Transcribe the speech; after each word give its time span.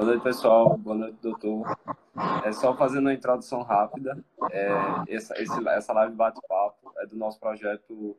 Boa 0.00 0.12
noite, 0.12 0.22
pessoal. 0.22 0.78
Boa 0.78 0.96
noite, 0.96 1.18
doutor. 1.20 1.76
É 2.42 2.50
só 2.52 2.74
fazendo 2.74 3.02
uma 3.02 3.12
introdução 3.12 3.60
rápida. 3.60 4.24
É, 4.50 4.70
essa, 5.14 5.34
esse, 5.38 5.68
essa 5.68 5.92
live 5.92 6.14
bate-papo 6.14 6.90
é 7.00 7.06
do 7.06 7.16
nosso 7.16 7.38
projeto 7.38 8.16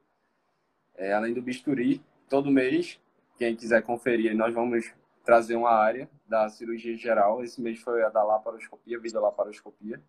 é, 0.96 1.12
Além 1.12 1.34
do 1.34 1.42
Bisturi. 1.42 2.00
Todo 2.30 2.52
mês, 2.52 3.00
quem 3.36 3.56
quiser 3.56 3.82
conferir, 3.82 4.36
nós 4.36 4.54
vamos 4.54 4.94
trazer 5.26 5.56
uma 5.56 5.72
área 5.72 6.08
da 6.28 6.48
cirurgia 6.50 6.96
geral. 6.96 7.44
Esse 7.44 7.60
mês 7.60 7.80
foi 7.80 8.04
a 8.04 8.10
da 8.10 8.24
laparoscopia, 8.24 9.00
videolaparoscopia. 9.00 10.00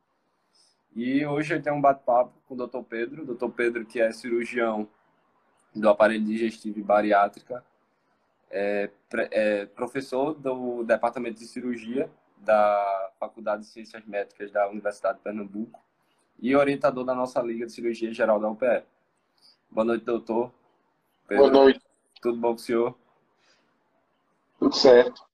E 0.95 1.25
hoje 1.25 1.54
eu 1.54 1.62
tenho 1.62 1.77
um 1.77 1.80
bate-papo 1.80 2.34
com 2.46 2.52
o 2.52 2.59
doutor 2.59 2.84
Pedro. 2.84 3.25
Doutor 3.25 3.50
Pedro, 3.50 3.86
que 3.86 3.98
é 3.98 4.12
cirurgião 4.12 4.86
do 5.75 5.89
aparelho 5.89 6.23
digestivo 6.23 6.79
e 6.79 6.82
bariátrica 6.82 7.64
é, 8.53 8.91
é 9.30 9.66
professor 9.66 10.35
do 10.35 10.85
Departamento 10.85 11.39
de 11.39 11.46
Cirurgia 11.46 12.11
da 12.37 13.11
Faculdade 13.18 13.63
de 13.63 13.68
Ciências 13.68 14.04
Médicas 14.04 14.50
da 14.50 14.68
Universidade 14.68 15.18
de 15.18 15.25
Pernambuco 15.25 15.81
e 16.39 16.54
orientador 16.54 17.04
da 17.04 17.14
nossa 17.14 17.40
Liga 17.40 17.67
de 17.67 17.73
Cirurgia 17.73 18.12
Geral 18.12 18.39
da 18.39 18.49
UPE. 18.49 18.85
Boa 19.71 19.85
noite, 19.85 20.04
doutor. 20.04 20.53
Pedro. 21.26 21.45
Boa 21.45 21.64
noite. 21.64 21.81
Tudo 22.21 22.39
bom 22.39 22.49
com 22.49 22.54
o 22.54 22.59
senhor? 22.59 22.99
Tudo 24.59 24.75
certo. 24.75 25.25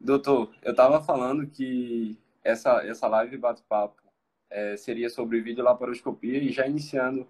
Doutor, 0.00 0.52
eu 0.62 0.72
estava 0.72 1.00
falando 1.00 1.46
que 1.46 2.18
essa, 2.42 2.84
essa 2.84 3.06
live 3.06 3.36
bate-papo 3.36 4.02
é, 4.50 4.76
seria 4.76 5.08
sobre 5.08 5.40
videolaparoscopia 5.40 6.38
e 6.38 6.50
já 6.50 6.66
iniciando 6.66 7.26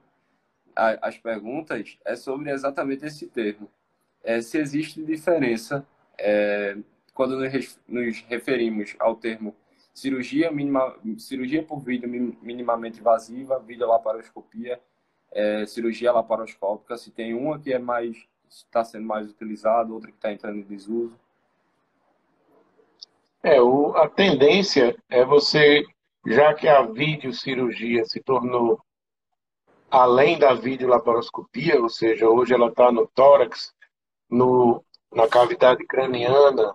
a, 0.74 1.08
as 1.08 1.19
perguntas, 1.19 1.98
é 2.05 2.16
sobre 2.16 2.50
exatamente 2.50 3.05
esse 3.05 3.27
termo, 3.28 3.70
é, 4.22 4.40
se 4.40 4.58
existe 4.58 5.02
diferença 5.02 5.86
é, 6.18 6.76
quando 7.14 7.38
nos, 7.88 8.20
referimos 8.28 8.94
ao 8.98 9.16
termo 9.16 9.54
cirurgia, 9.92 10.50
minima, 10.50 10.96
cirurgia 11.18 11.62
por 11.62 11.80
vídeo 11.80 12.08
minimamente 12.41 13.00
invasiva, 13.00 13.58
videolaparoscopia, 13.58 14.80
é, 15.30 15.66
cirurgia 15.66 16.12
laparoscópica, 16.12 16.97
se 16.97 17.10
tem 17.10 17.34
uma 17.34 17.58
que 17.58 17.72
é 17.72 17.78
mais 17.78 18.27
está 18.55 18.84
sendo 18.84 19.06
mais 19.06 19.30
utilizada, 19.30 19.92
outra 19.92 20.10
que 20.10 20.16
está 20.16 20.32
entrando 20.32 20.58
em 20.58 20.62
desuso. 20.62 21.19
É, 23.42 23.60
o, 23.60 23.97
a 23.97 24.08
tendência 24.08 24.97
é 25.08 25.25
você, 25.25 25.82
já 26.27 26.54
que 26.54 26.69
a 26.69 26.82
videocirurgia 26.82 28.04
se 28.04 28.20
tornou 28.20 28.80
além 29.91 30.38
da 30.38 30.54
videolaparoscopia, 30.54 31.80
ou 31.80 31.88
seja, 31.88 32.28
hoje 32.28 32.54
ela 32.54 32.69
está 32.69 32.92
no 32.92 33.06
tórax, 33.08 33.75
no, 34.33 34.83
na 35.14 35.28
cavidade 35.28 35.86
craniana, 35.86 36.75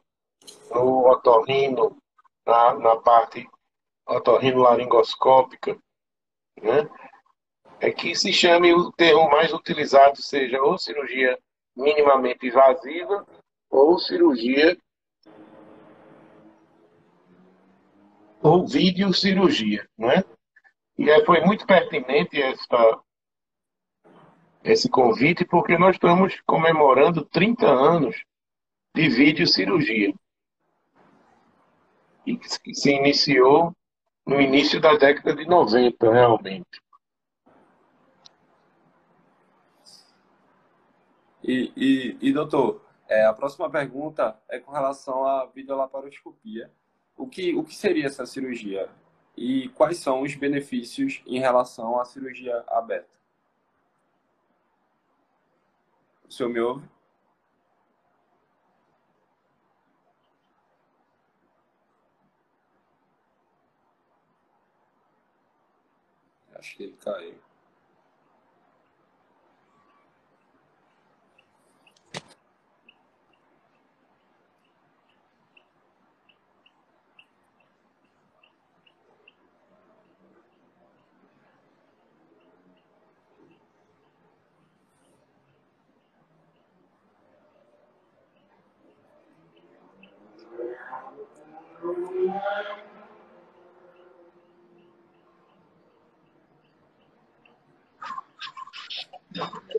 no 0.72 1.09
otorrino, 1.09 1.97
na, 2.45 2.75
na 2.75 2.95
parte 2.97 3.45
otorrino-laringoscópica, 4.08 5.78
né? 6.61 6.88
é 7.80 7.91
que 7.91 8.16
se 8.16 8.31
chame 8.31 8.73
o 8.73 8.91
termo 8.91 9.30
mais 9.30 9.52
utilizado 9.52 10.22
seja 10.22 10.61
ou 10.61 10.78
cirurgia 10.78 11.38
minimamente 11.75 12.47
invasiva 12.47 13.25
ou 13.69 13.97
cirurgia 14.00 14.78
ou 18.41 18.66
videocirurgia, 18.66 19.88
né? 19.97 20.23
E 20.97 21.09
é, 21.09 21.23
foi 21.25 21.41
muito 21.41 21.66
pertinente 21.66 22.41
esta, 22.41 23.00
esse 24.71 24.89
convite 24.89 25.45
porque 25.45 25.77
nós 25.77 25.95
estamos 25.95 26.39
comemorando 26.45 27.23
30 27.25 27.65
anos 27.65 28.23
de 28.93 29.09
videocirurgia. 29.09 30.13
E 32.25 32.37
que 32.37 32.73
se 32.73 32.91
iniciou 32.91 33.73
no 34.25 34.41
início 34.41 34.81
da 34.81 34.95
década 34.95 35.33
de 35.33 35.45
90, 35.45 36.11
realmente. 36.11 36.81
E, 41.41 41.72
e, 41.77 42.17
e 42.22 42.33
doutor, 42.33 42.81
é, 43.07 43.25
a 43.25 43.31
próxima 43.31 43.69
pergunta 43.69 44.38
é 44.50 44.59
com 44.59 44.72
relação 44.72 45.25
à 45.25 45.45
videolaparoscopia. 45.45 46.69
O 47.16 47.25
que, 47.25 47.56
o 47.56 47.63
que 47.63 47.73
seria 47.73 48.07
essa 48.07 48.25
cirurgia? 48.25 48.89
E 49.35 49.69
quais 49.69 49.97
são 50.00 50.23
os 50.23 50.35
benefícios 50.35 51.22
em 51.25 51.39
relação 51.39 52.00
à 52.00 52.03
cirurgia 52.03 52.63
aberta? 52.67 53.16
O 56.27 56.31
senhor 56.31 56.49
me 56.49 56.59
ouve? 56.59 56.88
Acho 66.55 66.75
que 66.75 66.83
ele 66.83 66.97
caiu. 66.97 67.47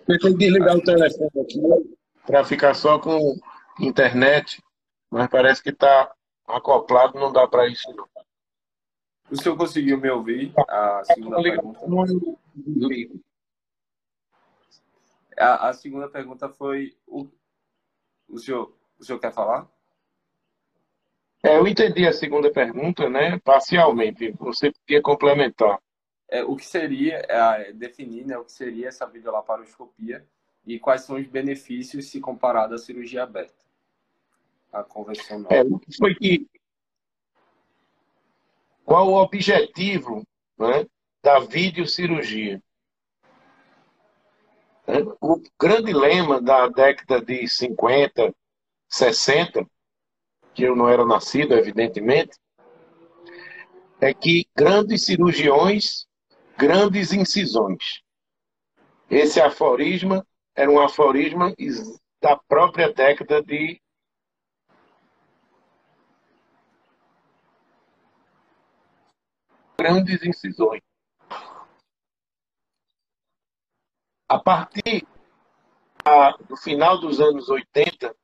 Eu 0.09 0.19
tenho 0.19 0.33
que 0.33 0.39
desligar 0.39 0.77
o 0.77 0.83
telefone 0.83 1.31
aqui 1.43 1.61
para 2.27 2.45
ficar 2.45 2.75
só 2.75 2.99
com 2.99 3.39
internet, 3.79 4.63
mas 5.11 5.29
parece 5.29 5.63
que 5.63 5.71
está 5.71 6.13
acoplado, 6.47 7.19
não 7.19 7.33
dá 7.33 7.47
para 7.47 7.69
isso 7.69 7.91
não. 7.95 8.09
O 9.31 9.37
senhor 9.37 9.57
conseguiu 9.57 10.01
me 10.01 10.09
ouvir? 10.11 10.53
A 10.69 11.03
segunda 11.05 11.43
pergunta. 11.43 11.81
A, 15.37 15.69
a 15.69 15.73
segunda 15.75 16.09
pergunta 16.09 16.49
foi 16.49 16.97
o, 17.07 17.29
o 18.29 18.39
senhor 18.39 18.75
o 18.99 19.05
senhor 19.05 19.19
quer 19.19 19.33
falar? 19.33 19.69
É, 21.43 21.57
eu 21.57 21.67
entendi 21.69 22.07
a 22.07 22.13
segunda 22.13 22.51
pergunta, 22.51 23.09
né? 23.09 23.39
Parcialmente. 23.41 24.33
Você 24.33 24.73
podia 24.73 25.01
complementar 25.01 25.79
é, 26.29 26.45
o 26.45 26.55
que 26.55 26.67
seria, 26.67 27.25
é, 27.29 27.73
definir 27.73 28.27
né, 28.27 28.37
o 28.37 28.45
que 28.45 28.53
seria 28.53 28.89
essa 28.89 29.07
videolaparoscopia 29.07 30.27
e 30.67 30.79
quais 30.79 31.03
são 31.03 31.17
os 31.17 31.27
benefícios 31.27 32.11
se 32.11 32.21
comparado 32.21 32.75
à 32.75 32.79
cirurgia 32.79 33.23
aberta, 33.23 33.65
a 34.73 34.83
convencional. 34.83 35.51
É, 35.51 35.65
foi 35.97 36.15
que 36.15 36.47
qual 38.85 39.09
o 39.09 39.23
objetivo 39.23 40.27
né, 40.59 40.87
da 41.23 41.41
videocirurgia? 41.41 42.63
É, 44.87 45.01
o 45.21 45.43
grande 45.61 45.93
lema 45.93 46.41
da 46.41 46.69
década 46.69 47.21
de 47.21 47.47
50, 47.47 48.35
60, 48.89 49.67
que 50.55 50.63
eu 50.63 50.75
não 50.75 50.89
era 50.89 51.05
nascido, 51.05 51.53
evidentemente, 51.53 52.39
é 54.01 54.15
que 54.15 54.47
grandes 54.57 55.05
cirurgiões 55.05 56.08
grandes 56.59 57.13
incisões. 57.13 58.03
Esse 59.09 59.41
aforisma 59.41 60.27
era 60.57 60.69
um 60.69 60.81
aforisma 60.81 61.55
da 62.21 62.37
própria 62.37 62.93
década 62.93 63.41
de 63.41 63.81
grandes 69.79 70.21
incisões. 70.25 70.83
A 74.29 74.39
partir 74.39 75.07
do 76.49 76.57
final 76.57 76.99
dos 76.99 77.21
anos 77.21 77.49
80, 77.49 78.15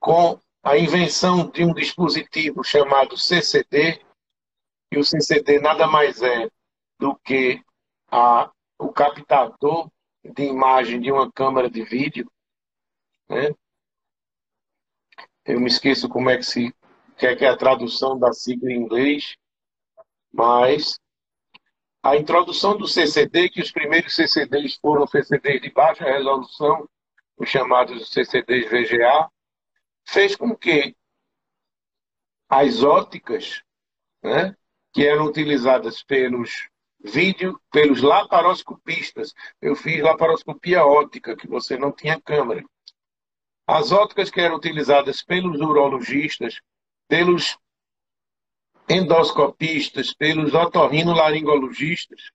com 0.00 0.40
a 0.62 0.76
invenção 0.76 1.48
de 1.48 1.64
um 1.64 1.72
dispositivo 1.72 2.64
chamado 2.64 3.16
CCD, 3.16 4.04
e 4.92 4.98
o 4.98 5.04
CCD 5.04 5.60
nada 5.60 5.86
mais 5.86 6.20
é 6.20 6.48
do 6.98 7.16
que 7.16 7.62
a, 8.10 8.50
o 8.78 8.92
captador 8.92 9.90
de 10.24 10.44
imagem 10.44 11.00
de 11.00 11.10
uma 11.12 11.30
câmera 11.30 11.70
de 11.70 11.82
vídeo. 11.84 12.30
Né? 13.28 13.54
Eu 15.44 15.60
me 15.60 15.66
esqueço 15.66 16.08
como 16.08 16.30
é 16.30 16.36
que 16.36 16.44
se 16.44 16.74
que 17.16 17.26
é, 17.26 17.34
que 17.34 17.44
é 17.44 17.48
a 17.48 17.56
tradução 17.56 18.18
da 18.18 18.32
sigla 18.32 18.70
em 18.70 18.76
inglês, 18.76 19.36
mas 20.30 21.00
a 22.02 22.14
introdução 22.14 22.76
do 22.76 22.86
CCD, 22.86 23.48
que 23.48 23.62
os 23.62 23.72
primeiros 23.72 24.14
CCDs 24.14 24.74
foram 24.76 25.06
CCDs 25.06 25.62
de 25.62 25.70
baixa 25.70 26.04
resolução, 26.04 26.88
os 27.38 27.48
chamados 27.48 28.10
CCDs 28.10 28.66
VGA, 28.70 29.30
fez 30.06 30.36
com 30.36 30.54
que 30.54 30.94
as 32.48 32.82
óticas, 32.82 33.62
né, 34.22 34.54
que 34.92 35.06
eram 35.06 35.24
utilizadas 35.24 36.02
pelos 36.02 36.68
vídeo, 37.02 37.60
pelos 37.70 38.02
laparoscopistas. 38.02 39.32
Eu 39.60 39.74
fiz 39.76 40.02
laparoscopia 40.02 40.84
ótica, 40.84 41.36
que 41.36 41.46
você 41.46 41.76
não 41.76 41.92
tinha 41.92 42.20
câmera. 42.20 42.64
As 43.66 43.92
óticas 43.92 44.30
que 44.30 44.40
eram 44.40 44.56
utilizadas 44.56 45.22
pelos 45.22 45.60
urologistas, 45.60 46.60
pelos 47.08 47.58
endoscopistas, 48.88 50.14
pelos 50.14 50.54
otorrinolaringologistas, 50.54 52.30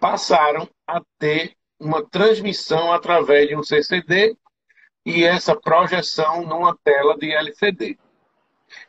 passaram 0.00 0.68
a 0.86 1.02
ter 1.18 1.54
uma 1.78 2.04
transmissão 2.08 2.92
através 2.92 3.48
de 3.48 3.56
um 3.56 3.62
CCD 3.62 4.36
e 5.04 5.24
essa 5.24 5.54
projeção 5.54 6.42
numa 6.46 6.76
tela 6.82 7.16
de 7.18 7.30
LCD. 7.32 7.98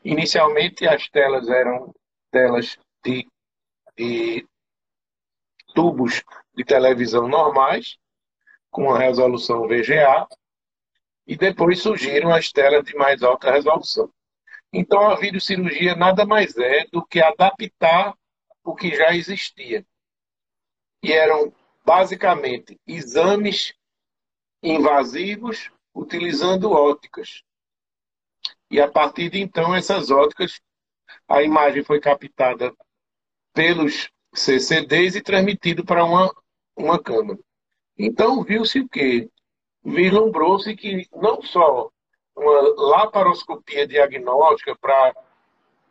Inicialmente, 0.03 0.87
as 0.87 1.09
telas 1.09 1.49
eram 1.49 1.93
telas 2.31 2.77
de, 3.03 3.27
de 3.97 4.47
tubos 5.73 6.23
de 6.55 6.63
televisão 6.63 7.27
normais, 7.27 7.97
com 8.69 8.93
a 8.93 8.97
resolução 8.97 9.67
VGA, 9.67 10.27
e 11.25 11.37
depois 11.37 11.81
surgiram 11.81 12.33
as 12.33 12.51
telas 12.51 12.83
de 12.83 12.95
mais 12.95 13.23
alta 13.23 13.51
resolução. 13.51 14.11
Então, 14.71 15.09
a 15.09 15.15
videocirurgia 15.15 15.95
nada 15.95 16.25
mais 16.25 16.57
é 16.57 16.85
do 16.91 17.05
que 17.05 17.21
adaptar 17.21 18.17
o 18.63 18.75
que 18.75 18.95
já 18.95 19.13
existia. 19.15 19.85
E 21.01 21.11
eram 21.11 21.53
basicamente 21.85 22.79
exames 22.87 23.73
invasivos 24.61 25.69
utilizando 25.93 26.71
óticas. 26.71 27.43
E 28.71 28.81
a 28.81 28.89
partir 28.89 29.29
de 29.29 29.39
então, 29.39 29.75
essas 29.75 30.09
óticas, 30.09 30.59
a 31.27 31.43
imagem 31.43 31.83
foi 31.83 31.99
captada 31.99 32.73
pelos 33.53 34.09
CCDs 34.33 35.15
e 35.15 35.21
transmitido 35.21 35.85
para 35.85 36.03
uma, 36.03 36.33
uma 36.75 37.01
câmera. 37.01 37.39
Então, 37.97 38.43
viu-se 38.43 38.79
o 38.79 38.89
quê? 38.89 39.29
Vislumbrou-se 39.83 40.75
que 40.75 41.07
não 41.13 41.41
só 41.41 41.89
uma 42.35 42.61
laparoscopia 42.77 43.87
diagnóstica 43.87 44.75
para 44.79 45.15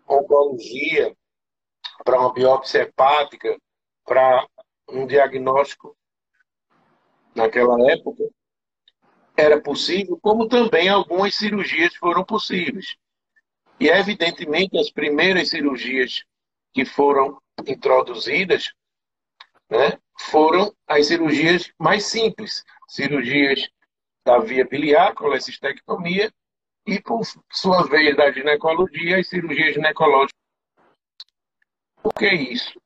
oncologia, 0.09 1.17
para 2.05 2.19
uma 2.19 2.33
biópsia 2.33 2.83
hepática, 2.83 3.57
para 4.05 4.47
um 4.89 5.07
diagnóstico 5.07 5.97
naquela 7.35 7.77
época, 7.91 8.25
era 9.37 9.61
possível, 9.61 10.19
como 10.21 10.49
também 10.49 10.89
algumas 10.89 11.35
cirurgias 11.35 11.95
foram 11.97 12.25
possíveis. 12.25 12.97
E, 13.81 13.89
evidentemente, 13.89 14.79
as 14.79 14.91
primeiras 14.91 15.49
cirurgias 15.49 16.25
que 16.73 16.85
foram 16.85 17.41
introduzidas 17.67 18.73
né, 19.73 19.99
foram 20.19 20.75
as 20.87 21.07
cirurgias 21.07 21.73
mais 21.79 22.05
simples, 22.05 22.63
cirurgias 22.89 23.69
da 24.25 24.39
via 24.39 24.67
biliar, 24.67 25.15
colecistectomia, 25.15 26.33
e, 26.87 27.01
por 27.01 27.23
sua 27.51 27.87
vez, 27.89 28.17
da 28.17 28.31
ginecologia, 28.31 29.19
as 29.19 29.29
cirurgias 29.29 29.75
ginecológicas. 29.75 30.39
Por 32.03 32.13
que 32.13 32.29
isso? 32.29 32.81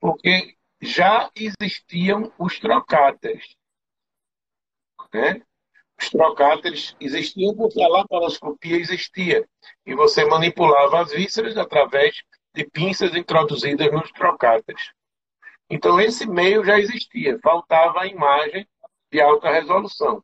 Porque 0.00 0.56
já 0.80 1.30
existiam 1.34 2.32
os 2.38 2.58
trocáteres. 2.60 3.56
Né? 5.12 5.42
Os 6.00 6.08
trocáteres 6.10 6.96
existiam 7.00 7.54
porque 7.56 7.82
a 7.82 7.88
laparoscopia 7.88 8.76
existia. 8.76 9.48
E 9.84 9.94
você 9.94 10.24
manipulava 10.24 11.02
as 11.02 11.12
vísceras 11.12 11.56
através 11.56 12.22
de 12.54 12.64
pinças 12.64 13.14
introduzidas 13.14 13.90
nos 13.92 14.10
trocáteres. 14.12 14.92
Então, 15.68 16.00
esse 16.00 16.26
meio 16.26 16.64
já 16.64 16.78
existia, 16.78 17.38
faltava 17.42 18.02
a 18.02 18.06
imagem 18.06 18.66
de 19.10 19.20
alta 19.20 19.50
resolução. 19.50 20.22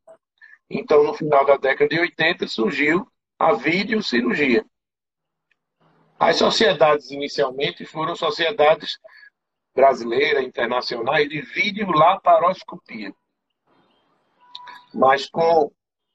Então, 0.68 1.02
no 1.02 1.14
final 1.14 1.44
da 1.44 1.56
década 1.56 1.88
de 1.88 1.98
80, 1.98 2.46
surgiu 2.46 3.10
a 3.38 3.54
videocirurgia. 3.54 4.64
As 6.18 6.36
sociedades, 6.36 7.10
inicialmente, 7.10 7.84
foram 7.84 8.14
sociedades 8.14 8.98
brasileiras, 9.74 10.44
internacionais, 10.44 11.28
de 11.28 11.40
videolaparoscopia. 11.40 13.12
Mas 14.92 15.28
com 15.28 15.72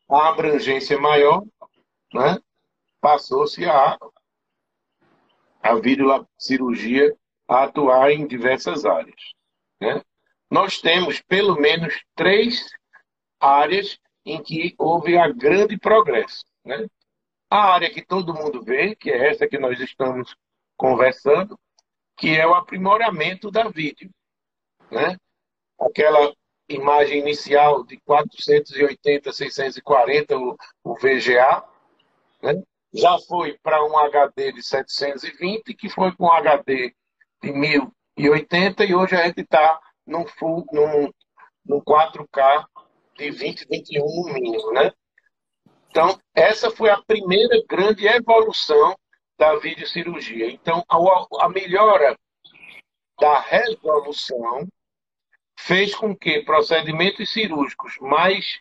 a 0.10 0.30
abrangência 0.30 1.00
maior, 1.00 1.44
né, 2.14 2.40
passou-se 3.02 3.66
a, 3.66 3.98
a 5.66 5.76
videocirurgia 5.76 7.16
a 7.48 7.64
atuar 7.64 8.12
em 8.12 8.28
diversas 8.28 8.86
áreas. 8.86 9.20
Né? 9.82 10.02
Nós 10.50 10.80
temos 10.80 11.22
pelo 11.22 11.60
menos 11.60 11.94
três 12.16 12.70
áreas 13.40 13.98
em 14.24 14.42
que 14.42 14.76
houve 14.78 15.18
a 15.18 15.28
grande 15.28 15.78
progresso. 15.78 16.46
Né? 16.64 16.86
A 17.50 17.74
área 17.74 17.90
que 17.90 18.06
todo 18.06 18.34
mundo 18.34 18.64
vê, 18.64 18.96
que 18.96 19.10
é 19.10 19.30
essa 19.30 19.48
que 19.48 19.58
nós 19.58 19.80
estamos 19.80 20.36
conversando, 20.78 21.60
que 22.16 22.40
é 22.40 22.46
o 22.46 22.54
aprimoramento 22.54 23.50
da 23.50 23.68
vídeo. 23.68 24.10
Né? 24.92 25.18
Aquela 25.80 26.32
imagem 26.70 27.20
inicial 27.20 27.84
de 27.84 27.98
480, 28.02 29.32
640, 29.32 30.38
o, 30.38 30.96
VGA, 30.96 31.64
né? 32.42 32.64
Já 32.96 33.18
foi 33.28 33.58
para 33.62 33.84
um 33.86 33.98
HD 33.98 34.54
de 34.54 34.64
720, 34.64 35.74
que 35.74 35.90
foi 35.90 36.16
com 36.16 36.26
um 36.26 36.32
HD 36.32 36.96
de 37.44 37.52
1080, 37.52 38.86
e 38.86 38.96
hoje 38.96 39.16
a 39.16 39.28
gente 39.28 39.42
está 39.42 39.80
num, 40.08 40.26
full, 40.26 40.66
num, 40.72 41.12
num 41.66 41.82
4K 41.82 42.66
de 43.18 43.32
20, 43.32 43.68
21 43.70 44.06
no 44.06 44.34
mínimo, 44.34 44.72
né? 44.72 44.92
Então, 45.90 46.20
essa 46.34 46.72
foi 46.72 46.90
a 46.90 47.02
primeira 47.02 47.62
grande 47.68 48.08
evolução 48.08 48.98
da 49.38 49.56
videocirurgia. 49.58 50.50
Então, 50.50 50.84
a, 50.90 51.46
a 51.46 51.50
melhora 51.50 52.18
da 53.20 53.40
resolução 53.40 54.68
fez 55.58 55.96
com 55.96 56.16
que 56.16 56.44
procedimentos 56.44 57.32
cirúrgicos 57.32 57.98
mais 58.00 58.60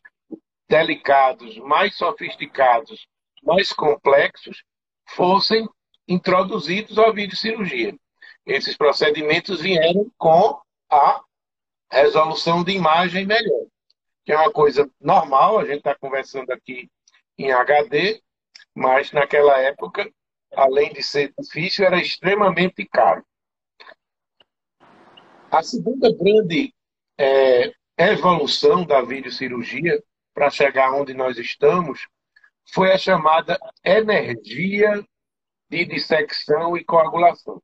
delicados, 0.69 1.57
mais 1.59 1.97
sofisticados, 1.97 3.07
mais 3.45 3.73
complexos 3.73 4.65
fossem 5.11 5.69
introduzidos 6.09 6.99
à 6.99 7.11
videocirurgia. 7.11 7.95
Esses 8.47 8.77
procedimentos 8.77 9.61
vieram 9.61 10.11
com 10.19 10.61
a 10.91 11.23
resolução 11.91 12.63
de 12.63 12.73
imagem 12.73 13.27
melhor 13.27 13.65
que 14.25 14.33
é 14.33 14.39
uma 14.39 14.51
coisa 14.51 14.91
normal, 15.01 15.59
a 15.59 15.65
gente 15.65 15.79
está 15.79 15.95
conversando 15.95 16.51
aqui 16.51 16.91
em 17.37 17.53
HD, 17.53 18.23
mas 18.75 19.13
naquela 19.13 19.59
época, 19.61 20.11
além 20.53 20.93
de 20.93 21.03
ser 21.03 21.33
difícil, 21.39 21.85
era 21.85 22.01
extremamente 22.01 22.87
caro. 22.87 23.25
A 25.51 25.63
segunda 25.63 26.11
grande 26.13 26.75
é, 27.19 27.73
evolução 27.99 28.85
da 28.85 29.03
videocirurgia 29.03 30.03
para 30.33 30.51
chegar 30.51 30.93
onde 30.93 31.13
nós 31.13 31.39
estamos 31.39 32.09
foi 32.73 32.93
a 32.93 32.99
chamada 32.99 33.59
energia 33.85 35.05
de 35.69 35.85
dissecção 35.85 36.77
e 36.77 36.85
coagulação. 36.85 37.63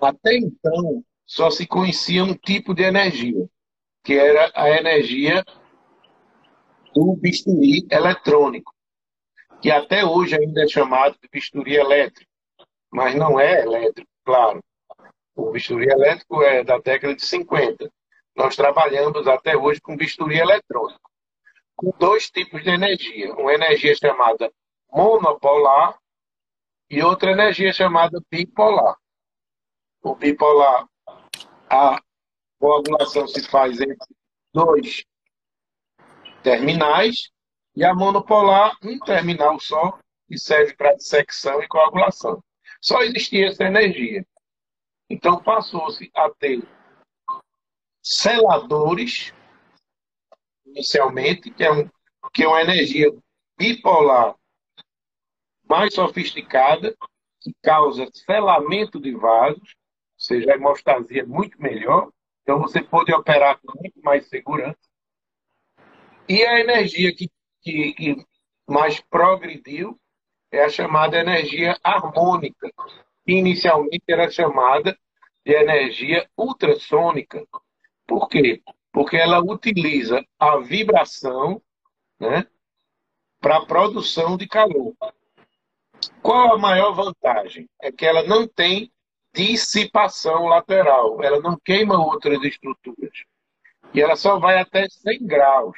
Até 0.00 0.36
então, 0.36 1.02
só 1.26 1.50
se 1.50 1.66
conhecia 1.66 2.22
um 2.22 2.34
tipo 2.34 2.74
de 2.74 2.82
energia, 2.82 3.48
que 4.02 4.14
era 4.14 4.50
a 4.54 4.68
energia 4.70 5.44
do 6.94 7.16
bisturi 7.16 7.86
eletrônico, 7.90 8.72
que 9.60 9.70
até 9.70 10.04
hoje 10.04 10.36
ainda 10.36 10.64
é 10.64 10.68
chamado 10.68 11.16
de 11.20 11.28
bisturi 11.28 11.74
elétrico, 11.74 12.30
mas 12.92 13.14
não 13.14 13.40
é 13.40 13.62
elétrico, 13.62 14.10
claro. 14.24 14.62
O 15.34 15.50
bisturi 15.50 15.88
elétrico 15.88 16.42
é 16.42 16.62
da 16.62 16.78
década 16.78 17.14
de 17.14 17.24
50. 17.24 17.90
Nós 18.36 18.54
trabalhamos 18.54 19.26
até 19.26 19.56
hoje 19.56 19.80
com 19.80 19.96
bisturi 19.96 20.38
eletrônico, 20.38 21.10
com 21.84 21.98
dois 21.98 22.30
tipos 22.30 22.62
de 22.62 22.70
energia. 22.70 23.32
Uma 23.34 23.52
energia 23.52 23.94
chamada 23.94 24.50
monopolar 24.90 25.98
e 26.88 27.02
outra 27.02 27.32
energia 27.32 27.72
chamada 27.72 28.22
bipolar. 28.30 28.96
O 30.02 30.14
bipolar, 30.14 30.86
a 31.68 32.00
coagulação 32.58 33.26
se 33.26 33.46
faz 33.48 33.80
entre 33.80 33.96
dois 34.52 35.04
terminais 36.42 37.30
e 37.76 37.84
a 37.84 37.94
monopolar, 37.94 38.76
um 38.82 38.98
terminal 39.00 39.58
só, 39.58 39.98
que 40.28 40.38
serve 40.38 40.74
para 40.76 40.94
dissecção 40.94 41.62
e 41.62 41.68
coagulação. 41.68 42.42
Só 42.80 43.02
existia 43.02 43.48
essa 43.48 43.64
energia. 43.64 44.24
Então 45.10 45.42
passou-se 45.42 46.10
a 46.14 46.30
ter 46.30 46.62
seladores, 48.02 49.32
inicialmente, 50.74 51.50
que 51.50 51.62
é, 51.62 51.72
um, 51.72 51.88
que 52.32 52.42
é 52.42 52.48
uma 52.48 52.60
energia 52.60 53.10
bipolar 53.56 54.34
mais 55.68 55.94
sofisticada, 55.94 56.94
que 57.40 57.54
causa 57.62 58.08
selamento 58.12 59.00
de 59.00 59.14
vasos, 59.14 59.58
ou 59.58 60.18
seja, 60.18 60.52
a 60.52 60.54
hemostasia 60.56 61.22
é 61.22 61.26
muito 61.26 61.60
melhor, 61.60 62.10
então 62.42 62.60
você 62.60 62.82
pode 62.82 63.12
operar 63.12 63.58
com 63.60 63.78
muito 63.80 64.00
mais 64.02 64.28
segurança. 64.28 64.78
E 66.28 66.42
a 66.42 66.60
energia 66.60 67.14
que, 67.14 67.30
que, 67.62 67.92
que 67.92 68.26
mais 68.66 69.00
progrediu 69.00 69.98
é 70.50 70.64
a 70.64 70.68
chamada 70.68 71.18
energia 71.18 71.78
harmônica, 71.82 72.70
que 73.24 73.32
inicialmente 73.32 74.04
era 74.08 74.30
chamada 74.30 74.98
de 75.44 75.52
energia 75.52 76.28
ultrassônica. 76.36 77.46
Por 78.06 78.28
quê? 78.28 78.62
Porque 78.94 79.16
ela 79.16 79.40
utiliza 79.40 80.24
a 80.38 80.58
vibração 80.58 81.60
né, 82.20 82.46
para 83.40 83.56
a 83.56 83.66
produção 83.66 84.36
de 84.36 84.46
calor. 84.46 84.94
Qual 86.22 86.54
a 86.54 86.58
maior 86.58 86.92
vantagem? 86.92 87.68
É 87.82 87.90
que 87.90 88.06
ela 88.06 88.22
não 88.22 88.46
tem 88.46 88.92
dissipação 89.34 90.46
lateral, 90.46 91.20
ela 91.24 91.40
não 91.40 91.58
queima 91.58 91.98
outras 91.98 92.40
estruturas. 92.44 93.24
E 93.92 94.00
ela 94.00 94.14
só 94.14 94.38
vai 94.38 94.60
até 94.60 94.88
100 94.88 95.26
graus. 95.26 95.76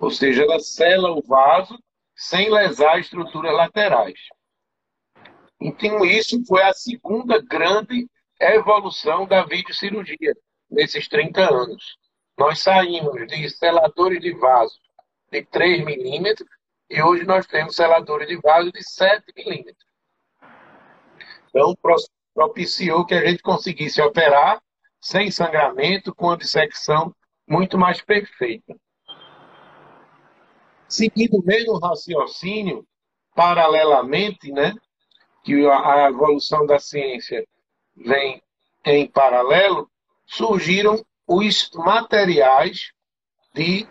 Ou 0.00 0.10
seja, 0.10 0.44
ela 0.44 0.58
sela 0.58 1.10
o 1.10 1.20
vaso 1.20 1.78
sem 2.16 2.50
lesar 2.50 2.98
estruturas 2.98 3.52
laterais. 3.52 4.18
Então, 5.60 6.06
isso 6.06 6.42
foi 6.46 6.62
a 6.62 6.72
segunda 6.72 7.38
grande 7.42 8.08
evolução 8.40 9.26
da 9.26 9.44
videocirurgia 9.44 10.34
nesses 10.74 11.08
30 11.08 11.40
anos. 11.40 11.96
Nós 12.36 12.60
saímos 12.60 13.26
de 13.28 13.48
seladores 13.50 14.20
de 14.20 14.32
vaso 14.34 14.78
de 15.30 15.42
3 15.44 15.84
milímetros 15.84 16.48
e 16.90 17.00
hoje 17.02 17.24
nós 17.24 17.46
temos 17.46 17.76
seladores 17.76 18.28
de 18.28 18.36
vaso 18.36 18.70
de 18.72 18.82
7 18.82 19.24
milímetros. 19.36 19.86
Então, 21.48 21.74
propiciou 22.34 23.06
que 23.06 23.14
a 23.14 23.24
gente 23.24 23.42
conseguisse 23.42 24.02
operar 24.02 24.60
sem 25.00 25.30
sangramento, 25.30 26.14
com 26.14 26.30
a 26.30 26.36
dissecção 26.36 27.14
muito 27.46 27.78
mais 27.78 28.00
perfeita. 28.00 28.74
Seguindo 30.88 31.38
o 31.38 31.44
mesmo 31.44 31.78
raciocínio, 31.78 32.86
paralelamente, 33.34 34.50
né, 34.50 34.74
que 35.44 35.66
a 35.66 36.08
evolução 36.08 36.66
da 36.66 36.78
ciência 36.78 37.46
vem 37.94 38.42
em 38.84 39.06
paralelo, 39.06 39.90
surgiram 40.36 41.04
os 41.26 41.70
materiais 41.74 42.92
de 43.54 43.86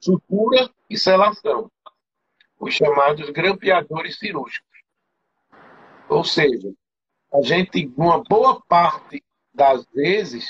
sutura 0.00 0.70
e 0.88 0.98
selação, 0.98 1.70
os 2.58 2.74
chamados 2.74 3.30
grampeadores 3.30 4.18
cirúrgicos. 4.18 4.68
Ou 6.08 6.24
seja, 6.24 6.72
a 7.32 7.40
gente, 7.42 7.92
uma 7.96 8.22
boa 8.24 8.60
parte 8.62 9.22
das 9.54 9.84
vezes, 9.94 10.46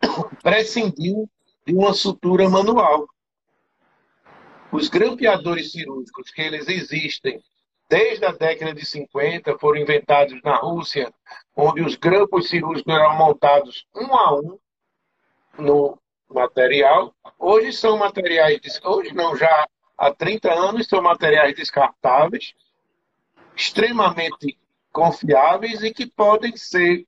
prescindiu 0.42 1.28
de 1.66 1.74
uma 1.74 1.92
sutura 1.92 2.48
manual. 2.48 3.06
Os 4.72 4.88
grampeadores 4.88 5.72
cirúrgicos, 5.72 6.30
que 6.30 6.40
eles 6.40 6.66
existem 6.68 7.42
desde 7.92 8.24
a 8.24 8.32
década 8.32 8.72
de 8.72 8.86
50, 8.86 9.58
foram 9.58 9.78
inventados 9.78 10.40
na 10.42 10.56
Rússia, 10.56 11.12
onde 11.54 11.82
os 11.82 11.94
grampos 11.94 12.48
cirúrgicos 12.48 12.90
eram 12.90 13.18
montados 13.18 13.86
um 13.94 14.14
a 14.14 14.34
um 14.34 14.58
no 15.58 15.98
material. 16.26 17.14
Hoje 17.38 17.70
são 17.70 17.98
materiais, 17.98 18.80
hoje 18.82 19.12
não, 19.12 19.36
já 19.36 19.68
há 19.98 20.10
30 20.10 20.50
anos 20.54 20.88
são 20.88 21.02
materiais 21.02 21.54
descartáveis, 21.54 22.54
extremamente 23.54 24.58
confiáveis 24.90 25.82
e 25.82 25.92
que 25.92 26.06
podem 26.06 26.56
ser 26.56 27.06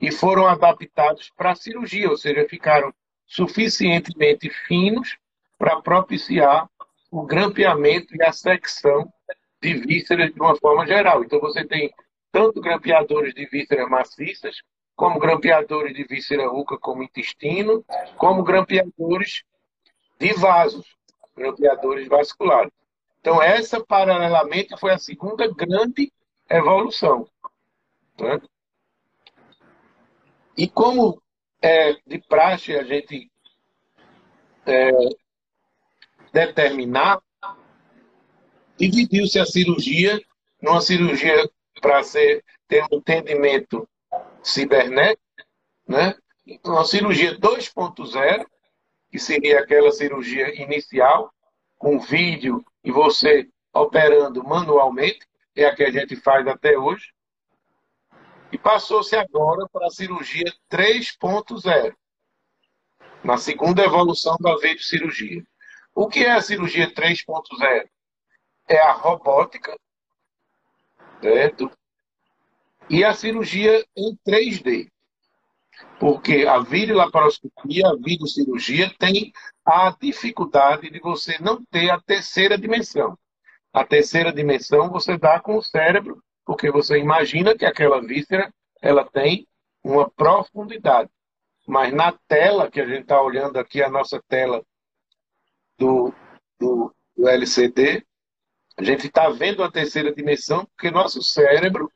e 0.00 0.12
foram 0.12 0.46
adaptados 0.46 1.32
para 1.36 1.50
a 1.50 1.56
cirurgia, 1.56 2.08
ou 2.08 2.16
seja, 2.16 2.46
ficaram 2.48 2.94
suficientemente 3.26 4.50
finos 4.68 5.18
para 5.58 5.80
propiciar 5.82 6.70
o 7.10 7.22
grampeamento 7.22 8.14
e 8.14 8.22
a 8.22 8.30
secção 8.30 9.12
de 9.62 9.74
vísceras 9.74 10.32
de 10.32 10.40
uma 10.40 10.56
forma 10.56 10.86
geral. 10.86 11.24
Então 11.24 11.40
você 11.40 11.64
tem 11.64 11.92
tanto 12.30 12.60
grampeadores 12.60 13.34
de 13.34 13.46
vísceras 13.46 13.88
maciças, 13.88 14.56
como 14.94 15.18
grampeadores 15.18 15.94
de 15.94 16.04
víscera 16.04 16.50
oca 16.50 16.78
como 16.78 17.02
intestino, 17.02 17.84
como 18.16 18.42
grampeadores 18.42 19.42
de 20.18 20.32
vasos, 20.34 20.86
grampeadores 21.36 22.08
vasculares. 22.08 22.72
Então 23.20 23.42
essa, 23.42 23.84
paralelamente, 23.84 24.78
foi 24.78 24.92
a 24.92 24.98
segunda 24.98 25.52
grande 25.52 26.12
evolução. 26.48 27.28
Né? 28.18 28.40
E 30.56 30.66
como 30.66 31.20
é 31.60 31.94
de 32.06 32.18
praxe 32.18 32.74
a 32.74 32.82
gente 32.82 33.30
é, 34.64 34.90
determinar, 36.32 37.20
dividiu-se 38.76 39.38
a 39.38 39.46
cirurgia 39.46 40.20
numa 40.60 40.80
cirurgia 40.80 41.48
para 41.80 42.02
ser 42.02 42.44
ter 42.68 42.82
um 42.84 42.96
entendimento 42.96 43.88
cibernético, 44.42 45.22
né? 45.86 46.14
uma 46.64 46.84
cirurgia 46.84 47.38
2.0, 47.38 48.46
que 49.10 49.18
seria 49.18 49.60
aquela 49.60 49.90
cirurgia 49.92 50.60
inicial, 50.62 51.32
com 51.78 52.00
vídeo 52.00 52.64
e 52.82 52.90
você 52.90 53.48
operando 53.72 54.42
manualmente, 54.42 55.26
é 55.54 55.66
a 55.66 55.74
que 55.74 55.84
a 55.84 55.90
gente 55.90 56.16
faz 56.16 56.46
até 56.46 56.78
hoje. 56.78 57.12
E 58.50 58.58
passou-se 58.58 59.14
agora 59.16 59.68
para 59.70 59.86
a 59.86 59.90
cirurgia 59.90 60.52
3.0, 60.70 61.94
na 63.22 63.36
segunda 63.36 63.84
evolução 63.84 64.36
da 64.40 64.56
cirurgia. 64.78 65.44
O 65.94 66.08
que 66.08 66.20
é 66.20 66.32
a 66.32 66.40
cirurgia 66.40 66.92
3.0? 66.92 67.88
É 68.68 68.78
a 68.78 68.92
robótica, 68.92 69.76
certo? 71.20 71.70
E 72.90 73.04
a 73.04 73.14
cirurgia 73.14 73.84
em 73.96 74.16
3D. 74.26 74.88
Porque 76.00 76.46
a 76.46 76.58
videolaparoscopia, 76.58 77.88
a 77.88 77.96
videocirurgia, 77.96 78.92
tem 78.98 79.32
a 79.64 79.94
dificuldade 80.00 80.90
de 80.90 81.00
você 81.00 81.38
não 81.40 81.64
ter 81.66 81.90
a 81.90 82.00
terceira 82.00 82.56
dimensão. 82.56 83.18
A 83.72 83.84
terceira 83.84 84.32
dimensão 84.32 84.90
você 84.90 85.18
dá 85.18 85.38
com 85.40 85.56
o 85.56 85.62
cérebro, 85.62 86.22
porque 86.44 86.70
você 86.70 86.98
imagina 86.98 87.56
que 87.56 87.64
aquela 87.64 88.00
víscera 88.00 88.52
ela 88.80 89.04
tem 89.04 89.46
uma 89.82 90.08
profundidade. 90.08 91.10
Mas 91.66 91.92
na 91.92 92.12
tela 92.28 92.70
que 92.70 92.80
a 92.80 92.86
gente 92.86 93.02
está 93.02 93.20
olhando 93.20 93.58
aqui, 93.58 93.82
a 93.82 93.90
nossa 93.90 94.22
tela 94.28 94.64
do, 95.76 96.12
do, 96.58 96.94
do 97.16 97.28
LCD, 97.28 98.05
a 98.76 98.84
gente 98.84 99.06
está 99.06 99.28
vendo 99.30 99.62
a 99.62 99.70
terceira 99.70 100.14
dimensão 100.14 100.66
porque 100.66 100.90
nosso 100.90 101.22
cérebro 101.22 101.90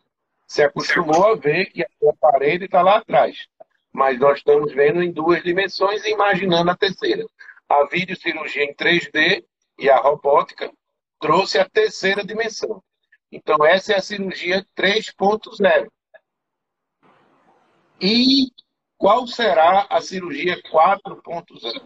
se 0.47 0.63
acostumou 0.63 1.27
a 1.27 1.37
ver 1.37 1.67
que 1.67 1.83
a 1.83 2.13
parede 2.19 2.65
está 2.65 2.81
lá 2.83 2.97
atrás. 2.97 3.47
Mas 3.93 4.19
nós 4.19 4.39
estamos 4.39 4.73
vendo 4.73 5.03
em 5.03 5.13
duas 5.13 5.43
dimensões 5.43 6.05
e 6.05 6.11
imaginando 6.11 6.71
a 6.71 6.77
terceira. 6.77 7.27
A 7.69 7.85
videocirurgia 7.85 8.65
em 8.65 8.75
3D 8.75 9.45
e 9.79 9.91
a 9.91 9.99
robótica 9.99 10.73
trouxe 11.21 11.59
a 11.59 11.69
terceira 11.69 12.25
dimensão. 12.25 12.83
Então, 13.31 13.65
essa 13.65 13.93
é 13.93 13.97
a 13.97 14.03
cirurgia 14.03 14.67
3.0. 14.77 15.89
E 18.01 18.51
qual 18.97 19.27
será 19.27 19.87
a 19.89 20.01
cirurgia 20.01 20.61
4.0? 20.63 21.83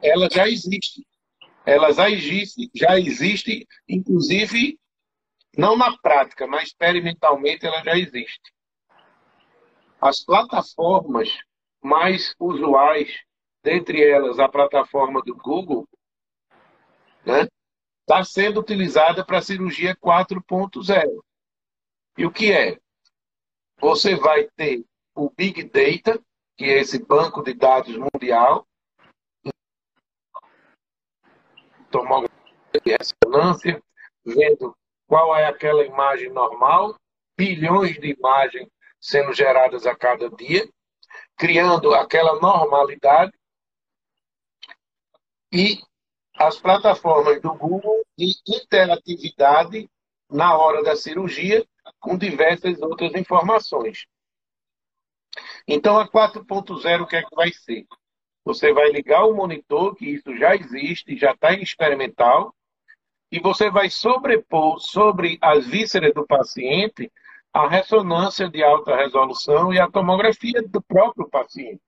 Ela 0.00 0.28
já 0.30 0.48
existe. 0.48 1.06
Ela 1.70 1.92
já 1.92 2.10
existe, 2.10 2.68
já 2.74 2.98
existe, 2.98 3.64
inclusive, 3.88 4.76
não 5.56 5.76
na 5.76 5.96
prática, 5.98 6.44
mas 6.44 6.64
experimentalmente 6.64 7.64
ela 7.64 7.80
já 7.84 7.96
existe. 7.96 8.52
As 10.00 10.24
plataformas 10.24 11.28
mais 11.80 12.34
usuais, 12.40 13.08
dentre 13.62 14.02
elas 14.02 14.40
a 14.40 14.48
plataforma 14.48 15.22
do 15.22 15.36
Google, 15.36 15.88
né, 17.24 17.46
está 18.00 18.24
sendo 18.24 18.58
utilizada 18.58 19.24
para 19.24 19.38
a 19.38 19.42
cirurgia 19.42 19.94
4.0. 19.94 21.22
E 22.18 22.26
o 22.26 22.32
que 22.32 22.50
é? 22.50 22.80
Você 23.78 24.16
vai 24.16 24.48
ter 24.56 24.84
o 25.14 25.30
Big 25.30 25.62
Data, 25.62 26.20
que 26.56 26.64
é 26.64 26.80
esse 26.80 26.98
banco 26.98 27.44
de 27.44 27.54
dados 27.54 27.96
mundial, 27.96 28.66
tomografia 31.90 32.30
de 32.84 32.96
ressonância, 32.96 33.82
vendo 34.24 34.76
qual 35.06 35.36
é 35.36 35.46
aquela 35.46 35.84
imagem 35.84 36.30
normal, 36.30 36.94
bilhões 37.36 37.98
de 37.98 38.14
imagens 38.14 38.68
sendo 39.00 39.32
geradas 39.32 39.86
a 39.86 39.94
cada 39.94 40.30
dia, 40.30 40.68
criando 41.36 41.94
aquela 41.94 42.38
normalidade 42.38 43.32
e 45.52 45.80
as 46.34 46.58
plataformas 46.58 47.40
do 47.40 47.52
Google 47.54 48.04
de 48.16 48.32
interatividade 48.46 49.88
na 50.30 50.56
hora 50.56 50.82
da 50.82 50.94
cirurgia, 50.94 51.66
com 51.98 52.16
diversas 52.16 52.80
outras 52.80 53.12
informações. 53.14 54.06
Então, 55.66 55.98
a 55.98 56.08
4.0, 56.08 57.02
o 57.02 57.06
que 57.06 57.16
é 57.16 57.22
que 57.22 57.34
vai 57.34 57.52
ser? 57.52 57.86
Você 58.44 58.72
vai 58.72 58.90
ligar 58.90 59.24
o 59.24 59.34
monitor, 59.34 59.94
que 59.94 60.06
isso 60.06 60.36
já 60.36 60.54
existe, 60.54 61.16
já 61.16 61.32
está 61.32 61.52
em 61.52 61.62
experimental, 61.62 62.54
e 63.30 63.38
você 63.38 63.70
vai 63.70 63.88
sobrepor 63.88 64.80
sobre 64.80 65.38
as 65.40 65.66
vísceras 65.66 66.12
do 66.12 66.26
paciente 66.26 67.10
a 67.52 67.68
ressonância 67.68 68.48
de 68.48 68.62
alta 68.62 68.96
resolução 68.96 69.72
e 69.72 69.80
a 69.80 69.90
tomografia 69.90 70.62
do 70.62 70.80
próprio 70.80 71.28
paciente, 71.28 71.82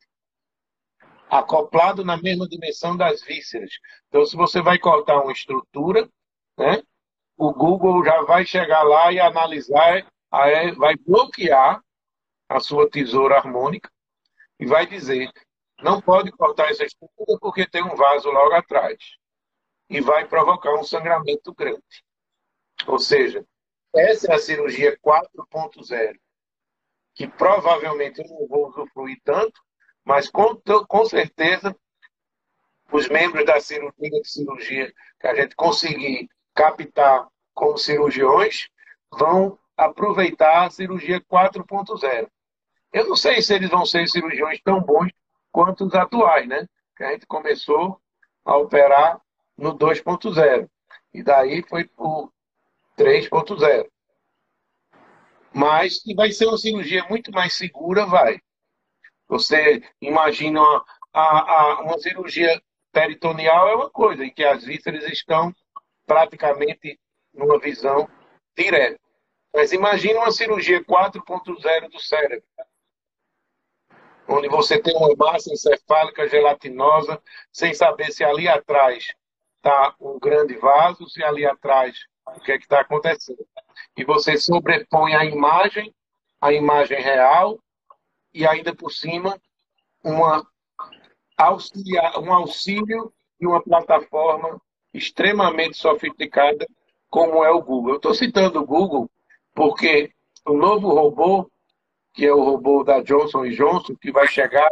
acoplado 1.31 2.05
na 2.05 2.17
mesma 2.17 2.49
dimensão 2.49 2.97
das 2.97 3.23
vísceras. 3.23 3.71
Então, 4.09 4.25
se 4.27 4.37
você 4.37 4.61
vai 4.61 4.79
cortar 4.79 5.21
uma 5.21 5.33
estrutura, 5.33 6.09
né, 6.59 6.83
o 7.37 7.53
Google 7.53 8.05
já 8.05 8.23
vai 8.23 8.45
chegar 8.45 8.83
lá 8.83 9.13
e 9.13 9.21
analisar, 9.21 10.05
vai 10.77 10.97
bloquear 10.97 11.81
a 12.49 12.61
sua 12.61 12.91
tesoura 12.91 13.37
harmônica 13.37 13.91
e 14.59 14.67
vai 14.67 14.87
dizer: 14.87 15.31
não 15.83 16.01
pode 16.01 16.31
cortar 16.33 16.71
essa 16.71 16.85
estrutura 16.85 17.39
porque 17.41 17.67
tem 17.67 17.83
um 17.83 17.97
vaso 17.97 18.31
logo 18.31 18.55
atrás. 18.55 18.97
E 19.91 20.01
vai 20.01 20.27
provocar 20.27 20.75
um 20.75 20.85
sangramento 20.85 21.53
grande. 21.53 21.83
Ou 22.87 22.99
seja, 22.99 23.45
essa 23.95 24.33
é 24.33 24.35
a 24.35 24.39
cirurgia 24.39 24.99
4.0, 24.99 26.19
que 27.15 27.27
provavelmente 27.27 28.23
eu 28.23 28.29
não 28.29 28.49
vou 28.49 28.69
usufruir 28.69 29.21
tanto, 29.23 29.61
mas 30.05 30.31
com, 30.31 30.59
com 30.89 31.05
certeza 31.05 31.77
os 32.91 33.09
membros 33.09 33.45
da 33.45 33.61
cirurgia 33.61 34.25
cirurgia 34.25 34.95
que 35.21 35.27
a 35.27 35.35
gente 35.35 35.55
conseguir 35.55 36.29
captar 36.55 37.27
como 37.55 37.77
cirurgiões 37.77 38.69
vão 39.11 39.59
aproveitar 39.77 40.67
a 40.67 40.71
cirurgia 40.71 41.21
4.0. 41.21 42.29
Eu 42.93 43.09
não 43.09 43.17
sei 43.17 43.41
se 43.41 43.55
eles 43.55 43.71
vão 43.71 43.87
ser 43.87 44.07
cirurgiões 44.09 44.61
tão 44.62 44.81
bons 44.81 45.11
quanto 45.53 45.85
os 45.85 45.95
atuais, 45.95 46.49
né? 46.49 46.67
Que 46.97 47.05
a 47.05 47.13
gente 47.13 47.27
começou 47.27 48.01
a 48.45 48.57
operar 48.57 49.21
no 49.57 49.77
2.0 49.77 50.69
e 51.15 51.23
daí 51.23 51.63
foi 51.69 51.85
para 51.85 52.05
3.0. 52.97 53.89
Mas 55.55 56.03
que 56.03 56.15
vai 56.15 56.33
ser 56.33 56.47
uma 56.47 56.57
cirurgia 56.57 57.05
muito 57.05 57.31
mais 57.31 57.55
segura, 57.55 58.07
vai. 58.07 58.41
Você 59.29 59.83
imagina 60.01 60.61
uma, 60.61 60.85
a, 61.13 61.21
a, 61.23 61.81
uma 61.83 61.99
cirurgia 61.99 62.61
peritoneal 62.91 63.69
é 63.69 63.75
uma 63.75 63.91
coisa, 63.91 64.25
em 64.25 64.33
que 64.33 64.45
as 64.45 64.65
vísceras 64.65 65.05
estão 65.05 65.55
praticamente 66.07 66.99
numa 67.33 67.59
visão 67.59 68.09
direta. 68.57 69.01
Mas 69.55 69.73
imagina 69.73 70.21
uma 70.21 70.33
cirurgia 70.33 70.83
4.0 70.85 71.91
do 71.91 72.01
cérebro, 72.01 72.47
onde 74.33 74.49
você 74.49 74.79
tem 74.79 74.97
uma 74.97 75.15
massa 75.17 75.53
encefálica 75.53 76.29
gelatinosa, 76.29 77.21
sem 77.53 77.75
saber 77.75 78.11
se 78.12 78.25
ali 78.25 78.49
atrás 78.49 79.12
está 79.57 79.95
um 80.01 80.19
grande 80.19 80.57
vaso, 80.57 81.09
se 81.09 81.23
ali 81.23 81.47
atrás 81.47 81.97
o 82.27 82.41
que 82.41 82.53
é 82.53 82.59
que 82.59 82.65
está 82.65 82.81
acontecendo. 82.81 83.47
E 83.97 84.05
você 84.05 84.37
sobrepõe 84.37 85.15
a 85.15 85.25
imagem, 85.25 85.95
a 86.41 86.53
imagem 86.53 87.01
real, 87.01 87.59
e 88.33 88.47
ainda 88.47 88.75
por 88.75 88.91
cima 88.91 89.39
uma 90.03 90.47
auxilia, 91.37 92.19
um 92.19 92.33
auxílio 92.33 93.12
e 93.41 93.47
uma 93.47 93.62
plataforma 93.62 94.61
extremamente 94.93 95.77
sofisticada 95.77 96.67
como 97.11 97.45
é 97.45 97.51
o 97.51 97.62
Google. 97.62 97.93
Eu 97.93 97.97
estou 97.97 98.15
citando 98.15 98.61
o 98.61 98.67
Google 98.67 99.11
porque 99.55 100.12
o 100.47 100.55
novo 100.55 100.89
robô 100.89 101.51
que 102.12 102.27
é 102.27 102.33
o 102.33 102.42
robô 102.42 102.85
da 102.85 103.01
Johnson 103.01 103.48
Johnson, 103.48 103.94
que 103.96 104.12
vai 104.12 104.27
chegar 104.29 104.70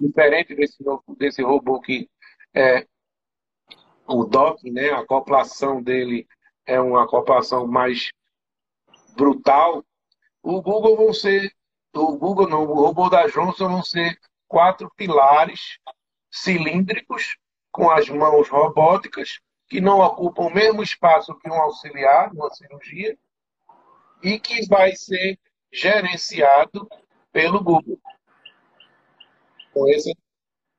diferente 0.00 0.54
desse, 0.54 0.82
desse 1.16 1.42
robô 1.42 1.80
que 1.80 2.08
é 2.54 2.86
o 4.06 4.24
DOC, 4.24 4.70
né? 4.70 4.90
A 4.90 5.00
acoplação 5.00 5.82
dele 5.82 6.26
é 6.66 6.80
uma 6.80 7.04
acoplação 7.04 7.66
mais 7.66 8.10
brutal. 9.16 9.84
O 10.42 10.60
Google 10.60 10.96
vão 10.96 11.12
ser, 11.12 11.52
o 11.94 12.16
Google 12.16 12.48
não, 12.48 12.64
o 12.64 12.74
robô 12.74 13.08
da 13.08 13.26
Johnson 13.28 13.68
vão 13.68 13.82
ser 13.82 14.18
quatro 14.48 14.90
pilares 14.96 15.78
cilíndricos 16.30 17.36
com 17.70 17.90
as 17.90 18.08
mãos 18.08 18.48
robóticas 18.48 19.40
que 19.68 19.80
não 19.80 20.00
ocupam 20.00 20.42
o 20.42 20.54
mesmo 20.54 20.82
espaço 20.82 21.34
que 21.38 21.48
um 21.48 21.54
auxiliar 21.54 22.32
numa 22.34 22.50
cirurgia 22.50 23.16
e 24.22 24.38
que 24.38 24.66
vai 24.66 24.94
ser 24.94 25.38
gerenciado 25.72 26.88
pelo 27.32 27.62
Google. 27.62 27.98
Com 29.72 29.90
essa 29.90 30.10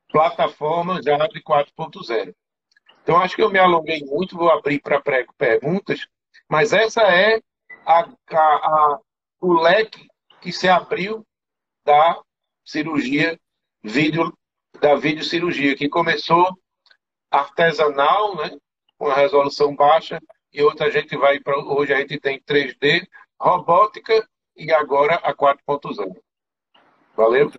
plataforma 0.08 1.02
já 1.02 1.16
de 1.26 1.42
4.0. 1.42 2.34
Então, 3.02 3.16
acho 3.16 3.34
que 3.36 3.42
eu 3.42 3.50
me 3.50 3.58
alonguei 3.58 4.02
muito, 4.04 4.36
vou 4.36 4.50
abrir 4.50 4.80
para 4.80 5.02
perguntas, 5.36 6.06
mas 6.48 6.72
essa 6.72 7.02
é 7.02 7.42
a, 7.84 8.00
a, 8.00 8.38
a, 8.38 9.00
o 9.40 9.52
leque 9.52 10.06
que 10.40 10.52
se 10.52 10.68
abriu 10.68 11.26
da 11.84 12.22
cirurgia 12.64 13.38
vídeo, 13.82 14.32
da 14.80 14.94
videocirurgia, 14.94 15.76
que 15.76 15.88
começou 15.88 16.48
artesanal, 17.30 18.36
né, 18.36 18.56
com 18.96 19.08
a 19.08 19.14
resolução 19.14 19.74
baixa, 19.74 20.18
e 20.52 20.62
outra 20.62 20.86
a 20.86 20.90
gente 20.90 21.16
vai 21.16 21.40
para. 21.40 21.58
Hoje 21.58 21.92
a 21.92 21.98
gente 21.98 22.18
tem 22.18 22.40
3D, 22.40 23.06
robótica 23.38 24.26
e 24.56 24.72
agora 24.72 25.16
a 25.16 25.34
4.0. 25.34 26.16
Valeu? 27.16 27.52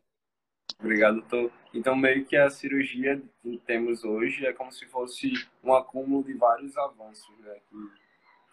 Obrigado, 0.80 1.22
doutor. 1.22 1.52
Então, 1.74 1.96
meio 1.96 2.26
que 2.26 2.36
a 2.36 2.50
cirurgia 2.50 3.22
que 3.42 3.58
temos 3.66 4.04
hoje 4.04 4.46
é 4.46 4.54
como 4.54 4.72
se 4.72 4.86
fosse 4.86 5.34
um 5.64 5.74
acúmulo 5.74 6.24
de 6.24 6.34
vários 6.34 6.78
avanços 6.78 7.38
né, 7.40 7.60
que, 7.70 7.92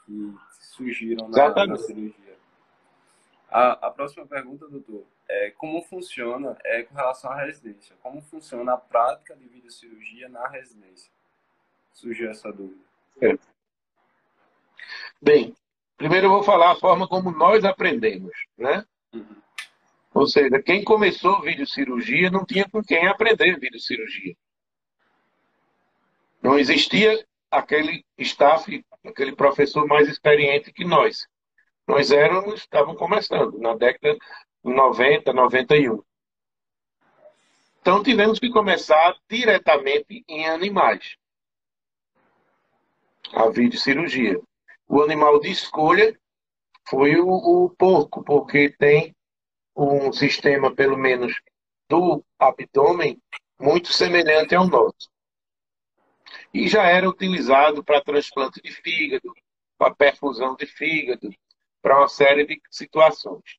que 0.06 0.34
surgiram 0.66 1.28
na, 1.28 1.66
na 1.66 1.76
cirurgia. 1.76 2.36
A, 3.48 3.86
a, 3.86 3.90
próxima 3.90 4.26
pergunta, 4.26 4.66
doutor, 4.66 5.04
é 5.28 5.50
como 5.50 5.82
funciona, 5.82 6.56
é 6.64 6.82
com 6.84 6.94
relação 6.94 7.30
à 7.30 7.44
residência, 7.44 7.94
como 8.02 8.22
funciona 8.22 8.72
a 8.72 8.78
prática 8.78 9.36
de 9.36 9.46
videocirurgia 9.46 10.28
na 10.28 10.48
residência? 10.48 11.12
Surgiu 11.92 12.30
essa 12.30 12.50
dúvida. 12.50 12.82
É. 13.20 13.38
Bem, 15.20 15.54
Primeiro 15.96 16.26
eu 16.26 16.30
vou 16.30 16.42
falar 16.42 16.72
a 16.72 16.76
forma 16.76 17.06
como 17.06 17.30
nós 17.30 17.64
aprendemos, 17.64 18.32
né? 18.56 18.84
Uhum. 19.12 19.42
Ou 20.14 20.26
seja, 20.26 20.62
quem 20.62 20.84
começou 20.84 21.40
videocirurgia 21.40 22.30
não 22.30 22.44
tinha 22.44 22.68
com 22.68 22.82
quem 22.82 23.06
aprender 23.06 23.58
videocirurgia. 23.58 24.34
Não 26.42 26.58
existia 26.58 27.24
aquele 27.50 28.04
staff, 28.18 28.84
aquele 29.04 29.34
professor 29.34 29.86
mais 29.86 30.08
experiente 30.08 30.72
que 30.72 30.84
nós. 30.84 31.26
Nós 31.86 32.10
éramos, 32.10 32.60
estavam 32.60 32.94
começando, 32.94 33.58
na 33.58 33.74
década 33.74 34.16
de 34.64 34.72
90, 34.72 35.32
91. 35.32 36.02
Então 37.80 38.02
tivemos 38.02 38.38
que 38.38 38.50
começar 38.50 39.16
diretamente 39.28 40.24
em 40.28 40.48
animais. 40.48 41.16
A 43.32 43.48
videocirurgia. 43.48 44.40
O 44.88 45.02
animal 45.02 45.40
de 45.40 45.50
escolha 45.50 46.18
foi 46.88 47.16
o, 47.16 47.28
o 47.28 47.70
porco, 47.70 48.22
porque 48.22 48.70
tem 48.70 49.14
um 49.76 50.12
sistema, 50.12 50.74
pelo 50.74 50.96
menos, 50.96 51.32
do 51.88 52.24
abdômen 52.38 53.20
muito 53.58 53.92
semelhante 53.92 54.54
ao 54.54 54.66
nosso. 54.66 55.10
E 56.52 56.68
já 56.68 56.84
era 56.84 57.08
utilizado 57.08 57.82
para 57.82 58.02
transplante 58.02 58.60
de 58.60 58.70
fígado, 58.70 59.32
para 59.78 59.94
perfusão 59.94 60.54
de 60.56 60.66
fígado, 60.66 61.30
para 61.80 61.98
uma 61.98 62.08
série 62.08 62.46
de 62.46 62.60
situações. 62.70 63.58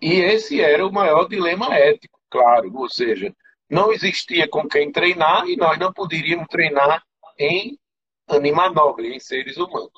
E 0.00 0.14
esse 0.14 0.60
era 0.60 0.86
o 0.86 0.92
maior 0.92 1.28
dilema 1.28 1.74
ético, 1.74 2.20
claro, 2.30 2.72
ou 2.76 2.88
seja, 2.88 3.34
não 3.68 3.92
existia 3.92 4.48
com 4.48 4.68
quem 4.68 4.92
treinar 4.92 5.46
e 5.48 5.56
nós 5.56 5.78
não 5.78 5.92
poderíamos 5.92 6.46
treinar 6.48 7.02
em 7.38 7.78
animanobre 8.28 9.14
em 9.14 9.20
seres 9.20 9.56
humanos. 9.56 9.92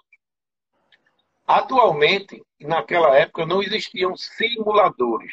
Atualmente, 1.47 2.41
naquela 2.61 3.17
época, 3.17 3.45
não 3.45 3.63
existiam 3.63 4.17
simuladores, 4.17 5.33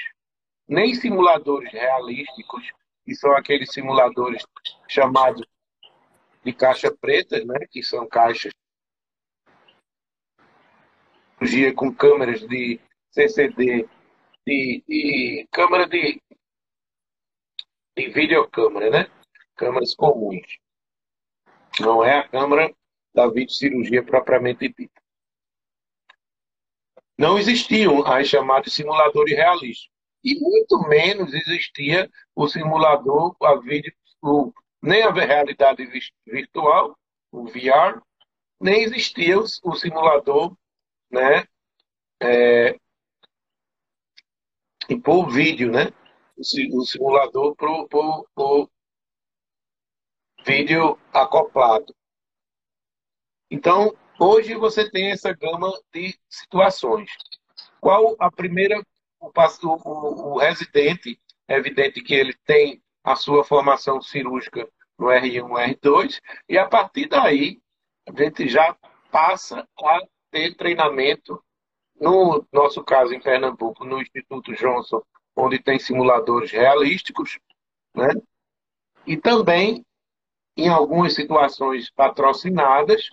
nem 0.67 0.95
simuladores 0.95 1.71
realísticos, 1.71 2.71
que 3.05 3.15
são 3.15 3.31
aqueles 3.33 3.71
simuladores 3.71 4.43
chamados 4.87 5.45
de 6.43 6.53
caixa 6.53 6.91
preta, 6.91 7.43
né, 7.45 7.67
que 7.69 7.83
são 7.83 8.07
caixas 8.07 8.51
com 11.75 11.93
câmeras 11.93 12.41
de 12.47 12.79
CCD, 13.11 13.87
de, 14.45 14.83
de 14.87 15.47
câmera 15.51 15.87
de, 15.87 16.21
de 17.95 18.09
videocâmera, 18.09 18.89
né? 18.89 19.11
Câmeras 19.55 19.93
comuns. 19.93 20.57
Não 21.79 22.03
é 22.03 22.19
a 22.19 22.27
câmara 22.27 22.73
da 23.13 23.27
videocirurgia 23.27 24.03
propriamente 24.03 24.69
dita. 24.69 25.01
Não 27.17 27.37
existiam 27.37 28.05
as 28.05 28.27
chamados 28.27 28.73
simuladores 28.73 29.35
realistas. 29.35 29.89
E 30.23 30.39
muito 30.39 30.87
menos 30.87 31.33
existia 31.33 32.09
o 32.35 32.47
simulador, 32.47 33.35
a 33.41 33.55
vídeo, 33.55 33.93
o, 34.21 34.53
nem 34.81 35.01
a 35.01 35.11
realidade 35.11 35.87
virtual, 36.25 36.97
o 37.31 37.45
VR, 37.47 38.01
nem 38.59 38.83
existia 38.83 39.39
o, 39.39 39.45
o 39.63 39.75
simulador 39.75 40.55
né, 41.09 41.47
é, 42.21 42.77
e 44.89 44.97
por 44.97 45.29
vídeo, 45.29 45.71
né? 45.71 45.91
O, 46.37 46.85
simulador 46.85 47.55
por, 47.55 47.87
por, 47.87 48.27
por 48.35 48.69
vídeo 50.45 50.97
acoplado. 51.11 51.93
Então, 53.49 53.95
hoje 54.19 54.55
você 54.55 54.89
tem 54.89 55.11
essa 55.11 55.33
gama 55.33 55.71
de 55.93 56.17
situações. 56.29 57.09
Qual 57.79 58.15
a 58.19 58.31
primeira? 58.31 58.81
O, 59.19 59.31
o, 59.31 60.33
o 60.33 60.37
residente, 60.37 61.19
é 61.47 61.55
evidente 61.55 62.01
que 62.01 62.13
ele 62.13 62.33
tem 62.45 62.81
a 63.03 63.15
sua 63.15 63.43
formação 63.43 64.01
cirúrgica 64.01 64.69
no 64.97 65.07
R1, 65.07 65.75
R2, 65.75 66.19
e 66.47 66.57
a 66.57 66.67
partir 66.67 67.07
daí 67.07 67.59
a 68.07 68.23
gente 68.23 68.47
já 68.47 68.75
passa 69.11 69.67
a 69.79 69.99
ter 70.29 70.55
treinamento 70.55 71.41
no 71.99 72.45
nosso 72.51 72.83
caso, 72.83 73.13
em 73.13 73.19
Pernambuco, 73.19 73.83
no 73.83 74.01
Instituto 74.01 74.53
Johnson, 74.53 75.01
onde 75.35 75.59
tem 75.59 75.79
simuladores 75.79 76.51
realísticos, 76.51 77.39
né? 77.95 78.09
e 79.05 79.17
também 79.17 79.85
em 80.55 80.67
algumas 80.67 81.13
situações 81.13 81.89
patrocinadas, 81.91 83.09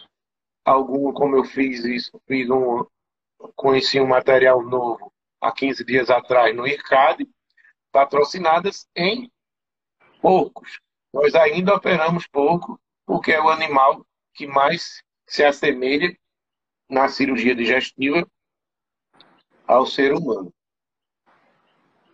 algum, 0.64 1.12
como 1.12 1.36
eu 1.36 1.44
fiz 1.44 1.84
isso, 1.84 2.20
fiz 2.26 2.48
um, 2.48 2.86
conheci 3.54 4.00
um 4.00 4.06
material 4.06 4.62
novo 4.62 5.12
há 5.40 5.52
15 5.52 5.84
dias 5.84 6.10
atrás 6.10 6.54
no 6.56 6.66
IRCAD, 6.66 7.28
patrocinadas 7.92 8.88
em 8.96 9.30
porcos. 10.20 10.80
Nós 11.12 11.34
ainda 11.34 11.74
operamos 11.74 12.26
porco, 12.26 12.80
porque 13.06 13.32
é 13.32 13.40
o 13.40 13.48
animal 13.48 14.04
que 14.32 14.46
mais 14.46 15.02
se 15.26 15.44
assemelha 15.44 16.16
na 16.88 17.08
cirurgia 17.08 17.54
digestiva 17.54 18.26
ao 19.66 19.86
ser 19.86 20.12
humano. 20.12 20.52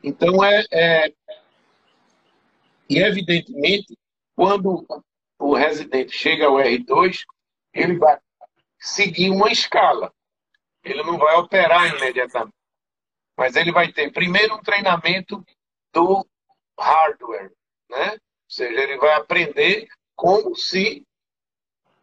Então, 0.03 0.43
é, 0.45 0.65
é, 0.73 1.13
e 2.89 2.99
evidentemente, 2.99 3.97
quando 4.35 4.87
o 5.39 5.55
residente 5.55 6.17
chega 6.17 6.47
ao 6.47 6.55
R2, 6.55 7.25
ele 7.73 7.99
vai 7.99 8.19
seguir 8.81 9.31
uma 9.31 9.53
escala. 9.53 10.13
Ele 10.83 11.03
não 11.03 11.19
vai 11.19 11.37
operar 11.37 11.95
imediatamente. 11.95 12.55
Mas 13.37 13.55
ele 13.55 13.71
vai 13.71 13.93
ter 13.93 14.13
primeiro 14.13 14.55
um 14.55 14.63
treinamento 14.63 15.45
do 15.93 16.27
hardware, 16.79 17.53
né? 17.91 18.13
Ou 18.13 18.19
seja, 18.49 18.81
ele 18.81 18.97
vai 18.97 19.15
aprender 19.15 19.87
como 20.17 20.57
se 20.57 21.07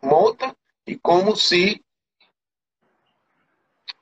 monta 0.01 0.55
e 0.85 0.97
como 0.97 1.35
se 1.35 1.83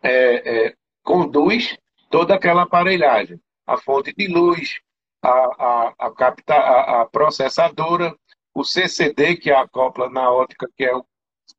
é, 0.04 0.68
é, 0.68 0.76
conduz 1.04 1.78
toda 2.10 2.36
aquela 2.36 2.64
aparelhagem. 2.64 3.40
A 3.66 3.78
fonte 3.78 4.14
de 4.14 4.28
luz, 4.28 4.80
a, 5.22 5.30
a, 5.30 5.94
a, 6.00 6.12
capta, 6.12 6.54
a, 6.54 7.02
a 7.02 7.06
processadora, 7.06 8.16
o 8.54 8.64
CCD, 8.64 9.38
que 9.38 9.50
é 9.50 9.56
acopla 9.56 10.10
na 10.10 10.32
ótica, 10.32 10.70
que 10.78 10.86
é 10.86 10.96
o, 10.96 11.06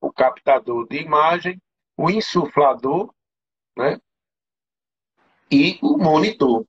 o 0.00 0.12
captador 0.12 0.86
de 0.88 0.98
imagem, 0.98 1.60
o 1.96 2.10
insuflador, 2.10 3.12
né? 3.76 3.98
E 5.50 5.78
o 5.82 5.96
monitor. 5.96 6.66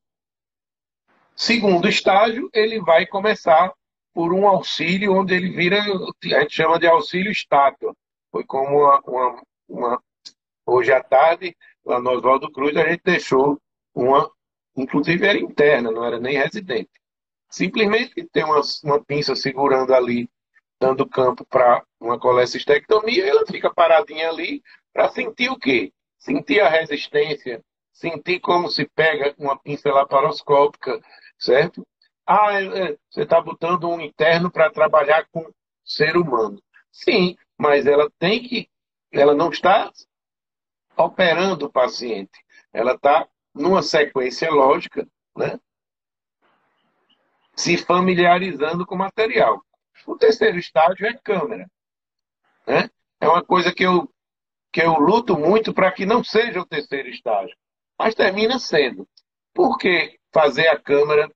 Segundo 1.35 1.87
estágio, 1.87 2.49
ele 2.53 2.79
vai 2.79 3.05
começar 3.05 3.73
por 4.13 4.33
um 4.33 4.47
auxílio 4.47 5.13
onde 5.13 5.35
ele 5.35 5.51
vira, 5.51 5.79
a 5.81 6.39
gente 6.41 6.55
chama 6.55 6.79
de 6.79 6.87
auxílio 6.87 7.31
estátua. 7.31 7.95
Foi 8.31 8.43
como 8.43 8.79
uma, 8.79 8.99
uma, 9.01 9.43
uma 9.67 10.03
hoje 10.65 10.91
à 10.91 11.01
tarde 11.03 11.55
lá 11.85 11.99
no 12.01 12.11
Oswaldo 12.11 12.51
Cruz, 12.51 12.75
a 12.75 12.89
gente 12.89 13.01
deixou 13.03 13.59
uma, 13.95 14.29
inclusive 14.75 15.25
era 15.25 15.39
interna, 15.39 15.89
não 15.89 16.03
era 16.03 16.19
nem 16.19 16.37
residente. 16.37 16.89
Simplesmente 17.49 18.27
tem 18.31 18.43
uma, 18.43 18.61
uma 18.83 19.03
pinça 19.03 19.35
segurando 19.35 19.93
ali, 19.93 20.29
dando 20.79 21.07
campo 21.07 21.45
para 21.45 21.83
uma 21.99 22.19
colecistectomia, 22.19 23.25
ela 23.25 23.45
fica 23.45 23.73
paradinha 23.73 24.29
ali 24.29 24.61
para 24.93 25.09
sentir 25.09 25.49
o 25.49 25.57
quê? 25.57 25.91
Sentir 26.17 26.61
a 26.61 26.69
resistência, 26.69 27.63
sentir 27.91 28.39
como 28.39 28.69
se 28.69 28.87
pega 28.95 29.33
uma 29.37 29.57
pinça 29.57 29.91
laparoscópica, 29.91 31.01
certo? 31.37 31.85
Ah, 32.25 32.53
é, 32.53 32.65
é, 32.65 32.97
você 33.09 33.23
está 33.23 33.41
botando 33.41 33.89
um 33.89 34.01
interno 34.01 34.51
para 34.51 34.69
trabalhar 34.69 35.27
com 35.31 35.49
ser 35.83 36.17
humano. 36.17 36.61
Sim, 36.91 37.35
mas 37.57 37.85
ela 37.85 38.09
tem 38.19 38.43
que, 38.43 38.69
ela 39.11 39.33
não 39.33 39.49
está 39.49 39.91
operando 40.95 41.67
o 41.67 41.71
paciente. 41.71 42.43
Ela 42.73 42.93
está 42.93 43.27
numa 43.53 43.81
sequência 43.81 44.51
lógica, 44.51 45.07
né? 45.35 45.59
se 47.55 47.75
familiarizando 47.77 48.85
com 48.85 48.95
o 48.95 48.97
material. 48.99 49.63
O 50.07 50.17
terceiro 50.17 50.57
estágio 50.57 51.05
é 51.05 51.13
câmera. 51.17 51.69
Né? 52.65 52.89
É 53.19 53.27
uma 53.27 53.43
coisa 53.43 53.73
que 53.73 53.83
eu, 53.83 54.09
que 54.71 54.81
eu 54.81 54.93
luto 54.93 55.37
muito 55.37 55.73
para 55.73 55.91
que 55.91 56.05
não 56.05 56.23
seja 56.23 56.61
o 56.61 56.65
terceiro 56.65 57.09
estágio, 57.09 57.55
mas 57.99 58.15
termina 58.15 58.57
sendo. 58.57 59.05
Por 59.53 59.77
que 59.77 60.17
fazer 60.31 60.69
a 60.69 60.79
câmera 60.79 61.29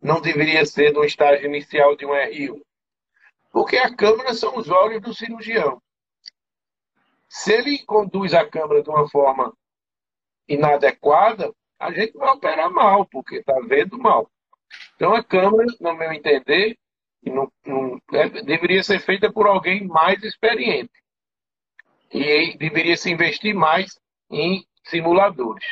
não 0.00 0.20
deveria 0.20 0.64
ser 0.64 0.94
no 0.94 1.04
estágio 1.04 1.44
inicial 1.46 1.94
de 1.94 2.06
um 2.06 2.12
RU? 2.12 2.64
Porque 3.52 3.76
a 3.76 3.94
câmera 3.94 4.32
são 4.32 4.56
os 4.56 4.70
olhos 4.70 5.02
do 5.02 5.14
cirurgião. 5.14 5.80
Se 7.28 7.52
ele 7.52 7.84
conduz 7.84 8.32
a 8.32 8.48
câmera 8.48 8.82
de 8.82 8.88
uma 8.88 9.06
forma 9.10 9.52
inadequada, 10.48 11.52
a 11.78 11.92
gente 11.92 12.16
vai 12.16 12.30
operar 12.30 12.70
mal, 12.70 13.04
porque 13.06 13.36
está 13.36 13.54
vendo 13.68 13.98
mal. 13.98 14.30
Então 14.94 15.14
a 15.14 15.22
câmera, 15.22 15.66
no 15.80 15.94
meu 15.94 16.12
entender, 16.12 16.78
não, 17.30 17.50
não, 17.64 17.98
é, 18.12 18.28
deveria 18.28 18.82
ser 18.82 19.00
feita 19.00 19.32
por 19.32 19.46
alguém 19.46 19.86
mais 19.86 20.22
experiente. 20.22 20.92
E 22.12 22.56
deveria 22.56 22.96
se 22.96 23.10
investir 23.10 23.54
mais 23.54 23.98
em 24.30 24.64
simuladores. 24.84 25.64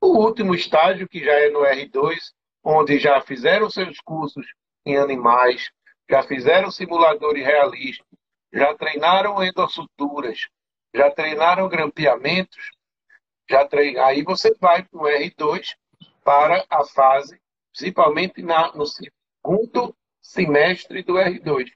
O 0.00 0.18
último 0.18 0.54
estágio, 0.54 1.08
que 1.08 1.22
já 1.22 1.32
é 1.32 1.50
no 1.50 1.60
R2, 1.60 2.16
onde 2.64 2.98
já 2.98 3.20
fizeram 3.20 3.68
seus 3.68 3.98
cursos 4.00 4.46
em 4.86 4.96
animais, 4.96 5.70
já 6.08 6.22
fizeram 6.22 6.70
simuladores 6.70 7.44
realistas, 7.44 8.06
já 8.52 8.74
treinaram 8.74 9.42
endossuturas, 9.42 10.48
já 10.94 11.10
treinaram 11.10 11.68
grampeamentos, 11.68 12.70
já 13.48 13.66
trein... 13.66 13.98
aí 13.98 14.22
você 14.22 14.54
vai 14.60 14.82
para 14.84 15.00
o 15.00 15.04
R2 15.04 15.74
para 16.24 16.64
a 16.70 16.84
fase, 16.84 17.40
principalmente 17.72 18.42
na, 18.42 18.72
no 18.72 18.86
segundo 18.86 19.94
semestre 20.22 21.02
do 21.02 21.14
R2, 21.14 21.70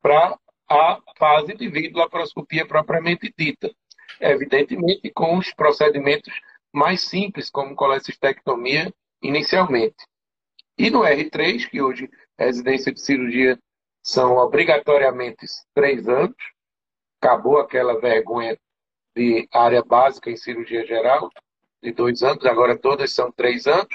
para 0.00 0.38
a 0.68 1.00
fase 1.16 1.54
de 1.54 1.68
videolaparoscopia 1.68 2.66
propriamente 2.66 3.32
dita. 3.36 3.70
Evidentemente, 4.20 5.10
com 5.10 5.38
os 5.38 5.52
procedimentos 5.52 6.32
mais 6.72 7.02
simples, 7.02 7.50
como 7.50 7.74
colecistectomia, 7.74 8.92
inicialmente. 9.22 9.96
E 10.76 10.90
no 10.90 11.00
R3, 11.00 11.68
que 11.68 11.80
hoje 11.80 12.10
residência 12.38 12.92
de 12.92 13.00
cirurgia 13.00 13.58
são 14.02 14.36
obrigatoriamente 14.36 15.46
três 15.72 16.08
anos, 16.08 16.36
acabou 17.20 17.58
aquela 17.58 17.98
vergonha 18.00 18.58
de 19.16 19.48
área 19.52 19.82
básica 19.82 20.30
em 20.30 20.36
cirurgia 20.36 20.84
geral, 20.84 21.30
de 21.82 21.92
dois 21.92 22.22
anos, 22.22 22.44
agora 22.44 22.76
todas 22.76 23.12
são 23.12 23.30
três 23.30 23.66
anos. 23.66 23.94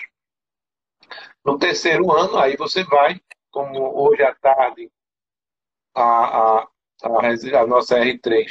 No 1.43 1.57
terceiro 1.57 2.11
ano, 2.11 2.37
aí 2.37 2.55
você 2.55 2.83
vai, 2.83 3.19
como 3.51 3.79
hoje 4.01 4.23
à 4.23 4.33
tarde 4.35 4.91
a, 5.95 6.03
a, 6.03 6.67
a, 7.03 7.61
a 7.61 7.67
nossa 7.67 7.99
R3 7.99 8.47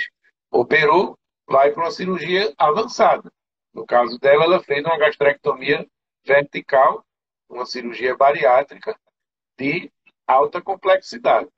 operou, 0.50 1.18
vai 1.46 1.72
para 1.72 1.84
uma 1.84 1.90
cirurgia 1.90 2.52
avançada. 2.58 3.32
No 3.72 3.86
caso 3.86 4.18
dela, 4.18 4.44
ela 4.44 4.62
fez 4.62 4.84
uma 4.84 4.98
gastrectomia 4.98 5.86
vertical, 6.24 7.04
uma 7.48 7.64
cirurgia 7.64 8.16
bariátrica 8.16 8.98
de 9.56 9.90
alta 10.26 10.60
complexidade. 10.60 11.48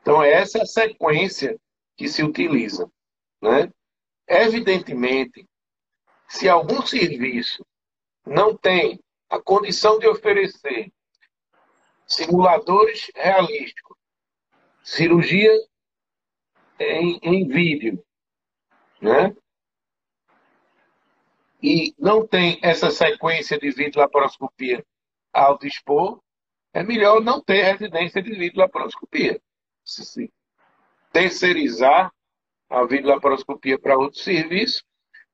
Então, 0.00 0.22
essa 0.22 0.58
é 0.58 0.62
a 0.62 0.66
sequência 0.66 1.58
que 1.96 2.08
se 2.08 2.22
utiliza. 2.22 2.90
Né? 3.40 3.70
Evidentemente, 4.26 5.48
se 6.28 6.48
algum 6.48 6.84
serviço 6.84 7.64
não 8.26 8.56
tem 8.56 9.00
a 9.28 9.40
condição 9.40 9.98
de 9.98 10.06
oferecer 10.08 10.92
simuladores 12.06 13.10
realísticos, 13.14 13.96
cirurgia 14.82 15.52
em, 16.78 17.18
em 17.22 17.48
vídeo, 17.48 18.04
né? 19.00 19.34
E 21.62 21.94
não 21.98 22.26
tem 22.26 22.58
essa 22.62 22.90
sequência 22.90 23.58
de 23.58 23.70
vídeo 23.70 24.00
laparoscopia 24.00 24.84
ao 25.32 25.58
dispor, 25.58 26.20
é 26.74 26.82
melhor 26.82 27.22
não 27.22 27.40
ter 27.40 27.62
residência 27.62 28.22
de 28.22 28.34
vídeo 28.34 28.58
laparoscopia. 28.58 29.40
Terceirizar 31.12 32.12
a 32.68 32.84
vídeo 32.84 33.08
laparoscopia 33.08 33.78
para 33.78 33.96
outro 33.96 34.18
serviço 34.18 34.84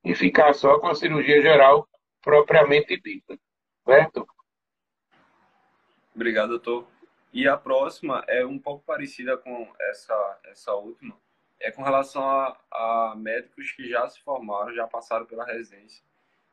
e 0.05 0.15
ficar 0.15 0.55
só 0.55 0.79
com 0.79 0.89
a 0.89 0.95
cirurgia 0.95 1.41
geral 1.43 1.89
propriamente 2.21 3.01
dita. 3.01 3.39
Certo? 3.85 4.27
Obrigado, 6.15 6.51
doutor. 6.51 6.87
E 7.33 7.47
a 7.47 7.57
próxima 7.57 8.25
é 8.27 8.45
um 8.45 8.59
pouco 8.59 8.85
parecida 8.85 9.37
com 9.37 9.73
essa, 9.81 10.39
essa 10.45 10.75
última. 10.75 11.17
É 11.61 11.71
com 11.71 11.83
relação 11.83 12.23
a, 12.23 12.57
a 12.73 13.15
médicos 13.17 13.71
que 13.73 13.89
já 13.89 14.09
se 14.09 14.21
formaram, 14.23 14.75
já 14.75 14.87
passaram 14.87 15.27
pela 15.27 15.45
residência 15.45 16.03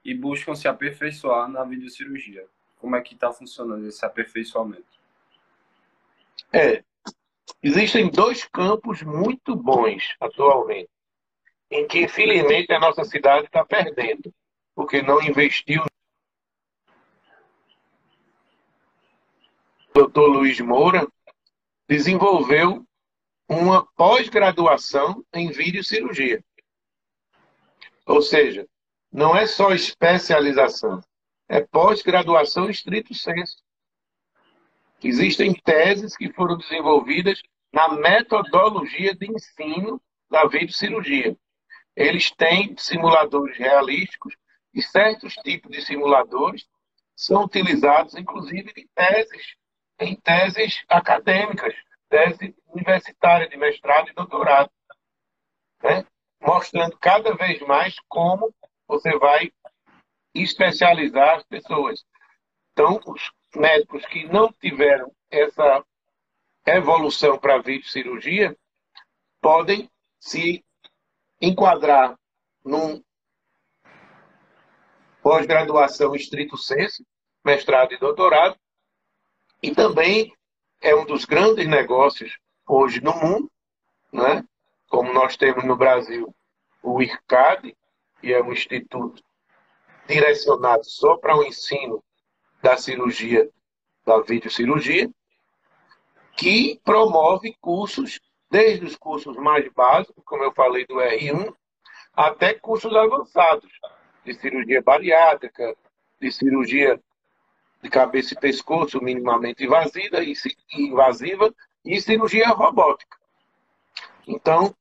e 0.04 0.13
buscam 0.13 0.54
se 0.54 0.67
aperfeiçoar 0.67 1.50
na 1.50 1.63
videocirurgia. 1.63 2.46
Como 2.78 2.96
é 2.96 3.02
que 3.02 3.15
está 3.15 3.32
funcionando 3.34 3.88
esse 3.88 4.06
aperfeiçoamento? 4.06 4.98
É, 6.54 6.84
existem 7.63 8.10
dois 8.10 8.46
campos 8.46 9.02
muito 9.02 9.56
bons 9.56 10.15
atualmente, 10.20 10.89
em 11.72 11.88
que 11.88 12.04
infelizmente 12.04 12.72
a 12.72 12.80
nossa 12.80 13.04
cidade 13.04 13.48
está 13.48 13.65
perdendo, 13.65 14.34
porque 14.76 15.02
não 15.02 15.22
investiu 15.22 15.84
doutor 19.97 20.27
Luiz 20.27 20.60
Moura, 20.60 21.07
desenvolveu 21.89 22.86
uma 23.49 23.83
pós-graduação 23.95 25.25
em 25.33 25.49
videocirurgia. 25.49 26.43
Ou 28.05 28.21
seja, 28.21 28.67
não 29.12 29.36
é 29.36 29.47
só 29.47 29.71
especialização, 29.71 31.01
é 31.49 31.62
pós-graduação 31.62 32.69
estrito 32.69 33.15
senso. 33.15 33.57
Existem 35.03 35.55
teses 35.55 36.15
que 36.15 36.31
foram 36.31 36.57
desenvolvidas 36.57 37.41
na 37.73 37.89
metodologia 37.95 39.15
de 39.15 39.25
ensino 39.31 39.99
da 40.29 40.45
videocirurgia. 40.45 41.36
Eles 41.95 42.29
têm 42.29 42.75
simuladores 42.77 43.57
realísticos 43.57 44.36
e 44.75 44.81
certos 44.83 45.33
tipos 45.38 45.71
de 45.71 45.81
simuladores 45.81 46.67
são 47.15 47.45
utilizados, 47.45 48.13
inclusive, 48.13 48.71
em 48.77 48.88
teses 48.93 49.55
em 49.99 50.15
teses 50.15 50.83
acadêmicas, 50.88 51.73
tese 52.10 52.55
universitária 52.67 53.47
de 53.47 53.57
mestrado 53.57 54.10
e 54.10 54.13
doutorado, 54.13 54.71
né? 55.83 56.05
mostrando 56.41 56.97
cada 56.97 57.36
vez 57.36 57.60
mais 57.62 57.95
como 58.07 58.53
você 58.88 59.17
vai 59.17 59.51
especializar 60.33 61.38
as 61.38 61.43
pessoas. 61.43 62.03
Então, 62.71 62.99
os 63.07 63.31
médicos 63.55 64.05
que 64.05 64.25
não 64.25 64.51
tiveram 64.53 65.12
essa 65.31 65.83
evolução 66.65 67.38
para 67.39 67.55
a 67.55 67.62
videocirurgia 67.62 68.55
podem 69.41 69.89
se 70.19 70.63
enquadrar 71.41 72.17
num 72.63 73.01
pós-graduação 75.21 76.15
estrito 76.15 76.57
senso, 76.57 77.05
mestrado 77.43 77.93
e 77.93 77.97
doutorado, 77.97 78.57
e 79.62 79.74
também 79.74 80.34
é 80.82 80.96
um 80.96 81.06
dos 81.06 81.26
grandes 81.26 81.67
negócios 81.67 82.38
hoje 82.67 83.02
no 83.02 83.13
mundo, 83.15 83.52
né? 84.12 84.43
como 84.89 85.13
nós 85.13 85.36
temos 85.36 85.63
no 85.63 85.76
Brasil 85.76 86.34
o 86.82 87.02
IRCAD, 87.02 87.76
que 88.22 88.34
é 88.34 88.41
um 88.41 88.54
instituto 88.54 89.22
direcionado 90.08 90.84
só 90.86 91.17
para 91.17 91.36
o 91.36 91.43
ensino 91.43 92.04
da 92.62 92.78
cirurgia, 92.78 93.50
da 94.06 94.22
videocirurgia, 94.22 95.10
que 96.36 96.80
promove 96.84 97.56
cursos, 97.60 98.20
desde 98.50 98.86
os 98.86 98.96
cursos 98.96 99.36
mais 99.36 99.67
básicos, 99.74 100.24
como 100.24 100.43
eu 100.43 100.54
falei 100.54 100.86
do 100.86 100.96
R1, 100.96 101.54
até 102.13 102.54
cursos 102.54 102.96
avançados, 102.96 103.70
de 104.24 104.34
cirurgia 104.36 104.82
bariátrica, 104.82 105.76
de 106.20 106.32
cirurgia 106.32 107.02
de 107.88 107.89
cabeça 107.89 108.34
e 108.34 108.39
pescoço 108.39 109.02
minimamente 109.02 109.63
invasiva 109.63 110.21
e, 110.21 110.34
invasiva 110.73 111.56
e 111.86 112.00
cirurgia 112.02 112.50
robótica. 112.50 113.17
Então, 114.28 114.76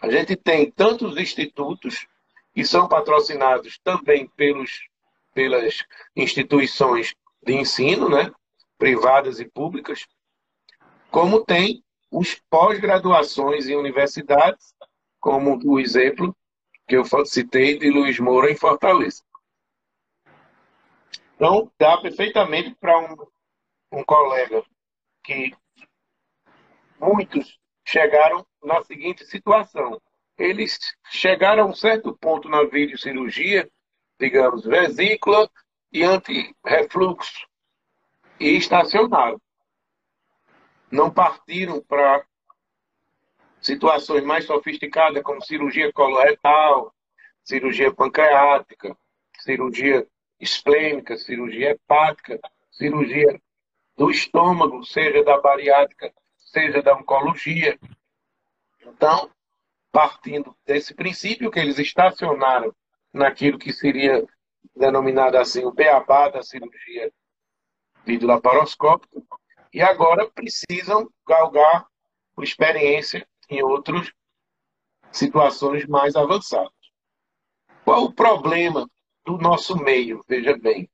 a 0.00 0.10
gente 0.10 0.34
tem 0.34 0.70
tantos 0.70 1.18
institutos 1.18 2.06
que 2.54 2.64
são 2.64 2.88
patrocinados 2.88 3.78
também 3.84 4.26
pelos, 4.34 4.88
pelas 5.34 5.84
instituições 6.16 7.14
de 7.42 7.52
ensino, 7.52 8.08
né, 8.08 8.32
privadas 8.78 9.40
e 9.40 9.44
públicas, 9.44 10.06
como 11.10 11.44
tem 11.44 11.84
os 12.10 12.34
pós-graduações 12.48 13.68
em 13.68 13.76
universidades, 13.76 14.74
como 15.20 15.60
o 15.64 15.78
exemplo 15.78 16.34
que 16.86 16.96
eu 16.96 17.04
citei 17.26 17.78
de 17.78 17.90
Luiz 17.90 18.18
Moura 18.18 18.50
em 18.50 18.56
Fortaleza. 18.56 19.22
Então, 21.38 21.70
dá 21.78 21.96
perfeitamente 21.98 22.74
para 22.80 22.98
um, 22.98 23.14
um 23.92 24.02
colega 24.02 24.60
que 25.22 25.54
muitos 26.98 27.60
chegaram 27.86 28.44
na 28.60 28.82
seguinte 28.82 29.24
situação. 29.24 30.02
Eles 30.36 30.76
chegaram 31.10 31.62
a 31.62 31.66
um 31.66 31.74
certo 31.76 32.12
ponto 32.18 32.48
na 32.48 32.64
videocirurgia, 32.64 33.70
digamos, 34.18 34.64
vesícula 34.64 35.48
e 35.92 36.02
antirrefluxo, 36.02 37.46
e 38.40 38.56
estacionaram. 38.56 39.40
Não 40.90 41.08
partiram 41.08 41.80
para 41.82 42.26
situações 43.60 44.24
mais 44.24 44.44
sofisticadas, 44.44 45.22
como 45.22 45.40
cirurgia 45.40 45.92
coloretal, 45.92 46.92
cirurgia 47.44 47.94
pancreática, 47.94 48.98
cirurgia 49.38 50.04
esplênica, 50.40 51.16
cirurgia 51.16 51.70
hepática, 51.70 52.38
cirurgia 52.70 53.40
do 53.96 54.10
estômago, 54.10 54.84
seja 54.84 55.24
da 55.24 55.40
bariátrica, 55.40 56.12
seja 56.36 56.82
da 56.82 56.96
oncologia. 56.96 57.78
Então, 58.80 59.30
partindo 59.90 60.56
desse 60.64 60.94
princípio 60.94 61.50
que 61.50 61.58
eles 61.58 61.78
estacionaram 61.78 62.74
naquilo 63.12 63.58
que 63.58 63.72
seria 63.72 64.24
denominado 64.76 65.36
assim 65.36 65.64
o 65.64 65.72
beabá 65.72 66.28
da 66.28 66.42
cirurgia 66.42 67.12
videolaparoscópica, 68.04 69.20
e 69.72 69.82
agora 69.82 70.30
precisam 70.30 71.10
galgar 71.26 71.86
experiência 72.42 73.26
em 73.50 73.62
outras 73.62 74.10
situações 75.10 75.86
mais 75.86 76.14
avançadas. 76.16 76.72
Qual 77.84 78.04
o 78.04 78.12
problema 78.12 78.88
do 79.28 79.36
nosso 79.36 79.76
meio, 79.76 80.24
veja 80.26 80.56
bem, 80.56 80.88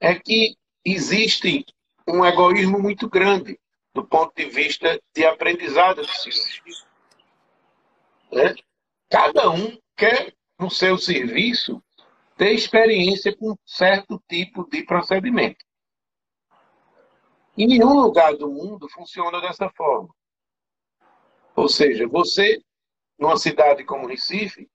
é 0.00 0.18
que 0.18 0.56
existe 0.82 1.66
um 2.08 2.24
egoísmo 2.24 2.80
muito 2.80 3.06
grande 3.06 3.60
do 3.92 4.02
ponto 4.06 4.32
de 4.34 4.46
vista 4.46 4.98
de 5.14 5.26
aprendizado 5.26 6.00
de 6.00 6.18
cirurgia. 6.18 6.88
Né? 8.32 8.54
Cada 9.10 9.50
um 9.50 9.78
quer, 9.94 10.34
no 10.58 10.70
seu 10.70 10.96
serviço, 10.96 11.84
ter 12.38 12.54
experiência 12.54 13.36
com 13.36 13.54
certo 13.66 14.18
tipo 14.26 14.66
de 14.70 14.82
procedimento. 14.82 15.62
Em 17.54 17.66
nenhum 17.66 18.00
lugar 18.00 18.34
do 18.34 18.48
mundo 18.48 18.88
funciona 18.88 19.42
dessa 19.42 19.68
forma. 19.76 20.08
Ou 21.54 21.68
seja, 21.68 22.08
você, 22.08 22.62
numa 23.18 23.36
cidade 23.36 23.84
como 23.84 24.06
Recife, 24.06 24.70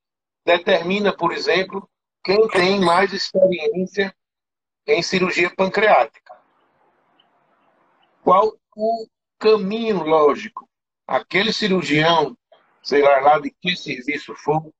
determina, 0.45 1.12
por 1.12 1.32
exemplo, 1.32 1.89
quem 2.23 2.47
tem 2.47 2.79
mais 2.79 3.12
experiência 3.12 4.15
em 4.88 5.01
cirurgia 5.01 5.53
pancreática. 5.53 6.33
Qual 8.23 8.57
o 8.75 9.07
caminho 9.38 10.03
lógico? 10.03 10.67
Aquele 11.05 11.51
cirurgião, 11.51 12.38
sei 12.81 13.01
lá, 13.01 13.19
lá 13.19 13.39
de 13.39 13.51
que 13.62 13.75
serviço 13.75 14.33
for, 14.36 14.73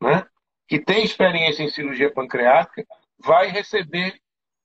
né, 0.00 0.26
que 0.66 0.78
tem 0.80 1.04
experiência 1.04 1.62
em 1.62 1.68
cirurgia 1.68 2.12
pancreática, 2.12 2.86
vai 3.18 3.48
receber 3.48 4.18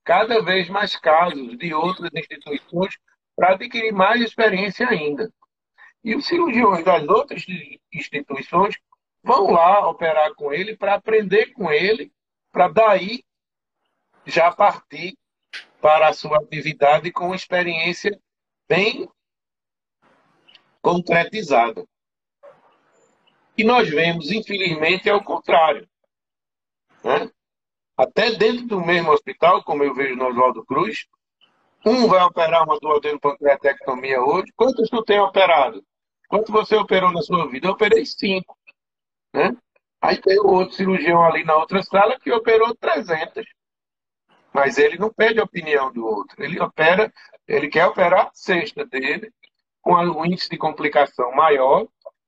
cada 0.04 0.42
vez 0.42 0.70
mais 0.70 0.96
casos 0.96 1.58
de 1.58 1.74
outras 1.74 2.12
instituições 2.14 2.98
para 3.36 3.54
adquirir 3.54 3.92
mais 3.92 4.22
experiência 4.22 4.88
ainda. 4.88 5.32
E 6.04 6.16
os 6.16 6.26
cirurgiões 6.26 6.84
das 6.84 7.08
outras 7.08 7.46
instituições 7.94 8.76
vão 9.24 9.52
lá 9.52 9.88
operar 9.88 10.34
com 10.36 10.54
ele 10.54 10.76
para 10.76 10.96
aprender 10.96 11.54
com 11.54 11.72
ele, 11.72 12.12
para 12.52 12.68
daí 12.68 13.24
já 14.26 14.52
partir 14.52 15.18
para 15.82 16.10
a 16.10 16.14
sua 16.14 16.38
atividade 16.38 17.12
com 17.12 17.34
experiência 17.34 18.20
bem 18.68 19.10
concretizada. 20.82 21.86
E 23.58 23.64
nós 23.64 23.90
vemos, 23.90 24.32
infelizmente, 24.32 25.08
é 25.08 25.14
o 25.14 25.24
contrário. 25.24 25.88
Né? 27.04 27.30
Até 27.96 28.32
dentro 28.32 28.66
do 28.66 28.82
mesmo 28.82 29.12
hospital, 29.12 29.64
como 29.64 29.84
eu 29.84 29.94
vejo 29.94 30.16
no 30.16 30.28
Oswaldo 30.28 30.66
Cruz, 30.66 31.06
um 31.86 32.08
vai 32.08 32.24
operar 32.24 32.64
uma 32.64 32.80
duodenopancreatectomia 32.80 34.22
hoje. 34.22 34.52
Quantos 34.56 34.90
tu 34.90 35.04
tem 35.04 35.20
operado? 35.20 35.84
Quanto 36.28 36.52
você 36.52 36.76
operou 36.76 37.12
na 37.12 37.22
sua 37.22 37.48
vida? 37.48 37.68
Eu 37.68 37.74
operei 37.74 38.06
cinco. 38.06 38.58
Né? 39.34 39.56
Aí 40.02 40.18
tem 40.22 40.40
o 40.40 40.48
outro 40.48 40.76
cirurgião 40.76 41.24
ali 41.24 41.44
na 41.44 41.56
outra 41.56 41.82
sala 41.82 42.20
que 42.20 42.32
operou 42.32 42.76
300. 42.76 43.46
Mas 44.54 44.78
ele 44.78 44.98
não 44.98 45.12
pede 45.12 45.40
a 45.40 45.44
opinião 45.44 45.92
do 45.92 46.06
outro. 46.06 46.44
Ele 46.44 46.60
opera, 46.60 47.12
ele 47.48 47.68
quer 47.68 47.86
operar 47.88 48.28
a 48.28 48.32
sexta 48.34 48.86
dele, 48.86 49.32
com 49.82 49.96
um 49.96 50.26
índice 50.26 50.50
de 50.50 50.58
complicação 50.58 51.34
maior, 51.34 51.88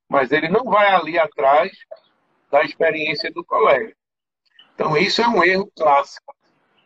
mas 0.10 0.32
ele 0.32 0.50
não 0.50 0.64
vai 0.66 0.88
ali 0.88 1.18
atrás 1.18 1.72
da 2.52 2.64
experiência 2.64 3.32
do 3.32 3.44
colega. 3.44 3.96
Então, 4.74 4.98
isso 4.98 5.22
é 5.22 5.28
um 5.28 5.44
erro 5.44 5.72
clássico. 5.76 6.36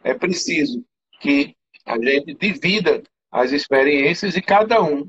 É 0.03 0.13
preciso 0.13 0.85
que 1.19 1.55
a 1.85 1.97
gente 1.97 2.33
divida 2.35 3.03
as 3.31 3.51
experiências 3.51 4.35
e 4.35 4.41
cada 4.41 4.81
um 4.81 5.07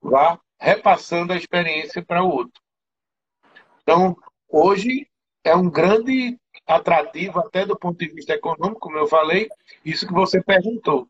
vá 0.00 0.38
repassando 0.58 1.32
a 1.32 1.36
experiência 1.36 2.02
para 2.02 2.22
o 2.22 2.30
outro. 2.30 2.60
Então, 3.82 4.16
hoje 4.54 5.08
é 5.42 5.54
um 5.54 5.68
grande 5.68 6.38
atrativo, 6.66 7.40
até 7.40 7.66
do 7.66 7.76
ponto 7.76 7.98
de 7.98 8.08
vista 8.08 8.32
econômico, 8.32 8.80
como 8.80 8.96
eu 8.96 9.06
falei, 9.06 9.48
isso 9.84 10.06
que 10.06 10.12
você 10.12 10.42
perguntou, 10.42 11.08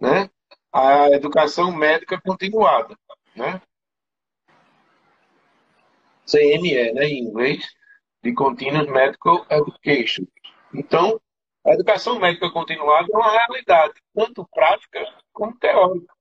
né? 0.00 0.28
A 0.72 1.08
educação 1.10 1.70
médica 1.72 2.20
continuada, 2.20 2.98
né? 3.36 3.62
CME, 6.26 6.92
né, 6.92 7.04
em 7.04 7.22
inglês, 7.22 7.64
de 8.22 8.32
Continuous 8.34 8.88
Medical 8.88 9.46
Education. 9.50 10.24
Então, 10.74 11.20
a 11.64 11.74
educação 11.74 12.18
médica 12.18 12.50
continuada 12.50 13.06
é 13.12 13.16
uma 13.16 13.30
realidade, 13.30 13.94
tanto 14.14 14.48
prática 14.52 15.00
como 15.32 15.56
teórica. 15.58 16.12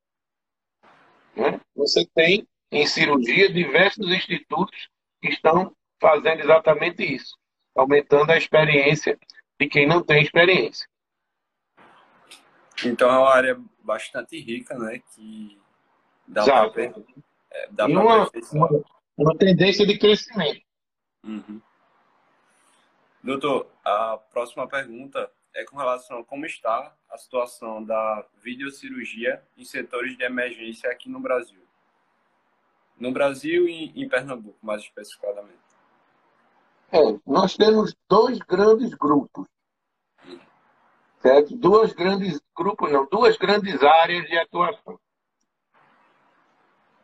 Né? 1.35 1.59
Você 1.75 2.05
tem 2.13 2.47
em 2.71 2.85
cirurgia 2.85 3.51
diversos 3.51 4.11
institutos 4.11 4.89
que 5.21 5.29
estão 5.29 5.73
fazendo 6.03 6.41
exatamente 6.41 7.01
isso, 7.01 7.37
aumentando 7.73 8.29
a 8.29 8.37
experiência 8.37 9.17
de 9.57 9.69
quem 9.69 9.87
não 9.87 10.03
tem 10.03 10.21
experiência. 10.21 10.85
Então 12.85 13.09
é 13.09 13.17
uma 13.17 13.33
área 13.33 13.57
bastante 13.81 14.37
rica, 14.37 14.77
né? 14.77 15.01
Que 15.15 15.57
dá 16.27 16.43
para 16.43 16.83
é, 17.51 17.67
dá 17.71 17.87
e 17.87 17.95
uma, 17.95 18.29
uma, 18.51 18.83
uma, 19.17 19.37
tendência 19.37 19.87
de 19.87 19.97
crescimento. 19.97 20.61
Uhum. 21.23 21.61
Doutor, 23.23 23.71
a 23.85 24.17
próxima 24.17 24.67
pergunta 24.67 25.31
é 25.55 25.63
com 25.63 25.77
relação 25.77 26.19
a 26.19 26.25
como 26.25 26.45
está 26.45 26.93
a 27.09 27.17
situação 27.17 27.81
da 27.81 28.27
videocirurgia 28.41 29.41
em 29.55 29.63
setores 29.63 30.17
de 30.17 30.23
emergência 30.25 30.89
aqui 30.89 31.07
no 31.07 31.21
Brasil. 31.21 31.61
No 32.99 33.13
Brasil 33.13 33.69
e 33.69 33.93
em 33.95 34.09
Pernambuco, 34.09 34.57
mais 34.61 34.81
especificadamente. 34.81 35.62
É, 36.93 37.19
nós 37.25 37.55
temos 37.57 37.95
dois 38.07 38.37
grandes 38.37 38.93
grupos. 38.93 39.47
Certo? 41.23 41.57
Duas 41.57 41.91
grandes 41.91 42.39
grupos, 42.55 42.91
não, 42.91 43.07
duas 43.07 43.35
grandes 43.35 43.81
áreas 43.81 44.27
de 44.27 44.37
atuação. 44.37 44.99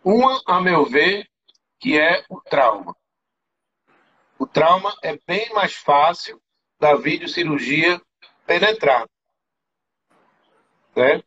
Uma, 0.04 0.40
a 0.46 0.62
meu 0.62 0.86
ver, 0.86 1.28
que 1.80 2.00
é 2.00 2.24
o 2.30 2.40
trauma. 2.40 2.96
O 4.38 4.46
trauma 4.46 4.96
é 5.02 5.18
bem 5.26 5.52
mais 5.56 5.74
fácil 5.74 6.40
da 6.80 6.94
videocirurgia 6.94 8.00
penetrar. 8.46 9.10
Certo? 10.94 11.26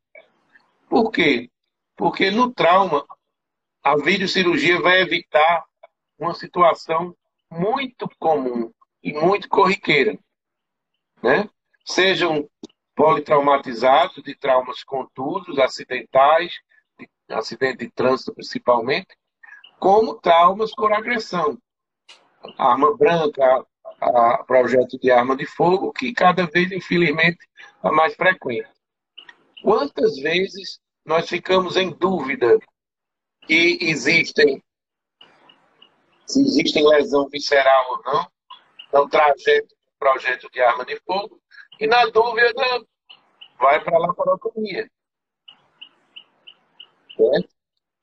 Por 0.88 1.10
quê? 1.10 1.50
Porque 1.96 2.30
no 2.30 2.54
trauma, 2.54 3.04
a 3.82 3.96
videocirurgia 3.96 4.80
vai 4.80 5.00
evitar 5.00 5.64
uma 6.16 6.32
situação 6.32 7.16
muito 7.52 8.08
comum 8.18 8.72
e 9.02 9.12
muito 9.12 9.48
corriqueira. 9.48 10.18
Né? 11.22 11.48
Sejam 11.84 12.48
politraumatizados 12.94 14.22
de 14.22 14.34
traumas 14.36 14.82
contusos, 14.82 15.58
acidentais, 15.58 16.52
de 16.98 17.08
acidente 17.30 17.78
de 17.84 17.90
trânsito 17.90 18.34
principalmente, 18.34 19.16
como 19.78 20.14
traumas 20.14 20.74
por 20.74 20.92
agressão 20.92 21.58
arma 22.58 22.96
branca, 22.96 23.64
a 24.00 24.42
projeto 24.44 24.98
de 24.98 25.10
arma 25.10 25.36
de 25.36 25.46
fogo, 25.46 25.92
que 25.92 26.12
cada 26.12 26.46
vez, 26.46 26.72
infelizmente, 26.72 27.38
é 27.84 27.90
mais 27.90 28.14
frequente. 28.14 28.68
Quantas 29.62 30.16
vezes 30.16 30.80
nós 31.04 31.28
ficamos 31.28 31.76
em 31.76 31.90
dúvida 31.90 32.58
que 33.46 33.78
existem, 33.80 34.62
se 36.26 36.40
existem 36.40 36.86
lesão 36.88 37.28
visceral 37.28 37.90
ou 37.90 38.02
não, 38.04 38.32
no 38.92 39.08
trajeto 39.08 39.74
projeto 39.98 40.50
de 40.50 40.60
arma 40.60 40.84
de 40.84 40.98
fogo, 41.06 41.40
e 41.78 41.86
na 41.86 42.04
dúvida 42.06 42.52
vai 43.56 43.82
para 43.84 43.96
a 43.96 44.00
laparoscopia. 44.00 44.90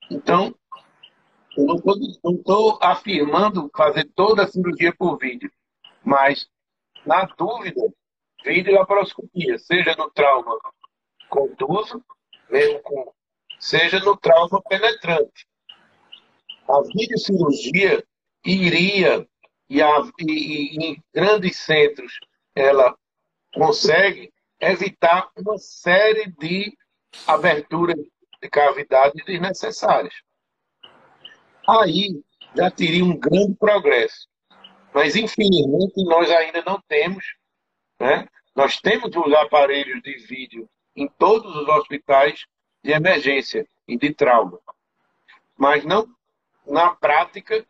Então, 0.10 0.56
eu 1.58 1.66
não 1.66 2.32
estou 2.32 2.80
afirmando 2.82 3.70
fazer 3.76 4.06
toda 4.16 4.44
a 4.44 4.48
cirurgia 4.48 4.96
por 4.96 5.18
vídeo, 5.18 5.52
mas, 6.02 6.48
na 7.06 7.26
dúvida, 7.26 7.82
vídeo 8.46 8.74
laparoscopia, 8.74 9.60
seja 9.60 9.94
no 9.98 10.10
trauma 10.12 10.58
contuso, 11.28 12.02
mesmo 12.50 12.82
com, 12.82 13.14
seja 13.60 14.00
no 14.00 14.16
trauma 14.16 14.62
penetrante. 14.70 15.49
A 16.70 16.82
videocirurgia 16.84 18.04
iria, 18.46 19.28
e, 19.70 19.82
a, 19.82 19.90
e, 20.20 20.32
e 20.32 20.86
em 20.86 21.04
grandes 21.14 21.58
centros, 21.58 22.20
ela 22.56 22.96
consegue 23.54 24.32
evitar 24.60 25.30
uma 25.38 25.58
série 25.58 26.32
de 26.40 26.78
aberturas 27.28 27.98
de 28.42 28.50
cavidade 28.50 29.24
desnecessárias 29.26 30.14
aí 31.70 32.22
já 32.56 32.72
teria 32.72 33.06
um 33.06 33.18
grande 33.18 33.56
progresso. 33.56 34.28
Mas, 34.94 35.16
infelizmente, 35.16 36.04
nós 36.04 36.30
ainda 36.32 36.64
não 36.66 36.82
temos. 36.88 37.24
Né? 38.00 38.28
Nós 38.56 38.80
temos 38.80 39.16
os 39.16 39.34
aparelhos 39.34 40.02
de 40.02 40.18
vídeo 40.26 40.68
em 40.96 41.08
todos 41.08 41.56
os 41.56 41.68
hospitais 41.68 42.46
de 42.84 42.92
emergência 42.92 43.68
e 43.88 43.98
de 43.98 44.14
trauma. 44.14 44.60
Mas 45.56 45.86
não, 45.86 46.08
na 46.70 46.96
prática, 46.96 47.66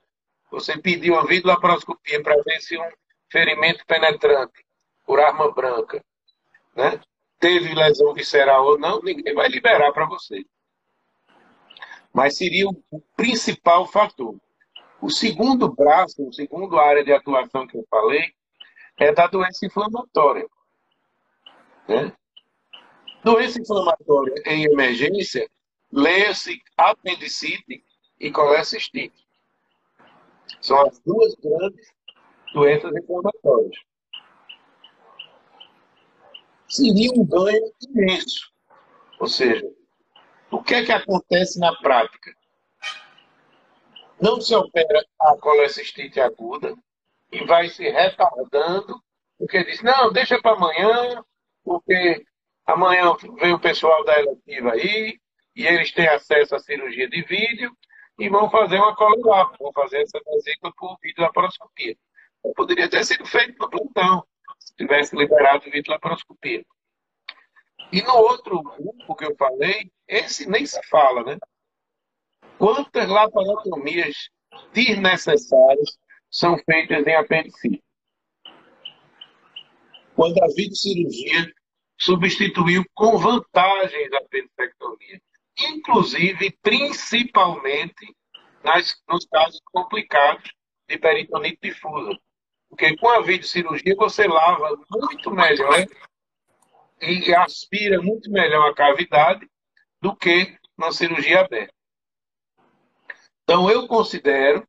você 0.52 0.78
pediu 0.78 1.14
uma 1.14 1.26
videolaparoscopia 1.26 2.22
para 2.22 2.42
ver 2.44 2.60
se 2.62 2.78
um 2.78 2.90
ferimento 3.32 3.86
penetrante 3.86 4.66
por 5.06 5.20
arma 5.20 5.52
branca 5.52 6.04
né? 6.76 7.00
teve 7.40 7.74
lesão 7.74 8.14
visceral 8.14 8.66
ou 8.66 8.80
não, 8.80 9.02
ninguém 9.02 9.34
vai 9.34 9.48
liberar 9.48 9.92
para 9.92 10.06
você 10.06 10.44
mas 12.14 12.38
seria 12.38 12.68
o 12.68 13.02
principal 13.16 13.88
fator. 13.88 14.36
O 15.02 15.10
segundo 15.10 15.74
braço, 15.74 16.28
o 16.28 16.34
segundo 16.34 16.80
área 16.80 17.04
de 17.04 17.14
atuação 17.14 17.66
que 17.66 17.78
eu 17.78 17.86
falei, 17.90 18.34
é 18.98 19.14
da 19.14 19.28
doença 19.28 19.66
inflamatória. 19.66 20.46
Né? 21.88 22.12
Doença 23.24 23.62
inflamatória 23.62 24.34
em 24.46 24.66
emergência, 24.66 25.50
leia-se 25.92 26.62
apendicite 26.76 27.84
e 28.20 28.32
colecistite. 28.32 29.26
São 30.62 30.82
as 30.86 31.00
duas 31.00 31.36
grandes 31.36 31.94
doenças 32.54 32.92
inflamatórias. 32.96 33.78
Seria 36.68 37.12
um 37.14 37.26
ganho 37.26 37.74
imenso. 37.82 38.52
Ou 39.20 39.28
seja, 39.28 39.66
o 40.52 40.62
que 40.62 40.76
é 40.76 40.86
que 40.86 40.92
acontece 40.92 41.60
na 41.60 41.76
prática? 41.78 42.32
Não 44.22 44.42
se 44.42 44.54
opera 44.54 45.06
a 45.20 45.38
colecistite 45.38 46.20
aguda 46.20 46.76
e 47.32 47.46
vai 47.46 47.70
se 47.70 47.90
retardando, 47.90 49.02
porque 49.38 49.64
diz, 49.64 49.82
não, 49.82 50.12
deixa 50.12 50.42
para 50.42 50.56
amanhã, 50.56 51.24
porque 51.64 52.26
amanhã 52.66 53.16
vem 53.40 53.54
o 53.54 53.60
pessoal 53.60 54.04
da 54.04 54.20
eletiva 54.20 54.74
aí, 54.74 55.20
e 55.56 55.66
eles 55.66 55.92
têm 55.92 56.08
acesso 56.08 56.56
à 56.56 56.60
cirurgia 56.60 57.10
de 57.10 57.22
vídeo, 57.24 57.72
e 58.20 58.30
vão 58.30 58.50
fazer 58.50 58.78
uma 58.78 58.96
cola 58.96 59.52
vão 59.58 59.72
fazer 59.74 60.02
essa 60.02 60.20
vesícula 60.26 60.74
por 60.78 60.98
vídeo 61.02 61.24
laparoscopia. 61.24 61.96
Poderia 62.56 62.90
ter 62.90 63.04
sido 63.06 63.26
feito 63.26 63.58
no 63.58 63.70
plantão, 63.70 64.26
se 64.60 64.76
tivesse 64.76 65.16
liberado 65.16 65.68
o 65.68 65.72
vídeo 65.72 65.92
laparoscopia. 65.92 66.66
E 67.92 68.02
no 68.02 68.14
outro 68.14 68.62
grupo 68.62 69.16
que 69.16 69.26
eu 69.26 69.36
falei, 69.36 69.92
esse 70.08 70.48
nem 70.48 70.66
se 70.66 70.80
fala, 70.90 71.24
né? 71.24 71.38
Quantas 72.58 73.10
laparotomias 73.10 74.30
desnecessárias 74.74 75.98
são 76.30 76.58
feitas 76.58 77.08
em 77.08 77.16
apendicite. 77.16 77.84
Quando 80.16 80.44
a 80.44 80.48
videocirurgia 80.48 81.52
substituiu 81.98 82.84
com 82.94 83.18
vantagens 83.18 84.14
a 84.14 84.18
apendicectomia, 84.18 85.22
inclusive, 85.60 86.52
principalmente, 86.62 88.16
nas, 88.64 88.96
nos 89.08 89.26
casos 89.26 89.60
complicados 89.66 90.52
de 90.88 90.98
peritonite 90.98 91.60
difusa. 91.62 92.18
Porque 92.70 92.96
com 92.98 93.10
a 93.10 93.22
videocirurgia 93.22 93.96
você 93.96 94.28
lava 94.28 94.78
muito 94.92 95.32
melhor 95.32 95.86
e 97.02 97.34
aspira 97.34 98.02
muito 98.02 98.30
melhor 98.32 98.70
a 98.70 98.76
cavidade 98.76 99.50
do 100.02 100.16
que 100.16 100.58
na 100.78 100.92
cirurgia 100.92 101.42
aberta. 101.42 101.74
Então, 103.44 103.70
eu 103.70 103.88
considero 103.88 104.68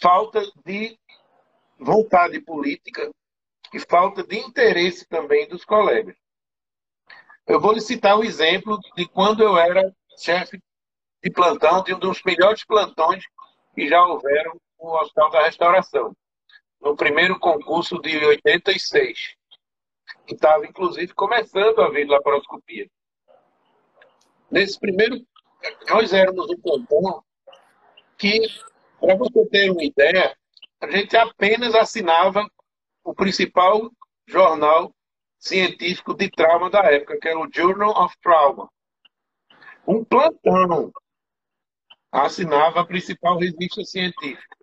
falta 0.00 0.40
de 0.64 0.98
vontade 1.78 2.40
política 2.40 3.10
e 3.72 3.78
falta 3.78 4.24
de 4.24 4.36
interesse 4.36 5.06
também 5.06 5.48
dos 5.48 5.64
colegas. 5.64 6.16
Eu 7.48 7.58
vou 7.58 7.72
lhe 7.72 7.80
citar 7.80 8.18
um 8.18 8.22
exemplo 8.22 8.78
de 8.94 9.08
quando 9.08 9.42
eu 9.42 9.56
era 9.56 9.90
chefe 10.18 10.62
de 11.24 11.30
plantão, 11.30 11.82
de 11.82 11.94
um 11.94 11.98
dos 11.98 12.22
melhores 12.22 12.62
plantões 12.62 13.24
que 13.74 13.88
já 13.88 14.04
houveram 14.04 14.60
no 14.78 14.90
Hospital 14.96 15.30
da 15.30 15.44
Restauração, 15.46 16.14
no 16.78 16.94
primeiro 16.94 17.38
concurso 17.40 17.98
de 18.02 18.18
86, 18.18 19.34
que 20.26 20.34
estava, 20.34 20.66
inclusive, 20.66 21.14
começando 21.14 21.80
a 21.80 21.88
vir 21.88 22.06
laparoscopia. 22.06 22.86
Nesse 24.50 24.78
primeiro, 24.78 25.16
nós 25.88 26.12
éramos 26.12 26.50
um 26.50 26.60
plantão 26.60 27.24
que, 28.18 28.42
para 29.00 29.16
você 29.16 29.46
ter 29.46 29.70
uma 29.70 29.84
ideia, 29.84 30.36
a 30.82 30.90
gente 30.90 31.16
apenas 31.16 31.74
assinava 31.74 32.46
o 33.02 33.14
principal 33.14 33.90
jornal 34.26 34.92
científico 35.38 36.14
de 36.14 36.30
trauma 36.30 36.68
da 36.68 36.80
época, 36.92 37.18
que 37.20 37.28
era 37.28 37.38
o 37.38 37.48
Journal 37.52 37.90
of 37.90 38.14
Trauma. 38.20 38.68
Um 39.86 40.04
plantão 40.04 40.92
assinava 42.10 42.80
a 42.80 42.86
principal 42.86 43.38
revista 43.38 43.84
científica. 43.84 44.56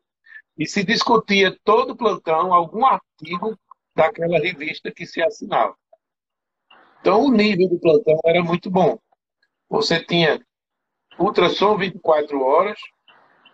E 0.57 0.65
se 0.65 0.84
discutia 0.84 1.57
todo 1.63 1.95
plantão 1.95 2.53
algum 2.53 2.86
artigo 2.86 3.57
daquela 3.95 4.39
revista 4.39 4.91
que 4.91 5.05
se 5.05 5.21
assinava. 5.21 5.76
Então 6.99 7.26
o 7.26 7.32
nível 7.32 7.69
do 7.69 7.80
plantão 7.80 8.19
era 8.26 8.43
muito 8.43 8.69
bom. 8.69 8.97
Você 9.69 10.03
tinha 10.03 10.39
ultrassom 11.19 11.78
24 11.78 12.41
horas, 12.41 12.80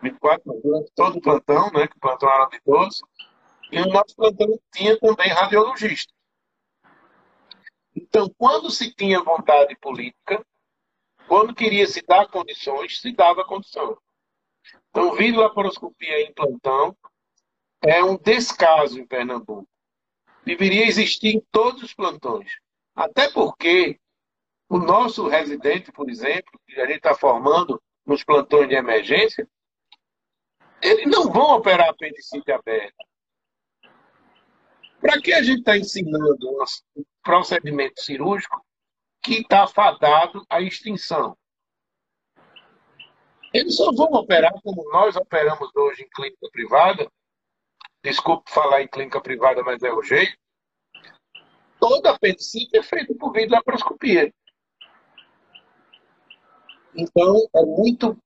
24 0.02 0.62
durante 0.64 0.92
todo 0.96 1.18
o 1.18 1.22
plantão, 1.22 1.72
né, 1.72 1.88
que 1.88 1.98
o 1.98 2.00
plantão 2.00 2.30
era 2.30 2.46
de 2.46 2.60
12, 2.66 3.02
e 3.72 3.82
o 3.82 3.86
nosso 3.88 4.16
plantão 4.16 4.60
tinha 4.74 5.00
também 5.00 5.30
radiologista. 5.30 6.14
Então, 8.14 8.30
quando 8.38 8.70
se 8.70 8.94
tinha 8.94 9.24
vontade 9.24 9.74
política, 9.78 10.46
quando 11.30 11.56
queria 11.56 11.88
se 11.88 12.02
dar 12.06 12.28
condições, 12.28 13.00
se 13.00 13.14
dava 13.14 13.46
condição. 13.46 13.98
Então, 14.90 15.14
vir 15.16 15.34
laparoscopia 15.34 16.22
em 16.22 16.34
plantão 16.34 16.94
é 17.82 18.04
um 18.04 18.18
descaso 18.18 19.00
em 19.00 19.08
Pernambuco. 19.08 19.66
Deveria 20.44 20.86
existir 20.86 21.38
em 21.38 21.42
todos 21.54 21.84
os 21.84 21.94
plantões. 21.94 22.52
Até 22.94 23.32
porque 23.32 23.98
o 24.68 24.78
nosso 24.78 25.30
residente, 25.30 25.90
por 25.94 26.10
exemplo, 26.10 26.60
que 26.68 26.82
a 26.82 26.86
gente 26.86 26.98
está 26.98 27.16
formando 27.16 27.82
nos 28.06 28.26
plantões 28.26 28.68
de 28.68 28.76
emergência, 28.76 29.48
eles 30.82 31.06
não 31.08 31.32
vão 31.32 31.56
operar 31.56 31.88
apendicite 31.88 32.52
aberta. 32.52 33.06
Para 35.02 35.20
que 35.20 35.34
a 35.34 35.42
gente 35.42 35.60
está 35.60 35.76
ensinando 35.76 36.62
um 36.96 37.04
procedimento 37.24 38.00
cirúrgico 38.00 38.64
que 39.24 39.40
está 39.40 39.66
fadado 39.66 40.46
à 40.48 40.62
extinção? 40.62 41.36
Eles 43.52 43.76
só 43.76 43.92
vão 43.92 44.14
operar 44.14 44.54
como 44.62 44.88
nós 44.92 45.16
operamos 45.16 45.76
hoje 45.76 46.04
em 46.04 46.10
clínica 46.10 46.48
privada. 46.52 47.12
Desculpe 48.04 48.52
falar 48.52 48.84
em 48.84 48.88
clínica 48.88 49.20
privada, 49.20 49.64
mas 49.64 49.82
é 49.82 49.92
o 49.92 50.04
jeito. 50.04 50.38
Toda 51.80 52.12
apendicite 52.12 52.78
é 52.78 52.84
feita 52.84 53.14
por 53.16 53.34
videolaparoscopia. 53.34 54.32
Então, 56.96 57.36
é 57.56 57.66
muito, 57.66 58.18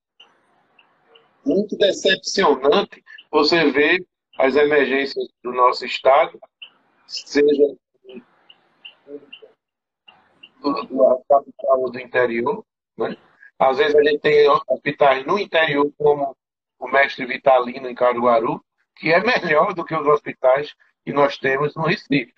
muito 1.46 1.78
decepcionante 1.78 3.02
você 3.32 3.72
ver 3.72 4.06
as 4.38 4.56
emergências 4.56 5.30
do 5.42 5.54
nosso 5.54 5.86
estado 5.86 6.38
seja 7.08 7.76
capital 11.28 11.92
do 11.92 12.00
interior. 12.00 12.66
Né? 12.98 13.18
Às 13.60 13.78
vezes 13.78 13.96
a 13.96 14.04
gente 14.04 14.20
tem 14.20 14.50
hospitais 14.50 15.26
no 15.26 15.40
interior, 15.40 15.92
como 15.98 16.36
o 16.80 16.88
Mestre 16.88 17.26
Vitalino 17.26 17.90
em 17.90 17.96
Caruaru, 17.96 18.64
que 18.96 19.12
é 19.12 19.20
melhor 19.20 19.74
do 19.74 19.86
que 19.86 19.96
os 19.96 20.08
hospitais 20.08 20.74
que 21.04 21.14
nós 21.14 21.38
temos 21.38 21.76
no 21.76 21.84
Recife. 21.84 22.34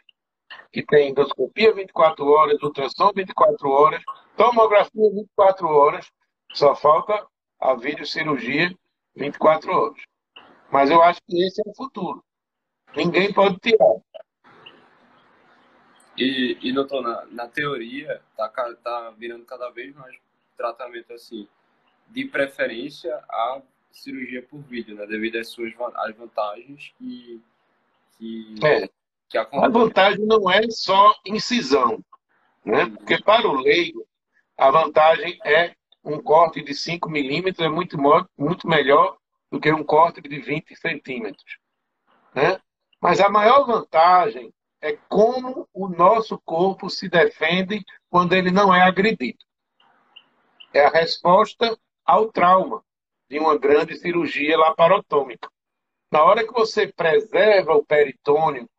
Que 0.71 0.83
tem 0.85 1.09
endoscopia 1.09 1.73
24 1.73 2.25
horas, 2.25 2.61
ultrassom 2.61 3.11
24 3.15 3.69
horas, 3.69 4.01
tomografia 4.35 5.09
24 5.11 5.67
horas, 5.67 6.11
só 6.53 6.75
falta 6.75 7.25
a 7.59 7.73
videocirurgia 7.75 8.73
24 9.15 9.71
horas. 9.71 10.01
Mas 10.71 10.89
eu 10.89 11.01
acho 11.01 11.19
que 11.27 11.41
esse 11.43 11.61
é 11.61 11.69
o 11.69 11.75
futuro. 11.75 12.23
Ninguém 12.95 13.33
pode 13.33 13.57
tirar. 13.59 13.95
E, 16.17 16.57
e 16.61 16.73
doutor, 16.73 17.03
na, 17.03 17.25
na 17.27 17.47
teoria, 17.47 18.21
tá, 18.35 18.49
tá 18.49 19.13
virando 19.17 19.45
cada 19.45 19.69
vez 19.69 19.93
mais 19.95 20.15
tratamento 20.57 21.13
assim, 21.13 21.47
de 22.07 22.25
preferência 22.25 23.13
a 23.29 23.61
cirurgia 23.91 24.41
por 24.41 24.59
vídeo, 24.61 24.95
né? 24.95 25.05
Devido 25.05 25.37
às 25.37 25.49
suas 25.49 25.71
às 25.95 26.15
vantagens 26.15 26.93
que, 26.97 27.41
que, 28.17 28.55
é. 28.63 28.89
que 29.29 29.37
a, 29.37 29.47
a 29.51 29.69
vantagem 29.69 30.25
não 30.25 30.49
é 30.49 30.61
só 30.69 31.15
incisão, 31.25 32.03
né? 32.65 32.83
Uhum. 32.83 32.95
Porque 32.95 33.21
para 33.21 33.47
o 33.47 33.53
leigo, 33.61 34.05
a 34.57 34.71
vantagem 34.71 35.39
é 35.45 35.75
um 36.03 36.19
corte 36.21 36.63
de 36.63 36.73
5 36.73 37.09
milímetros 37.09 37.65
é 37.65 37.69
muito, 37.69 37.97
muito 38.37 38.67
melhor 38.67 39.17
do 39.51 39.59
que 39.59 39.71
um 39.71 39.83
corte 39.83 40.21
de 40.21 40.39
20 40.39 40.75
centímetros. 40.75 41.57
Né? 42.33 42.59
Mas 42.99 43.19
a 43.19 43.29
maior 43.29 43.65
vantagem 43.65 44.53
é 44.81 44.97
como 45.09 45.67
o 45.73 45.87
nosso 45.87 46.39
corpo 46.39 46.89
se 46.89 47.09
defende 47.09 47.83
quando 48.09 48.33
ele 48.33 48.51
não 48.51 48.73
é 48.73 48.81
agredido. 48.81 49.39
É 50.73 50.85
a 50.85 50.89
resposta 50.89 51.77
ao 52.05 52.31
trauma 52.31 52.83
de 53.29 53.39
uma 53.39 53.57
grande 53.57 53.97
cirurgia 53.97 54.57
laparotômica. 54.57 55.49
Na 56.11 56.23
hora 56.23 56.45
que 56.45 56.53
você 56.53 56.87
preserva 56.87 57.73
o 57.73 57.85
peritônio, 57.85 58.69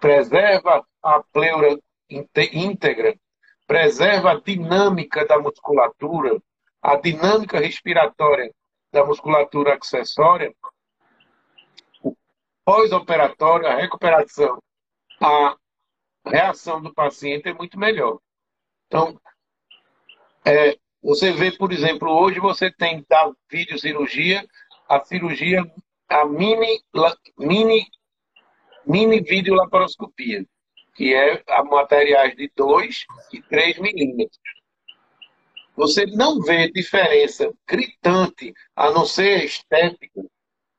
preserva 0.00 0.86
a 1.02 1.22
pleura 1.22 1.78
íntegra, 2.08 3.14
preserva 3.66 4.32
a 4.32 4.40
dinâmica 4.40 5.26
da 5.26 5.38
musculatura, 5.38 6.40
a 6.80 6.96
dinâmica 6.96 7.58
respiratória 7.58 8.54
da 8.92 9.04
musculatura 9.04 9.74
acessória, 9.74 10.54
o 12.02 12.14
pós-operatório, 12.64 13.66
a 13.66 13.74
recuperação 13.74 14.62
a 15.24 15.56
reação 16.26 16.82
do 16.82 16.92
paciente 16.92 17.48
é 17.48 17.54
muito 17.54 17.78
melhor. 17.78 18.18
Então, 18.86 19.18
é, 20.44 20.76
você 21.02 21.32
vê, 21.32 21.50
por 21.50 21.72
exemplo, 21.72 22.10
hoje 22.10 22.38
você 22.38 22.70
tem 22.70 23.04
da 23.08 23.32
videocirurgia, 23.50 24.46
a 24.86 25.02
cirurgia, 25.02 25.64
a 26.08 26.26
mini, 26.26 26.82
mini, 27.38 27.86
mini 28.86 29.20
videolaparoscopia, 29.22 30.44
que 30.94 31.14
é 31.14 31.42
a 31.48 31.64
materiais 31.64 32.36
de 32.36 32.52
2 32.54 33.06
e 33.32 33.42
3 33.42 33.78
milímetros. 33.78 34.38
Você 35.74 36.04
não 36.06 36.40
vê 36.40 36.70
diferença 36.70 37.50
gritante, 37.66 38.52
a 38.76 38.90
não 38.90 39.06
ser 39.06 39.42
estética, 39.44 40.22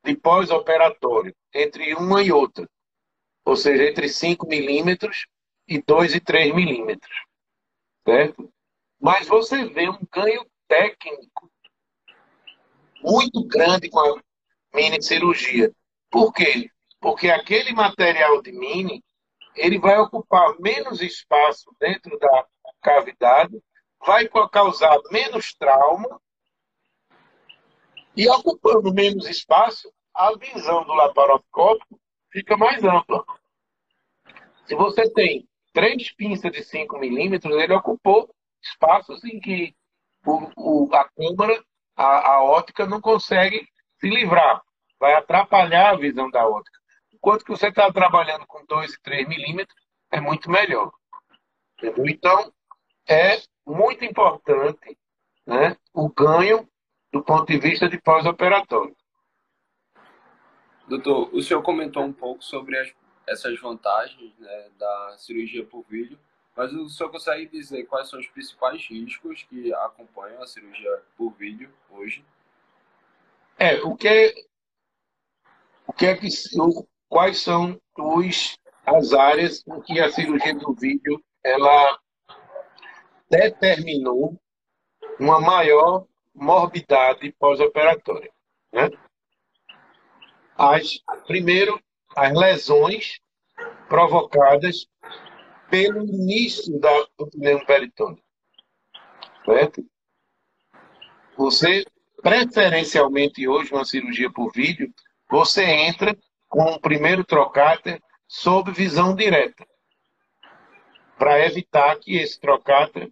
de 0.03 0.15
pós-operatório, 0.15 1.35
entre 1.51 1.95
uma 1.95 2.21
e 2.21 2.31
outra 2.31 2.69
ou 3.45 3.55
seja, 3.55 3.83
entre 3.87 4.09
5 4.09 4.47
milímetros 4.47 5.27
e 5.67 5.79
2 5.79 6.15
e 6.15 6.19
3 6.19 6.53
milímetros. 6.53 7.15
Certo? 8.03 8.51
Mas 8.99 9.27
você 9.27 9.65
vê 9.65 9.87
um 9.87 9.99
ganho 10.11 10.45
técnico 10.67 11.51
muito 13.03 13.45
grande 13.45 13.89
com 13.89 13.99
a 13.99 14.21
mini 14.73 15.01
cirurgia. 15.01 15.71
Por 16.09 16.33
quê? 16.33 16.69
Porque 16.99 17.29
aquele 17.29 17.71
material 17.71 18.41
de 18.41 18.51
mini 18.51 19.03
ele 19.55 19.79
vai 19.79 19.97
ocupar 19.99 20.59
menos 20.59 21.01
espaço 21.01 21.73
dentro 21.79 22.17
da 22.19 22.45
cavidade, 22.81 23.57
vai 24.05 24.27
causar 24.51 24.97
menos 25.11 25.53
trauma 25.53 26.19
e 28.15 28.27
ocupando 28.29 28.93
menos 28.93 29.27
espaço, 29.27 29.91
a 30.13 30.35
visão 30.37 30.83
do 30.85 30.93
laparoscópico 30.93 31.99
fica 32.35 32.57
mais 32.57 32.83
ampla. 32.83 33.23
Se 34.65 34.75
você 34.75 35.09
tem 35.09 35.47
três 35.71 36.11
pinças 36.11 36.51
de 36.51 36.63
5 36.63 36.99
milímetros, 36.99 37.55
ele 37.55 37.73
ocupou 37.73 38.29
espaços 38.61 39.23
em 39.23 39.39
que 39.39 39.73
o, 40.25 40.49
o, 40.57 40.89
a 40.93 41.07
câmera, 41.09 41.63
a, 41.95 42.33
a 42.33 42.43
ótica 42.43 42.85
não 42.85 42.99
consegue 42.99 43.65
se 43.99 44.09
livrar. 44.09 44.61
Vai 44.99 45.13
atrapalhar 45.13 45.91
a 45.91 45.97
visão 45.97 46.29
da 46.29 46.45
ótica. 46.45 46.77
Enquanto 47.13 47.45
que 47.45 47.51
você 47.51 47.69
está 47.69 47.91
trabalhando 47.91 48.45
com 48.45 48.65
2 48.65 48.93
e 48.93 49.01
3 49.01 49.27
milímetros, 49.29 49.75
é 50.11 50.19
muito 50.19 50.49
melhor. 50.51 50.91
Entendeu? 51.77 52.05
Então, 52.07 52.53
é 53.07 53.41
muito 53.65 54.03
importante 54.03 54.97
né, 55.45 55.77
o 55.93 56.09
ganho 56.09 56.67
do 57.13 57.23
ponto 57.23 57.45
de 57.45 57.57
vista 57.57 57.87
de 57.87 58.01
pós-operatório. 58.01 58.95
Doutor, 60.87 61.33
o 61.33 61.41
senhor 61.41 61.61
comentou 61.61 62.03
um 62.03 62.13
pouco 62.13 62.43
sobre 62.43 62.77
as, 62.77 62.93
essas 63.27 63.59
vantagens 63.59 64.33
né, 64.37 64.69
da 64.77 65.15
cirurgia 65.17 65.65
por 65.65 65.83
vídeo, 65.89 66.19
mas 66.55 66.71
o 66.73 66.87
senhor 66.87 67.09
consegue 67.09 67.47
dizer 67.47 67.85
quais 67.85 68.09
são 68.09 68.19
os 68.19 68.27
principais 68.27 68.85
riscos 68.87 69.43
que 69.43 69.73
acompanham 69.73 70.41
a 70.41 70.47
cirurgia 70.47 71.01
por 71.17 71.31
vídeo 71.31 71.73
hoje? 71.89 72.23
É, 73.57 73.81
o 73.81 73.95
que 73.95 74.33
o 75.87 75.93
que 75.93 76.05
é 76.05 76.15
que 76.15 76.27
quais 77.09 77.39
são 77.39 77.79
os 77.97 78.57
as 78.85 79.13
áreas 79.13 79.63
em 79.67 79.81
que 79.81 79.99
a 79.99 80.11
cirurgia 80.11 80.53
do 80.55 80.73
vídeo 80.73 81.19
ela 81.43 81.99
determinou 83.29 84.39
uma 85.19 85.39
maior 85.39 86.05
morbidade 86.33 87.31
pós-operatória. 87.39 88.31
Né? 88.71 88.89
As, 90.57 90.99
primeiro, 91.27 91.79
as 92.15 92.33
lesões 92.33 93.19
provocadas 93.87 94.87
pelo 95.69 96.03
início 96.05 96.79
da, 96.79 97.07
do 97.17 97.27
pneumo 97.29 97.65
peritônio. 97.65 98.23
Certo? 99.45 99.85
Você, 101.37 101.83
preferencialmente 102.21 103.47
hoje, 103.47 103.73
uma 103.73 103.85
cirurgia 103.85 104.31
por 104.31 104.51
vídeo, 104.51 104.91
você 105.29 105.63
entra 105.63 106.17
com 106.47 106.63
o 106.63 106.79
primeiro 106.79 107.23
trocáter 107.23 108.01
sob 108.27 108.71
visão 108.71 109.15
direta, 109.15 109.65
para 111.17 111.45
evitar 111.45 111.97
que 111.97 112.17
esse 112.17 112.39
trocáter 112.39 113.11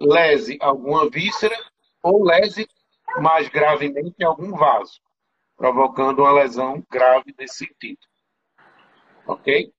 lese 0.00 0.58
alguma 0.60 1.08
víscera 1.10 1.56
ou 2.02 2.24
lese 2.24 2.68
mais 3.20 3.48
gravemente 3.48 4.24
algum 4.24 4.56
vaso, 4.56 5.00
provocando 5.64 6.18
uma 6.18 6.30
lesão 6.30 6.84
grave 6.90 7.34
nesse 7.38 7.64
sentido. 7.64 8.00
Ok? 9.26 9.72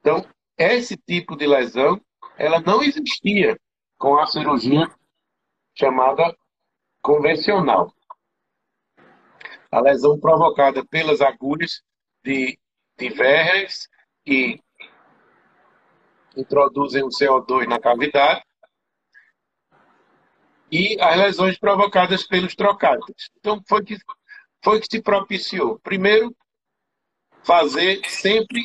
Então, 0.00 0.22
esse 0.58 0.98
tipo 0.98 1.34
de 1.34 1.46
lesão, 1.46 1.98
ela 2.36 2.60
não 2.60 2.82
existia 2.82 3.58
com 3.96 4.18
a 4.18 4.26
cirurgia 4.26 4.86
chamada 5.74 6.36
convencional. 7.00 7.90
A 9.72 9.80
lesão 9.80 10.20
provocada 10.20 10.84
pelas 10.84 11.22
agulhas 11.22 11.80
de, 12.22 12.58
de 12.98 13.08
Verres 13.08 13.88
que 14.26 14.60
introduzem 16.36 17.02
o 17.02 17.08
CO2 17.08 17.66
na 17.66 17.80
cavidade 17.80 18.44
e 20.70 21.00
as 21.00 21.16
lesões 21.16 21.58
provocadas 21.58 22.26
pelos 22.26 22.54
trocáteres. 22.54 23.30
Então, 23.38 23.62
foi 23.66 23.82
que, 23.82 23.96
foi 24.62 24.80
que 24.80 24.86
se 24.90 25.02
propiciou. 25.02 25.78
Primeiro, 25.80 26.34
fazer 27.42 28.00
sempre 28.08 28.62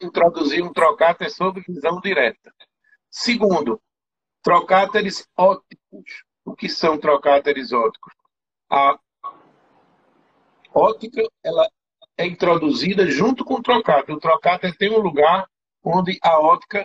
introduzir 0.00 0.62
um 0.62 0.72
trocáter 0.72 1.30
sob 1.30 1.60
visão 1.66 2.00
direta. 2.00 2.52
Segundo, 3.10 3.80
trocáteres 4.42 5.26
ópticos. 5.36 6.24
O 6.44 6.54
que 6.54 6.68
são 6.68 6.98
trocáteres 6.98 7.72
ópticos? 7.72 8.14
A 8.70 8.98
óptica 10.72 11.22
ela 11.42 11.68
é 12.16 12.26
introduzida 12.26 13.06
junto 13.10 13.44
com 13.44 13.54
o 13.54 13.62
trocáter. 13.62 14.14
O 14.14 14.20
trocáter 14.20 14.76
tem 14.76 14.90
um 14.90 15.00
lugar 15.00 15.46
onde 15.82 16.18
a 16.22 16.38
óptica 16.38 16.84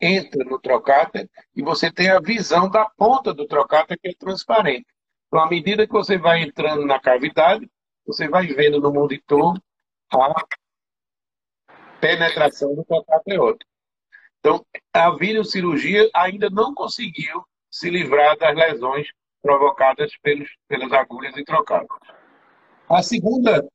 entra 0.00 0.44
no 0.44 0.58
trocáter 0.58 1.28
e 1.54 1.62
você 1.62 1.90
tem 1.90 2.10
a 2.10 2.20
visão 2.20 2.68
da 2.68 2.84
ponta 2.84 3.32
do 3.32 3.46
trocáter 3.46 3.98
que 4.00 4.08
é 4.08 4.14
transparente. 4.14 4.86
Então, 5.26 5.40
à 5.40 5.48
medida 5.48 5.86
que 5.86 5.92
você 5.92 6.16
vai 6.18 6.42
entrando 6.42 6.86
na 6.86 7.00
cavidade, 7.00 7.68
você 8.06 8.28
vai 8.28 8.46
vendo 8.46 8.80
no 8.80 8.92
monitor 8.92 9.58
a 10.12 10.46
penetração 12.00 12.74
do 12.74 12.84
trocáter 12.84 13.40
óptico. 13.40 13.70
Então, 14.38 14.64
a 14.92 15.10
videocirurgia 15.10 16.08
ainda 16.14 16.50
não 16.50 16.74
conseguiu 16.74 17.44
se 17.70 17.88
livrar 17.88 18.36
das 18.36 18.54
lesões 18.54 19.08
provocadas 19.42 20.16
pelos, 20.18 20.48
pelas 20.68 20.92
agulhas 20.92 21.36
e 21.36 21.44
trocáteres. 21.44 21.90
A 22.88 23.02
segunda 23.02 23.66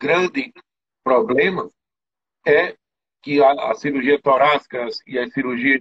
grande 0.00 0.52
problema 1.04 1.70
é 2.46 2.74
que 3.22 3.42
a, 3.42 3.70
a 3.70 3.74
cirurgia 3.74 4.20
torácica 4.20 4.86
e 5.06 5.18
as 5.18 5.32
cirurgias 5.32 5.80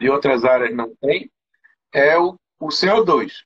de 0.00 0.10
outras 0.10 0.44
áreas 0.44 0.74
não 0.74 0.94
têm, 0.96 1.30
é 1.92 2.18
o, 2.18 2.36
o 2.58 2.68
CO2. 2.68 3.44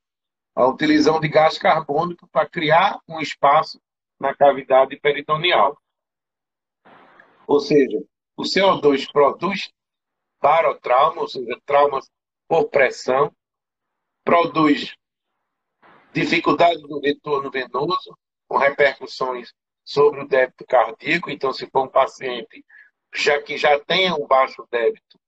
A 0.54 0.66
utilização 0.66 1.20
de 1.20 1.28
gás 1.28 1.58
carbônico 1.58 2.28
para 2.28 2.48
criar 2.48 3.00
um 3.08 3.20
espaço 3.20 3.80
na 4.18 4.34
cavidade 4.34 4.96
peritoneal. 5.00 5.76
Ou 7.46 7.60
seja, 7.60 8.02
o 8.36 8.42
CO2 8.42 9.10
produz 9.10 9.72
barotrauma, 10.40 11.22
ou 11.22 11.28
seja, 11.28 11.60
traumas 11.64 12.10
por 12.46 12.68
pressão, 12.68 13.34
produz 14.24 14.94
dificuldade 16.12 16.80
do 16.82 17.00
retorno 17.00 17.50
venoso, 17.50 18.16
com 18.46 18.56
repercussões 18.56 19.52
sobre 19.84 20.20
o 20.20 20.28
débito 20.28 20.64
cardíaco. 20.66 21.30
Então, 21.30 21.52
se 21.52 21.68
for 21.70 21.84
um 21.84 21.88
paciente 21.88 22.64
já 23.14 23.40
que 23.40 23.56
já 23.56 23.78
tenha 23.78 24.14
um 24.14 24.26
baixo 24.26 24.66
débito, 24.70 25.18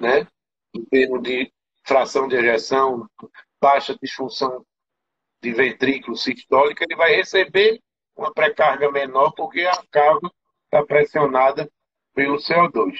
né, 0.00 0.26
em 0.74 0.84
termos 0.84 1.22
de 1.22 1.52
fração 1.84 2.26
de 2.26 2.36
ejeção, 2.36 3.08
baixa 3.64 3.96
disfunção 3.98 4.62
de 5.42 5.50
ventrículo 5.54 6.14
sistólico, 6.18 6.84
ele 6.84 6.94
vai 6.94 7.16
receber 7.16 7.80
uma 8.14 8.30
pré-carga 8.30 8.92
menor 8.92 9.30
porque 9.32 9.62
a 9.62 9.82
cava 9.90 10.30
está 10.66 10.84
pressionada 10.84 11.70
pelo 12.14 12.36
CO2. 12.36 12.92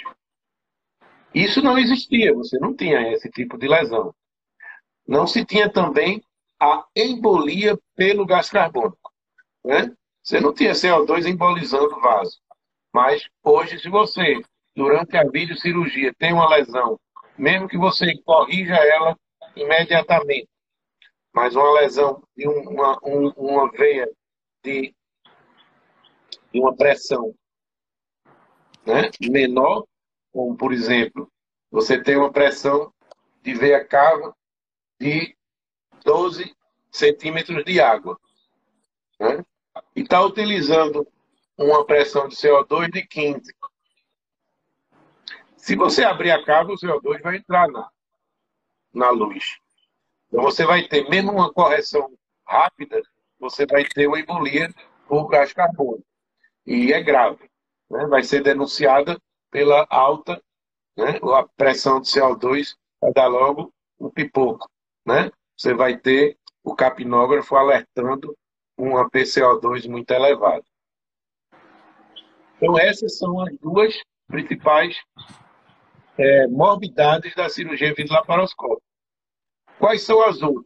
Isso 1.35 1.61
não 1.61 1.77
existia, 1.77 2.33
você 2.33 2.59
não 2.59 2.75
tinha 2.75 3.13
esse 3.13 3.31
tipo 3.31 3.59
de 3.59 3.69
lesão. 3.69 4.15
Não 5.07 5.27
se 5.27 5.45
tinha 5.45 5.71
também 5.71 6.23
a 6.59 6.83
embolia 6.97 7.79
pelo 7.95 8.25
gás 8.25 8.49
carbônico. 8.49 9.13
Né? 9.63 9.95
Você 10.23 10.41
não 10.41 10.55
tinha 10.55 10.73
CO2 10.73 11.27
embolizando 11.27 11.95
o 11.95 12.01
vaso. 12.01 12.41
Mas 12.91 13.29
hoje, 13.43 13.79
se 13.79 13.91
você, 13.91 14.41
durante 14.75 15.15
a 15.15 15.29
videocirurgia, 15.29 16.15
tem 16.19 16.33
uma 16.33 16.49
lesão, 16.49 16.99
mesmo 17.37 17.69
que 17.69 17.77
você 17.77 18.17
corrija 18.25 18.77
ela 18.77 19.15
imediatamente, 19.55 20.49
mas 21.35 21.57
uma 21.57 21.73
lesão 21.73 22.23
de 22.37 22.47
uma, 22.47 22.97
uma 23.03 23.71
veia 23.73 24.09
de, 24.63 24.95
de 26.53 26.61
uma 26.61 26.75
pressão 26.77 27.35
né, 28.87 29.11
menor, 29.21 29.85
como 30.33 30.57
por 30.57 30.73
exemplo, 30.73 31.29
você 31.71 32.01
tem 32.01 32.17
uma 32.17 32.31
pressão 32.31 32.95
de 33.43 33.53
veia 33.53 33.85
cava 33.85 34.35
de 35.01 35.37
12 36.05 36.55
centímetros 36.93 37.65
de 37.65 37.81
água. 37.81 38.19
Né? 39.19 39.45
E 39.97 40.03
está 40.03 40.25
utilizando 40.25 41.05
uma 41.59 41.85
pressão 41.85 42.29
de 42.29 42.37
CO2 42.37 42.93
de 42.93 43.05
15. 43.07 43.55
Se 45.57 45.75
você 45.75 46.05
abrir 46.05 46.31
a 46.31 46.45
cava, 46.45 46.73
o 46.73 46.77
CO2 46.77 47.23
vai 47.23 47.37
entrar 47.39 47.69
na, 47.69 47.91
na 48.93 49.11
luz. 49.11 49.59
Então 50.35 50.43
você 50.43 50.67
vai 50.67 50.83
ter, 50.83 51.09
mesmo 51.09 51.31
uma 51.31 51.53
correção 51.53 52.13
rápida, 52.45 53.01
você 53.39 53.65
vai 53.65 53.85
ter 53.85 54.09
uma 54.09 54.19
embolia 54.19 54.69
por 55.07 55.29
gás 55.29 55.53
carbônico. 55.53 56.05
E 56.67 56.93
é 56.93 57.01
grave. 57.01 57.49
Né? 57.89 58.05
Vai 58.09 58.25
ser 58.25 58.43
denunciada 58.43 59.17
pela 59.49 59.87
alta 59.89 60.43
né? 60.97 61.21
a 61.23 61.47
pressão 61.57 62.01
de 62.01 62.09
CO2, 62.09 62.75
vai 63.01 63.13
dar 63.13 63.29
logo 63.29 63.73
um 64.01 64.11
pipoco. 64.11 64.69
Né? 65.07 65.31
Você 65.57 65.73
vai 65.73 65.97
ter 65.97 66.37
o 66.65 66.75
capnógrafo 66.75 67.55
alertando 67.55 68.37
uma 68.77 69.09
PCO2 69.09 69.89
muito 69.89 70.11
elevada. 70.11 70.65
Então, 72.57 72.77
essas 72.77 73.19
são 73.19 73.41
as 73.41 73.57
duas 73.59 73.95
principais 74.27 75.01
é, 76.19 76.49
morbidades 76.49 77.33
da 77.37 77.49
cirurgia 77.49 77.95
videolaparoscópica. 77.95 78.94
Quais 79.79 80.03
são 80.03 80.23
as 80.23 80.41
outras? 80.43 80.65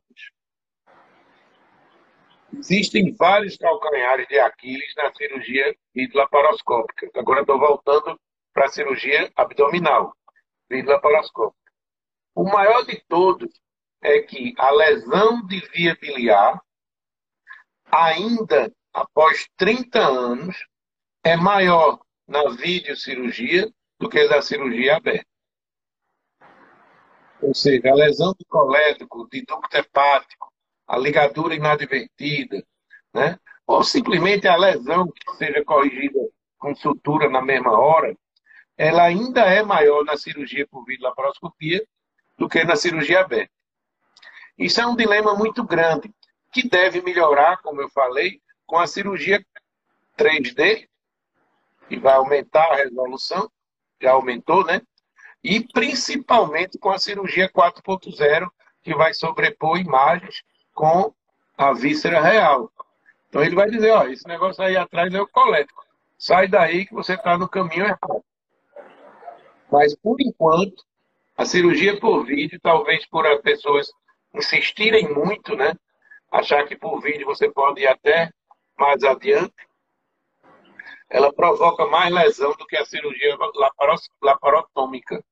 Existem 2.57 3.15
vários 3.15 3.57
calcanhares 3.57 4.27
de 4.29 4.39
Aquiles 4.39 4.95
na 4.97 5.13
cirurgia 5.15 5.77
laparoscópica. 6.15 7.11
Agora 7.15 7.41
estou 7.41 7.59
voltando 7.59 8.19
para 8.53 8.67
a 8.67 8.69
cirurgia 8.69 9.31
abdominal, 9.37 10.15
laparoscópica. 10.71 11.73
O 12.35 12.45
maior 12.45 12.85
de 12.85 13.03
todos 13.09 13.49
é 14.03 14.21
que 14.21 14.55
a 14.59 14.71
lesão 14.71 15.45
de 15.47 15.61
via 15.73 15.97
biliar, 16.01 16.61
ainda 17.91 18.73
após 18.93 19.49
30 19.57 19.99
anos, 19.99 20.57
é 21.25 21.37
maior 21.37 22.01
na 22.27 22.49
videocirurgia 22.51 23.71
do 23.99 24.09
que 24.09 24.25
na 24.25 24.41
cirurgia 24.41 24.97
aberta. 24.97 25.27
Ou 27.41 27.55
seja, 27.55 27.91
a 27.91 27.95
lesão 27.95 28.35
do 28.39 28.45
colétrico, 28.47 29.29
de 29.31 29.45
ducto 29.45 29.77
hepático, 29.77 30.53
a 30.87 30.97
ligadura 30.99 31.55
inadvertida, 31.55 32.65
né? 33.15 33.39
ou 33.67 33.85
simplesmente 33.85 34.49
a 34.49 34.57
lesão 34.57 35.07
que 35.11 35.37
seja 35.37 35.65
corrigida 35.65 36.19
com 36.59 36.75
sutura 36.75 37.29
na 37.29 37.43
mesma 37.43 37.79
hora, 37.79 38.17
ela 38.77 39.03
ainda 39.03 39.43
é 39.43 39.63
maior 39.63 40.05
na 40.05 40.17
cirurgia 40.17 40.67
por 40.67 40.85
videolaparoscopia 40.85 41.85
do 42.37 42.49
que 42.49 42.65
na 42.65 42.77
cirurgia 42.77 43.21
aberta. 43.21 43.53
Isso 44.57 44.81
é 44.81 44.87
um 44.87 44.97
dilema 44.97 45.35
muito 45.35 45.63
grande, 45.63 46.11
que 46.53 46.69
deve 46.69 47.03
melhorar, 47.03 47.59
como 47.59 47.81
eu 47.81 47.89
falei, 47.91 48.41
com 48.67 48.79
a 48.79 48.87
cirurgia 48.87 49.45
3D, 50.17 50.89
que 51.89 51.99
vai 51.99 52.15
aumentar 52.15 52.73
a 52.73 52.77
resolução, 52.77 53.51
já 54.01 54.13
aumentou, 54.13 54.65
né? 54.65 54.81
E 55.43 55.61
principalmente 55.61 56.79
com 56.79 56.91
a 56.91 56.99
cirurgia 56.99 57.51
4.0, 57.51 58.49
que 58.83 58.95
vai 58.95 59.15
sobrepor 59.15 59.79
imagens 59.79 60.43
com 60.75 61.13
a 61.57 61.73
víscera 61.73 62.21
real. 62.21 62.71
Então 63.29 63.43
ele 63.43 63.55
vai 63.55 63.69
dizer, 63.69 63.91
ó, 63.91 64.05
esse 64.05 64.27
negócio 64.27 64.63
aí 64.63 64.77
atrás 64.77 65.13
é 65.13 65.21
o 65.21 65.29
colético. 65.29 65.85
Sai 66.17 66.49
daí 66.49 66.87
que 66.87 66.95
você 66.95 67.15
está 67.15 67.37
no 67.37 67.49
caminho 67.49 67.85
errado. 67.85 68.25
Mas 69.71 69.95
por 69.95 70.21
enquanto, 70.21 70.83
a 71.37 71.45
cirurgia 71.45 71.99
por 72.01 72.25
vídeo, 72.25 72.59
talvez 72.61 73.07
por 73.07 73.27
as 73.27 73.41
pessoas 73.41 73.93
insistirem 74.35 75.13
muito, 75.13 75.55
né? 75.55 75.75
Achar 76.33 76.67
que 76.67 76.77
por 76.77 77.01
vídeo 77.01 77.27
você 77.27 77.51
pode 77.51 77.83
ir 77.83 77.87
até 77.87 78.31
mais 78.79 79.03
adiante, 79.05 79.55
ela 81.11 81.33
provoca 81.33 81.87
mais 81.87 82.13
lesão 82.13 82.53
do 82.53 82.67
que 82.67 82.77
a 82.77 82.85
cirurgia 82.85 83.37
laparotômica, 84.23 85.25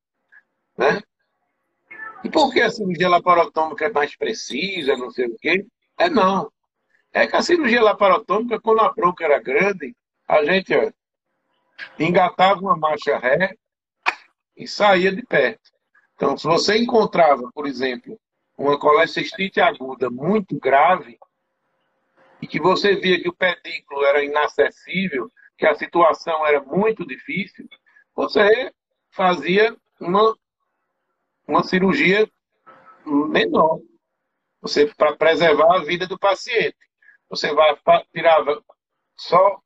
né? 0.76 1.02
E 2.24 2.30
por 2.30 2.52
que 2.52 2.60
a 2.60 2.70
cirurgia 2.70 3.08
laparotômica 3.08 3.86
é 3.86 3.92
mais 3.92 4.16
precisa, 4.16 4.96
não 4.96 5.10
sei 5.10 5.26
o 5.26 5.36
quê? 5.36 5.66
É 5.98 6.08
não. 6.08 6.50
É 7.12 7.26
que 7.26 7.36
a 7.36 7.42
cirurgia 7.42 7.82
laparotômica, 7.82 8.60
quando 8.60 8.80
a 8.80 8.92
bronca 8.92 9.24
era 9.24 9.38
grande, 9.38 9.94
a 10.28 10.44
gente 10.44 10.74
ó, 10.74 10.90
engatava 11.98 12.60
uma 12.60 12.76
marcha 12.76 13.16
ré 13.18 13.56
e 14.56 14.66
saía 14.66 15.12
de 15.12 15.24
perto. 15.24 15.70
Então, 16.14 16.36
se 16.36 16.46
você 16.46 16.78
encontrava, 16.78 17.50
por 17.54 17.66
exemplo, 17.66 18.18
uma 18.56 18.78
colecistite 18.78 19.60
aguda 19.60 20.10
muito 20.10 20.58
grave, 20.58 21.18
e 22.40 22.46
que 22.46 22.60
você 22.60 22.96
via 22.96 23.20
que 23.20 23.28
o 23.28 23.34
pedículo 23.34 24.04
era 24.04 24.24
inacessível, 24.24 25.30
que 25.56 25.66
a 25.66 25.74
situação 25.74 26.46
era 26.46 26.60
muito 26.62 27.06
difícil, 27.06 27.66
você 28.14 28.72
fazia 29.10 29.76
uma 30.00 30.36
uma 31.46 31.62
cirurgia 31.62 32.28
menor. 33.04 33.80
Você 34.60 34.86
para 34.94 35.16
preservar 35.16 35.76
a 35.76 35.84
vida 35.84 36.06
do 36.06 36.18
paciente. 36.18 36.76
Você 37.28 37.52
vai 37.52 37.76
tirava 38.12 38.62
só 39.16 39.60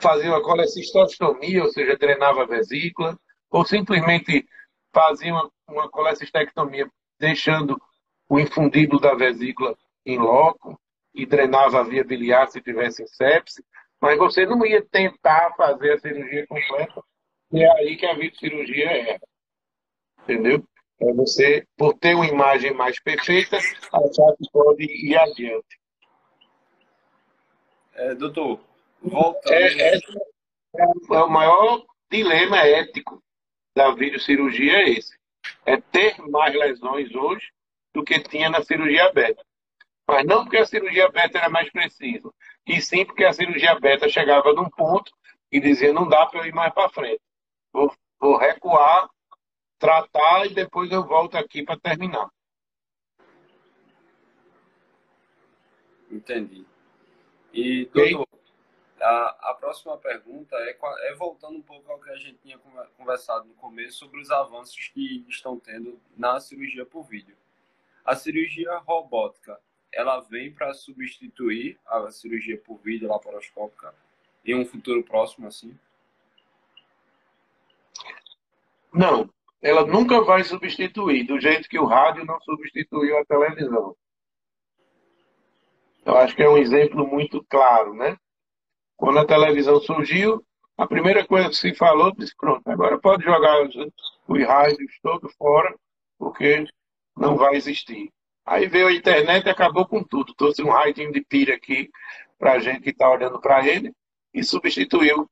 fazia 0.00 0.30
uma 0.30 0.42
colecistostomia, 0.42 1.62
ou 1.62 1.70
seja, 1.70 1.96
drenava 1.96 2.42
a 2.42 2.46
vesícula, 2.46 3.18
ou 3.50 3.64
simplesmente 3.64 4.46
fazia 4.92 5.32
uma, 5.32 5.50
uma 5.68 5.88
colecistectomia, 5.88 6.90
deixando 7.18 7.80
o 8.28 8.38
infundido 8.38 8.98
da 8.98 9.14
vesícula 9.14 9.76
em 10.04 10.18
loco 10.18 10.78
e 11.14 11.24
drenava 11.24 11.80
a 11.80 11.82
via 11.82 12.04
biliar 12.04 12.46
se 12.48 12.60
tivesse 12.60 13.06
sepse, 13.08 13.64
mas 14.00 14.18
você 14.18 14.44
não 14.44 14.64
ia 14.66 14.84
tentar 14.84 15.54
fazer 15.56 15.92
a 15.94 15.98
cirurgia 15.98 16.46
completa, 16.46 17.02
e 17.52 17.62
é 17.62 17.70
aí 17.78 17.96
que 17.96 18.06
a 18.06 18.14
cirurgia 18.38 18.90
é 18.90 19.18
entendeu? 20.26 20.62
É 21.00 21.12
você, 21.12 21.66
por 21.76 21.94
ter 21.94 22.14
uma 22.14 22.26
imagem 22.26 22.72
mais 22.72 22.98
perfeita, 23.00 23.56
achar 23.56 24.36
que 24.36 24.50
pode 24.50 24.84
ir 24.84 25.16
adiante. 25.16 25.78
É, 27.94 28.14
doutor, 28.14 28.60
voltando... 29.00 29.52
É, 29.52 29.94
é, 29.94 29.98
é, 30.76 31.22
o 31.22 31.28
maior 31.28 31.84
dilema 32.10 32.58
ético 32.58 33.22
da 33.74 33.90
videocirurgia 33.92 34.78
é 34.78 34.90
esse. 34.90 35.16
É 35.64 35.76
ter 35.76 36.18
mais 36.28 36.54
lesões 36.54 37.14
hoje 37.14 37.46
do 37.94 38.02
que 38.02 38.18
tinha 38.20 38.48
na 38.48 38.62
cirurgia 38.62 39.04
aberta. 39.04 39.44
Mas 40.08 40.24
não 40.24 40.44
porque 40.44 40.58
a 40.58 40.66
cirurgia 40.66 41.06
aberta 41.06 41.38
era 41.38 41.48
mais 41.48 41.70
precisa, 41.70 42.30
e 42.66 42.80
sim 42.80 43.04
porque 43.04 43.24
a 43.24 43.32
cirurgia 43.32 43.72
aberta 43.72 44.08
chegava 44.08 44.52
num 44.52 44.70
ponto 44.70 45.10
e 45.50 45.60
dizia 45.60 45.92
não 45.92 46.08
dá 46.08 46.26
para 46.26 46.40
eu 46.40 46.46
ir 46.46 46.54
mais 46.54 46.72
para 46.72 46.88
frente. 46.88 47.20
Vou, 47.72 47.92
vou 48.20 48.36
recuar 48.36 49.08
tratar 49.78 50.46
e 50.46 50.54
depois 50.54 50.90
eu 50.90 51.04
volto 51.04 51.36
aqui 51.36 51.62
para 51.62 51.78
terminar. 51.78 52.28
Entendi. 56.10 56.64
E, 57.52 57.86
doutor, 57.86 58.28
a, 59.00 59.50
a 59.50 59.54
próxima 59.54 59.96
pergunta 59.98 60.56
é, 60.56 60.78
é 61.08 61.14
voltando 61.14 61.56
um 61.56 61.62
pouco 61.62 61.90
ao 61.90 62.00
que 62.00 62.10
a 62.10 62.16
gente 62.16 62.38
tinha 62.38 62.58
conversado 62.96 63.46
no 63.46 63.54
começo 63.54 63.98
sobre 63.98 64.20
os 64.20 64.30
avanços 64.30 64.88
que 64.88 65.24
estão 65.28 65.58
tendo 65.58 66.00
na 66.16 66.40
cirurgia 66.40 66.84
por 66.84 67.04
vídeo. 67.04 67.36
A 68.04 68.14
cirurgia 68.14 68.76
robótica, 68.78 69.60
ela 69.92 70.20
vem 70.20 70.52
para 70.52 70.72
substituir 70.74 71.78
a 71.86 72.10
cirurgia 72.10 72.58
por 72.58 72.76
vídeo 72.78 73.08
laparoscópica 73.08 73.94
em 74.44 74.54
um 74.54 74.64
futuro 74.64 75.02
próximo, 75.02 75.48
assim? 75.48 75.76
Não, 78.92 79.28
ela 79.66 79.84
nunca 79.84 80.20
vai 80.22 80.44
substituir, 80.44 81.24
do 81.24 81.40
jeito 81.40 81.68
que 81.68 81.78
o 81.78 81.86
rádio 81.86 82.24
não 82.24 82.40
substituiu 82.40 83.18
a 83.18 83.24
televisão. 83.24 83.96
Eu 86.04 86.16
acho 86.16 86.36
que 86.36 86.42
é 86.42 86.48
um 86.48 86.56
exemplo 86.56 87.04
muito 87.04 87.44
claro, 87.48 87.92
né? 87.92 88.16
Quando 88.96 89.18
a 89.18 89.26
televisão 89.26 89.80
surgiu, 89.80 90.40
a 90.78 90.86
primeira 90.86 91.26
coisa 91.26 91.48
que 91.48 91.56
se 91.56 91.74
falou, 91.74 92.14
disse, 92.14 92.32
pronto, 92.36 92.62
agora 92.70 92.96
pode 92.96 93.24
jogar 93.24 93.66
os, 93.66 93.74
os 94.28 94.46
rádios 94.46 94.92
todos 95.02 95.34
fora, 95.34 95.74
porque 96.16 96.64
não 97.16 97.36
vai 97.36 97.56
existir. 97.56 98.12
Aí 98.44 98.68
veio 98.68 98.86
a 98.86 98.92
internet 98.92 99.46
e 99.46 99.50
acabou 99.50 99.84
com 99.84 100.04
tudo. 100.04 100.32
Trouxe 100.34 100.62
um 100.62 100.70
raio 100.70 100.94
de 100.94 101.24
pilha 101.24 101.56
aqui 101.56 101.90
para 102.38 102.52
a 102.52 102.58
gente 102.60 102.82
que 102.82 102.90
está 102.90 103.10
olhando 103.10 103.40
para 103.40 103.66
ele 103.66 103.92
e 104.32 104.44
substituiu, 104.44 105.28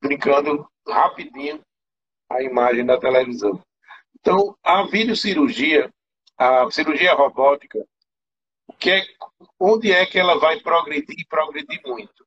brincando 0.00 0.66
rapidinho, 0.88 1.60
a 2.30 2.42
imagem 2.42 2.86
da 2.86 2.98
televisão. 2.98 3.62
Então, 4.24 4.56
a 4.62 4.84
videocirurgia, 4.84 5.92
a 6.38 6.70
cirurgia 6.70 7.12
robótica, 7.12 7.86
que 8.78 8.90
é, 8.90 9.02
onde 9.60 9.92
é 9.92 10.06
que 10.06 10.18
ela 10.18 10.38
vai 10.38 10.58
progredir 10.60 11.14
e 11.18 11.26
progredir 11.26 11.82
muito? 11.84 12.26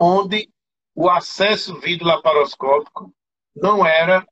Onde 0.00 0.48
o 0.94 1.10
acesso 1.10 1.78
videolaparoscópico 1.78 3.14
não 3.54 3.84
era 3.84 4.26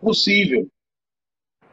possível. 0.00 0.66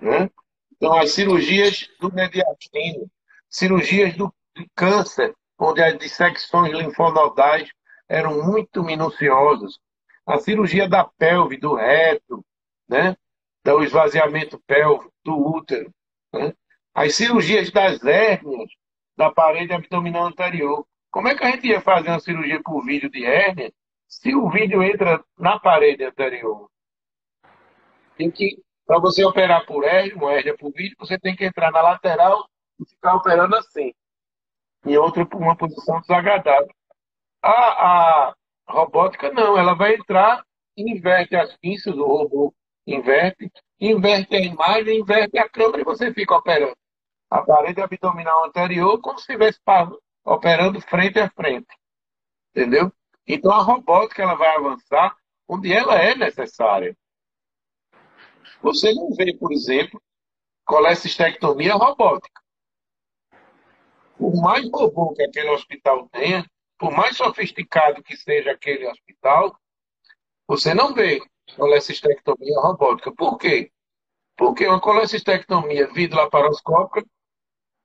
Né? 0.01 0.30
Então, 0.74 0.93
as 0.93 1.11
cirurgias 1.11 1.89
do 2.01 2.13
mediastino, 2.13 3.09
cirurgias 3.49 4.13
do, 4.18 4.26
do 4.53 4.66
câncer, 4.76 5.34
onde 5.57 5.82
as 5.82 5.97
dissecções 5.97 6.74
linfonodais 6.74 7.70
eram 8.09 8.43
muito 8.43 8.84
minuciosas, 8.84 9.80
a 10.26 10.38
cirurgia 10.38 10.86
da 10.86 11.05
pelve, 11.05 11.55
do 11.55 11.76
reto, 11.76 12.45
né? 12.88 13.16
do 13.66 13.84
esvaziamento 13.84 14.62
pélvico, 14.68 15.12
do 15.24 15.36
útero. 15.36 15.92
Né? 16.32 16.54
As 16.94 17.16
cirurgias 17.16 17.72
das 17.72 18.04
hérnias 18.04 18.70
da 19.18 19.32
parede 19.32 19.74
abdominal 19.74 20.28
anterior. 20.28 20.86
Como 21.10 21.28
é 21.28 21.36
que 21.36 21.44
a 21.44 21.52
gente 21.52 21.68
ia 21.68 21.82
fazer 21.82 22.10
uma 22.10 22.20
cirurgia 22.20 22.62
por 22.62 22.86
vídeo 22.86 23.10
de 23.10 23.26
hérnia 23.26 23.74
se 24.08 24.36
o 24.36 24.50
vídeo 24.50 24.84
entra 24.84 25.24
na 25.38 25.60
parede 25.60 26.04
anterior? 26.04 26.70
Tem 28.18 28.30
que, 28.30 28.62
para 28.86 29.00
você 29.00 29.26
operar 29.26 29.66
por 29.66 29.84
hérnia, 29.84 30.16
uma 30.16 30.34
hérnia 30.34 30.56
por 30.56 30.72
vídeo, 30.72 30.96
você 31.00 31.18
tem 31.18 31.36
que 31.36 31.46
entrar 31.46 31.72
na 31.72 31.82
lateral 31.82 32.48
e 32.80 32.86
ficar 32.88 33.16
operando 33.16 33.56
assim, 33.56 33.94
em 34.86 34.98
outra 34.98 35.28
uma 35.34 35.56
posição 35.56 36.00
desagradável. 36.02 36.70
A, 37.42 38.28
a 38.30 38.36
robótica 38.68 39.32
não, 39.32 39.58
ela 39.58 39.74
vai 39.74 39.96
entrar, 39.96 40.44
inverte 40.78 41.36
as 41.36 41.56
pinças, 41.58 41.96
o 41.96 42.06
robô 42.06 42.54
inverte, 42.86 43.52
inverte 43.80 44.36
a 44.36 44.40
imagem, 44.40 45.00
inverte 45.00 45.38
a 45.38 45.50
câmera 45.50 45.82
e 45.82 45.86
você 45.86 46.14
fica 46.14 46.36
operando. 46.36 46.76
a 47.30 47.42
parede 47.42 47.82
abdominal 47.82 48.46
anterior 48.46 49.02
como 49.02 49.18
se 49.18 49.24
estivesse 49.24 49.60
operando 50.24 50.80
frente 50.82 51.20
a 51.20 51.30
frente. 51.30 51.68
Entendeu? 52.52 52.92
Então 53.28 53.52
a 53.52 53.62
robótica 53.62 54.24
ela 54.24 54.36
vai 54.36 54.56
avançar 54.56 55.16
onde 55.48 55.74
ela 55.74 55.96
é 55.96 56.16
necessária. 56.16 56.96
Você 58.62 58.94
não 58.94 59.14
vê, 59.14 59.36
por 59.36 59.52
exemplo, 59.52 60.02
colecistectomia 60.66 61.74
robótica. 61.74 62.42
Por 64.18 64.34
mais 64.42 64.70
robô 64.72 65.14
que 65.14 65.24
aquele 65.24 65.50
hospital 65.50 66.08
tenha, 66.10 66.50
por 66.78 66.92
mais 66.92 67.18
sofisticado 67.18 68.02
que 68.02 68.16
seja 68.16 68.52
aquele 68.52 68.88
hospital, 68.88 69.60
você 70.48 70.74
não 70.74 70.94
vê 70.94 71.22
colecistectomia 71.56 72.60
robótica. 72.60 73.12
Por 73.14 73.38
quê? 73.38 73.72
Porque 74.38 74.68
uma 74.68 74.82
colecistectomia 74.82 75.88
vidro-laparoscópica 75.88 77.06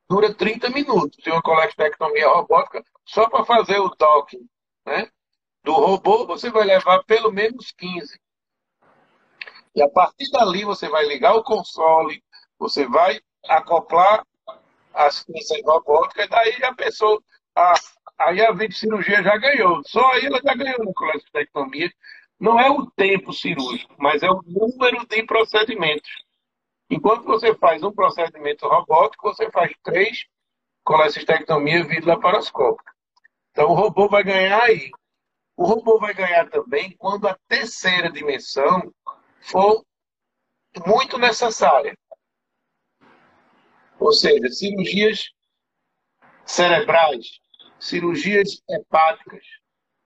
dura 0.08 0.34
30 0.34 0.70
minutos. 0.70 1.18
E 1.24 1.30
uma 1.30 1.42
colecistectomia 1.42 2.28
robótica, 2.28 2.82
só 3.04 3.28
para 3.28 3.44
fazer 3.44 3.78
o 3.78 3.90
docking 3.90 4.48
né, 4.84 5.08
do 5.62 5.72
robô, 5.72 6.26
você 6.26 6.50
vai 6.50 6.64
levar 6.64 7.04
pelo 7.04 7.30
menos 7.30 7.72
15. 7.72 8.20
E 9.74 9.82
a 9.82 9.88
partir 9.88 10.30
dali 10.32 10.64
você 10.64 10.88
vai 10.88 11.06
ligar 11.06 11.34
o 11.34 11.44
console, 11.44 12.22
você 12.58 12.86
vai 12.86 13.20
acoplar 13.48 14.26
assistência 14.92 15.62
robótica, 15.64 16.24
e 16.24 16.28
daí 16.28 16.64
a 16.64 16.74
pessoa, 16.74 17.22
a, 17.54 17.74
aí 18.18 18.44
a 18.44 18.52
cirurgia 18.72 19.22
já 19.22 19.36
ganhou. 19.36 19.80
Só 19.86 20.04
aí 20.12 20.26
ela 20.26 20.40
já 20.42 20.54
ganhou 20.54 20.84
na 20.84 20.92
colestectomia. 20.92 21.90
Não 22.40 22.58
é 22.58 22.70
o 22.70 22.90
tempo 22.90 23.32
cirúrgico, 23.32 23.94
mas 23.98 24.22
é 24.22 24.30
o 24.30 24.42
número 24.46 25.06
de 25.06 25.22
procedimentos. 25.24 26.10
Enquanto 26.88 27.24
você 27.24 27.54
faz 27.54 27.82
um 27.82 27.92
procedimento 27.92 28.66
robótico, 28.66 29.28
você 29.32 29.50
faz 29.50 29.72
três 29.82 30.24
colestectomia 30.82 31.84
via 31.84 32.00
laparoscópica. 32.04 32.92
Então 33.50 33.68
o 33.68 33.74
robô 33.74 34.08
vai 34.08 34.24
ganhar 34.24 34.62
aí. 34.62 34.90
O 35.56 35.64
robô 35.64 35.98
vai 35.98 36.14
ganhar 36.14 36.48
também 36.48 36.96
quando 36.96 37.28
a 37.28 37.38
terceira 37.46 38.10
dimensão 38.10 38.92
for 39.40 39.84
muito 40.86 41.18
necessária. 41.18 41.96
Ou 43.98 44.12
seja, 44.12 44.48
cirurgias 44.48 45.30
cerebrais, 46.46 47.38
cirurgias 47.78 48.62
hepáticas, 48.68 49.44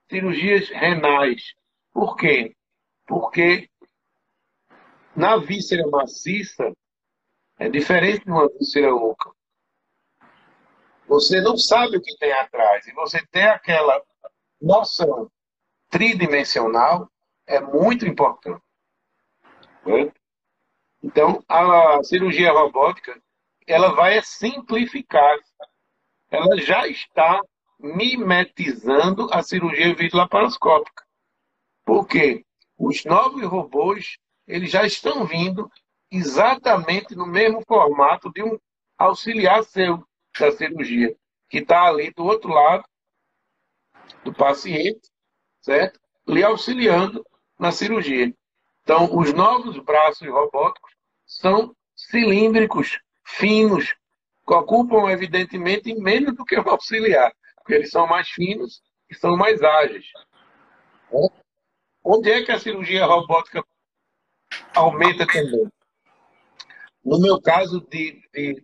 cirurgias 0.09 0.69
renais. 0.69 1.41
Por 1.95 2.17
quê? 2.17 2.53
Porque 3.07 3.69
na 5.15 5.37
víscera 5.37 5.87
maciça 5.87 6.73
é 7.57 7.69
diferente 7.69 8.25
de 8.25 8.31
uma 8.31 8.49
víscera 8.49 8.93
oca. 8.93 9.31
Você 11.07 11.39
não 11.39 11.55
sabe 11.57 11.95
o 11.95 12.01
que 12.01 12.17
tem 12.17 12.33
atrás 12.33 12.85
e 12.85 12.91
você 12.91 13.25
tem 13.27 13.45
aquela 13.45 14.03
noção 14.61 15.31
tridimensional 15.89 17.09
é 17.47 17.61
muito 17.61 18.05
importante. 18.05 18.61
Né? 19.85 20.11
Então, 21.01 21.41
a 21.47 22.03
cirurgia 22.03 22.51
robótica 22.51 23.17
ela 23.65 23.95
vai 23.95 24.21
simplificar. 24.21 25.39
Ela 26.29 26.57
já 26.57 26.89
está 26.89 27.39
mimetizando 27.79 29.29
a 29.31 29.41
cirurgia 29.41 29.95
videolaparoscópica. 29.95 31.04
Por 31.85 32.07
quê? 32.07 32.43
Os 32.77 33.05
novos 33.05 33.43
robôs, 33.43 34.17
eles 34.47 34.71
já 34.71 34.85
estão 34.85 35.25
vindo 35.25 35.71
exatamente 36.11 37.15
no 37.15 37.25
mesmo 37.25 37.61
formato 37.65 38.31
de 38.33 38.43
um 38.43 38.57
auxiliar 38.97 39.63
seu 39.63 40.03
da 40.37 40.51
cirurgia, 40.51 41.15
que 41.49 41.59
está 41.59 41.83
ali 41.83 42.11
do 42.11 42.25
outro 42.25 42.49
lado 42.49 42.83
do 44.23 44.33
paciente, 44.33 45.09
certo? 45.61 45.99
Lhe 46.27 46.43
auxiliando 46.43 47.25
na 47.57 47.71
cirurgia. 47.71 48.33
Então, 48.81 49.17
os 49.17 49.33
novos 49.33 49.77
braços 49.79 50.27
robóticos 50.27 50.91
são 51.25 51.75
cilíndricos, 51.95 52.99
finos, 53.23 53.95
que 54.45 54.53
ocupam, 54.53 55.09
evidentemente, 55.09 55.93
menos 55.95 56.35
do 56.35 56.45
que 56.45 56.55
o 56.55 56.69
auxiliar, 56.69 57.33
porque 57.55 57.73
eles 57.73 57.89
são 57.89 58.05
mais 58.05 58.29
finos 58.29 58.81
e 59.09 59.15
são 59.15 59.35
mais 59.35 59.61
ágeis. 59.63 60.05
Onde 62.07 62.29
é 62.29 62.45
que 62.45 62.51
a 62.51 62.59
cirurgia 62.59 63.03
robótica 63.03 63.65
aumenta 64.75 65.25
também? 65.25 65.67
No 67.03 67.19
meu 67.19 67.41
caso 67.41 67.81
de, 67.81 68.21
de, 68.31 68.63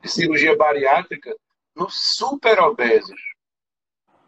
de 0.00 0.08
cirurgia 0.08 0.56
bariátrica, 0.56 1.36
nos 1.74 2.14
super 2.14 2.60
obesos. 2.60 3.20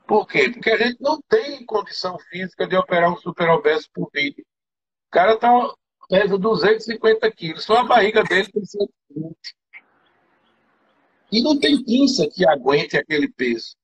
Por 0.05 0.27
quê? 0.27 0.51
Porque 0.51 0.71
a 0.71 0.77
gente 0.79 1.01
não 1.01 1.23
tem 1.29 1.65
condição 1.65 2.19
física 2.19 2.67
de 2.67 2.75
operar 2.77 3.13
um 3.13 3.17
super 3.17 3.49
obeso 3.51 3.89
por 3.95 4.11
vídeo. 4.13 4.45
O 5.07 5.11
cara 5.13 5.35
está 5.35 5.73
pesa 6.09 6.37
250 6.37 7.31
quilos. 7.31 7.65
Só 7.65 7.77
a 7.77 7.85
barriga 7.85 8.25
dele 8.25 8.51
tem 8.51 8.65
120. 8.65 9.37
E 11.31 11.41
não 11.41 11.57
tem 11.61 11.85
pinça 11.85 12.29
que 12.29 12.45
aguente 12.45 12.97
aquele 12.97 13.29
peso. 13.31 13.77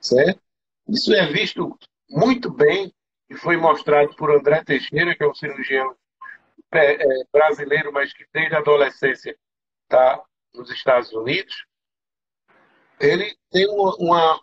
Certo? 0.00 0.40
Isso 0.88 1.14
é 1.14 1.32
visto 1.32 1.78
muito 2.08 2.50
bem 2.50 2.92
e 3.28 3.36
foi 3.36 3.56
mostrado 3.56 4.14
por 4.16 4.30
André 4.30 4.62
Teixeira, 4.64 5.16
que 5.16 5.22
é 5.22 5.28
um 5.28 5.34
cirurgião 5.34 5.96
é, 6.72 6.94
é, 6.94 7.24
brasileiro, 7.32 7.92
mas 7.92 8.12
que 8.12 8.26
desde 8.32 8.54
a 8.54 8.58
adolescência 8.58 9.36
está 9.82 10.22
nos 10.54 10.70
Estados 10.70 11.12
Unidos. 11.12 11.66
Ele 13.00 13.36
tem 13.50 13.66
uma, 13.68 13.94
uma 13.96 14.40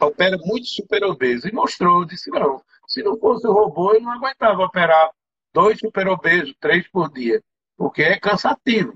opera 0.00 0.36
muito 0.38 0.66
super 0.66 1.04
obeso 1.04 1.48
e 1.48 1.52
mostrou, 1.52 2.04
disse 2.04 2.30
não, 2.30 2.62
se 2.88 3.02
não 3.02 3.16
fosse 3.18 3.46
o 3.46 3.52
robô, 3.52 3.94
ele 3.94 4.04
não 4.04 4.12
aguentava 4.12 4.64
operar 4.64 5.10
dois 5.52 5.78
superobesos, 5.78 6.54
três 6.58 6.88
por 6.88 7.10
dia, 7.12 7.42
porque 7.76 8.02
é 8.02 8.18
cansativo. 8.18 8.94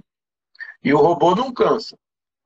E 0.82 0.92
o 0.92 0.98
robô 0.98 1.34
não 1.34 1.52
cansa. 1.52 1.96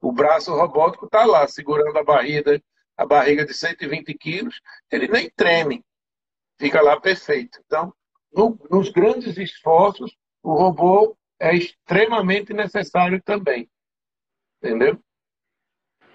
O 0.01 0.13
braço 0.13 0.55
robótico 0.55 1.07
está 1.07 1.25
lá, 1.25 1.47
segurando 1.47 1.97
a 1.97 2.05
barriga, 2.05 2.61
a 3.01 3.07
barriga 3.07 3.47
de 3.47 3.55
120 3.55 4.13
quilos, 4.13 4.61
ele 4.91 5.09
nem 5.09 5.31
treme. 5.31 5.83
Fica 6.59 6.83
lá 6.83 7.01
perfeito. 7.01 7.59
Então, 7.65 7.95
no, 8.31 8.59
nos 8.71 8.91
grandes 8.91 9.39
esforços, 9.39 10.15
o 10.43 10.53
robô 10.53 11.17
é 11.41 11.57
extremamente 11.57 12.53
necessário 12.53 13.23
também. 13.23 13.71
Entendeu? 14.63 15.03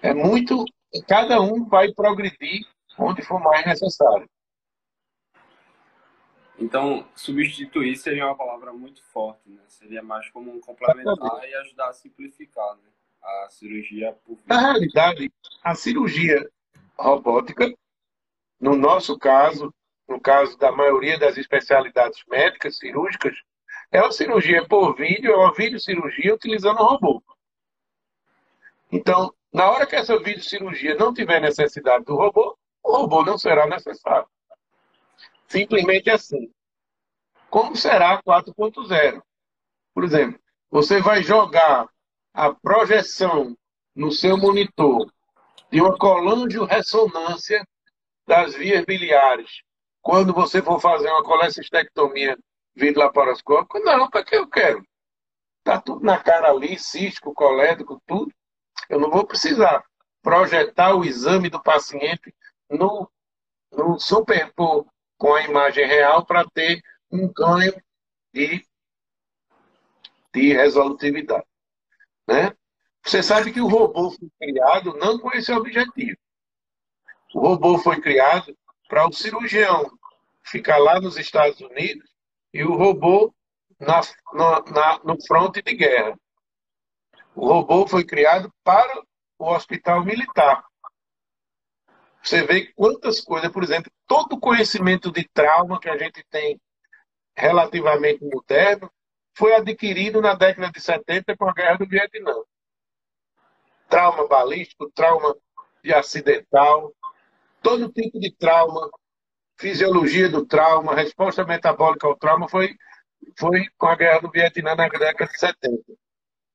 É 0.00 0.14
muito. 0.14 0.64
Cada 1.08 1.42
um 1.42 1.64
vai 1.64 1.92
progredir 1.92 2.64
onde 2.96 3.20
for 3.22 3.40
mais 3.40 3.66
necessário. 3.66 4.30
Então, 6.56 7.04
substituir 7.16 7.96
seria 7.96 8.26
uma 8.26 8.36
palavra 8.36 8.72
muito 8.72 9.02
forte, 9.02 9.50
né? 9.50 9.60
Seria 9.66 10.04
mais 10.04 10.30
como 10.30 10.52
um 10.52 10.60
complementar 10.60 11.48
e 11.48 11.54
ajudar 11.56 11.88
a 11.88 11.92
simplificar 11.92 12.76
né? 12.76 12.88
a 13.20 13.48
cirurgia 13.50 14.12
por 14.24 14.38
Na 14.46 14.60
realidade, 14.60 15.32
a 15.64 15.74
cirurgia 15.74 16.48
robótica, 16.98 17.72
no 18.60 18.76
nosso 18.76 19.18
caso, 19.18 19.72
no 20.08 20.20
caso 20.20 20.56
da 20.58 20.72
maioria 20.72 21.18
das 21.18 21.36
especialidades 21.36 22.22
médicas 22.28 22.78
cirúrgicas, 22.78 23.36
é 23.90 24.00
uma 24.00 24.12
cirurgia 24.12 24.66
por 24.66 24.94
vídeo, 24.96 25.32
é 25.32 25.36
uma 25.36 25.52
videocirurgia 25.52 26.34
utilizando 26.34 26.78
robô. 26.78 27.22
Então, 28.90 29.32
na 29.52 29.70
hora 29.70 29.86
que 29.86 29.96
essa 29.96 30.18
videocirurgia 30.18 30.94
não 30.94 31.12
tiver 31.12 31.40
necessidade 31.40 32.04
do 32.04 32.16
robô, 32.16 32.56
o 32.82 32.96
robô 32.96 33.24
não 33.24 33.38
será 33.38 33.66
necessário. 33.66 34.28
Simplesmente 35.46 36.10
assim. 36.10 36.50
Como 37.48 37.76
será 37.76 38.20
4.0? 38.22 39.22
Por 39.94 40.04
exemplo, 40.04 40.40
você 40.70 41.00
vai 41.00 41.22
jogar 41.22 41.88
a 42.34 42.52
projeção 42.52 43.56
no 43.94 44.12
seu 44.12 44.36
monitor 44.36 45.10
de 45.76 45.82
uma 45.82 45.94
colangio-ressonância 45.98 47.62
das 48.26 48.54
vias 48.54 48.82
biliares 48.86 49.60
quando 50.00 50.32
você 50.32 50.62
for 50.62 50.80
fazer 50.80 51.06
uma 51.10 51.22
colecistectomia 51.22 52.38
vidro-laparoscópica? 52.74 53.80
Não, 53.80 54.08
para 54.08 54.24
que 54.24 54.36
eu 54.36 54.48
quero? 54.48 54.82
Está 55.58 55.78
tudo 55.78 56.02
na 56.02 56.16
cara 56.16 56.48
ali, 56.48 56.78
cístico, 56.78 57.34
colédico, 57.34 58.00
tudo. 58.06 58.32
Eu 58.88 58.98
não 58.98 59.10
vou 59.10 59.26
precisar 59.26 59.84
projetar 60.22 60.94
o 60.94 61.04
exame 61.04 61.50
do 61.50 61.62
paciente 61.62 62.34
no, 62.70 63.06
no 63.70 64.00
superpor 64.00 64.86
com 65.18 65.34
a 65.34 65.42
imagem 65.42 65.86
real 65.86 66.24
para 66.24 66.46
ter 66.54 66.80
um 67.12 67.30
ganho 67.30 67.78
de, 68.32 68.66
de 70.32 70.54
resolutividade. 70.54 71.44
Né? 72.26 72.56
Você 73.06 73.22
sabe 73.22 73.52
que 73.52 73.60
o 73.60 73.68
robô 73.68 74.10
foi 74.10 74.28
criado 74.36 74.96
não 74.96 75.16
com 75.16 75.30
esse 75.30 75.52
objetivo. 75.52 76.18
O 77.32 77.38
robô 77.38 77.78
foi 77.78 78.00
criado 78.00 78.52
para 78.88 79.06
o 79.06 79.12
cirurgião 79.12 79.96
ficar 80.42 80.78
lá 80.78 81.00
nos 81.00 81.16
Estados 81.16 81.60
Unidos 81.60 82.10
e 82.52 82.64
o 82.64 82.74
robô 82.74 83.32
na, 83.78 84.00
na, 84.32 84.60
na, 84.72 85.00
no 85.04 85.24
fronte 85.24 85.62
de 85.62 85.74
guerra. 85.74 86.18
O 87.36 87.46
robô 87.46 87.86
foi 87.86 88.04
criado 88.04 88.52
para 88.64 89.00
o 89.38 89.52
hospital 89.52 90.04
militar. 90.04 90.64
Você 92.20 92.42
vê 92.42 92.72
quantas 92.74 93.20
coisas, 93.20 93.52
por 93.52 93.62
exemplo, 93.62 93.92
todo 94.08 94.32
o 94.32 94.40
conhecimento 94.40 95.12
de 95.12 95.28
trauma 95.32 95.78
que 95.78 95.88
a 95.88 95.96
gente 95.96 96.24
tem 96.28 96.60
relativamente 97.36 98.24
moderno 98.24 98.90
foi 99.32 99.54
adquirido 99.54 100.20
na 100.20 100.34
década 100.34 100.72
de 100.72 100.80
70 100.80 101.36
com 101.36 101.48
a 101.48 101.52
guerra 101.52 101.76
do 101.76 101.86
Vietnã. 101.86 102.34
Trauma 103.88 104.26
balístico, 104.26 104.90
trauma 104.94 105.34
de 105.82 105.94
acidental, 105.94 106.92
todo 107.62 107.92
tipo 107.92 108.18
de 108.18 108.34
trauma, 108.36 108.90
fisiologia 109.58 110.28
do 110.28 110.44
trauma, 110.44 110.94
resposta 110.94 111.44
metabólica 111.44 112.06
ao 112.06 112.16
trauma 112.16 112.48
foi, 112.48 112.74
foi 113.38 113.66
com 113.78 113.86
a 113.86 113.96
guerra 113.96 114.20
do 114.20 114.30
Vietnã 114.30 114.74
na 114.74 114.88
década 114.88 115.32
de 115.32 115.38
70. 115.38 115.82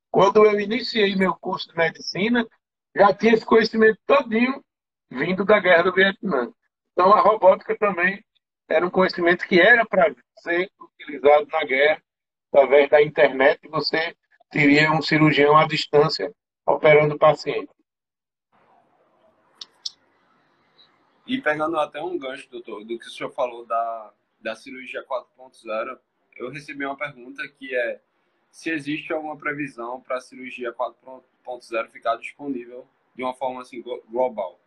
Quando 0.09 0.45
eu 0.45 0.59
iniciei 0.59 1.15
meu 1.15 1.33
curso 1.35 1.69
de 1.69 1.75
medicina, 1.75 2.45
já 2.95 3.13
tinha 3.13 3.33
esse 3.33 3.45
conhecimento 3.45 3.97
todinho 4.05 4.61
vindo 5.09 5.45
da 5.45 5.59
guerra 5.59 5.83
do 5.83 5.93
Vietnã. 5.93 6.51
Então 6.91 7.13
a 7.13 7.21
robótica 7.21 7.77
também 7.77 8.23
era 8.69 8.85
um 8.85 8.89
conhecimento 8.89 9.47
que 9.47 9.59
era 9.59 9.85
para 9.85 10.13
ser 10.39 10.69
utilizado 10.79 11.47
na 11.51 11.63
guerra 11.63 12.01
através 12.51 12.89
da 12.89 13.01
internet, 13.01 13.59
você 13.69 14.13
teria 14.49 14.91
um 14.91 15.01
cirurgião 15.01 15.55
à 15.55 15.65
distância 15.65 16.31
operando 16.65 17.15
o 17.15 17.19
paciente. 17.19 17.71
E 21.25 21.41
pegando 21.41 21.79
até 21.79 22.01
um 22.01 22.17
gancho, 22.17 22.49
doutor, 22.49 22.83
do 22.83 22.97
que 22.97 23.07
o 23.07 23.09
senhor 23.09 23.31
falou 23.31 23.65
da, 23.65 24.13
da 24.39 24.55
cirurgia 24.55 25.05
4.0, 25.05 25.99
eu 26.35 26.49
recebi 26.49 26.85
uma 26.85 26.97
pergunta 26.97 27.47
que 27.47 27.75
é 27.75 28.01
se 28.51 28.69
existe 28.69 29.13
alguma 29.13 29.37
previsão 29.37 30.01
para 30.01 30.17
a 30.17 30.21
cirurgia 30.21 30.73
4.0 30.73 31.89
ficar 31.89 32.17
disponível 32.17 32.85
de 33.15 33.23
uma 33.23 33.33
forma 33.33 33.61
assim 33.61 33.81
global. 34.09 34.59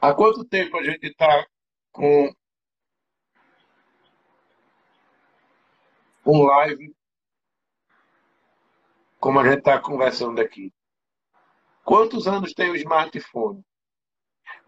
Há 0.00 0.12
quanto 0.12 0.44
tempo 0.44 0.76
a 0.76 0.82
gente 0.82 1.06
está 1.06 1.46
com 1.92 2.34
um 6.26 6.42
live 6.44 6.94
como 9.24 9.40
a 9.40 9.44
gente 9.44 9.60
está 9.60 9.80
conversando 9.80 10.38
aqui? 10.38 10.70
Quantos 11.82 12.28
anos 12.28 12.52
tem 12.52 12.70
o 12.70 12.76
smartphone? 12.76 13.64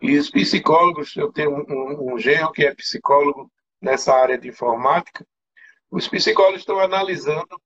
E 0.01 0.17
os 0.17 0.31
psicólogos, 0.31 1.15
eu 1.15 1.31
tenho 1.31 1.51
um, 1.51 1.65
um, 1.69 2.15
um 2.15 2.19
genro 2.19 2.51
que 2.53 2.65
é 2.65 2.75
psicólogo 2.75 3.53
nessa 3.83 4.15
área 4.15 4.39
de 4.39 4.49
informática, 4.49 5.27
os 5.91 6.09
psicólogos 6.09 6.61
estão 6.61 6.81
analisando 6.81 7.61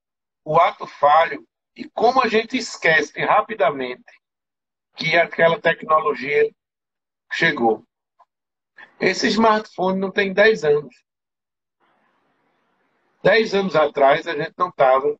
o 0.45 0.59
ato 0.59 0.85
falho 0.85 1.47
e 1.77 1.89
como 1.91 2.21
a 2.21 2.27
gente 2.27 2.57
esquece 2.57 3.21
rapidamente 3.21 4.03
que 4.97 5.17
aquela 5.17 5.61
tecnologia 5.61 6.51
chegou. 7.31 7.85
Esse 8.99 9.29
smartphone 9.29 9.97
não 9.97 10.11
tem 10.11 10.33
10 10.33 10.65
anos. 10.65 11.05
10 13.23 13.55
anos 13.55 13.77
atrás 13.77 14.27
a 14.27 14.35
gente 14.35 14.55
não 14.59 14.71
estava 14.71 15.17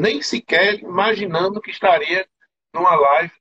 nem 0.00 0.22
sequer 0.22 0.80
imaginando 0.80 1.60
que 1.60 1.70
estaria 1.70 2.26
numa 2.72 2.96
live 2.96 3.34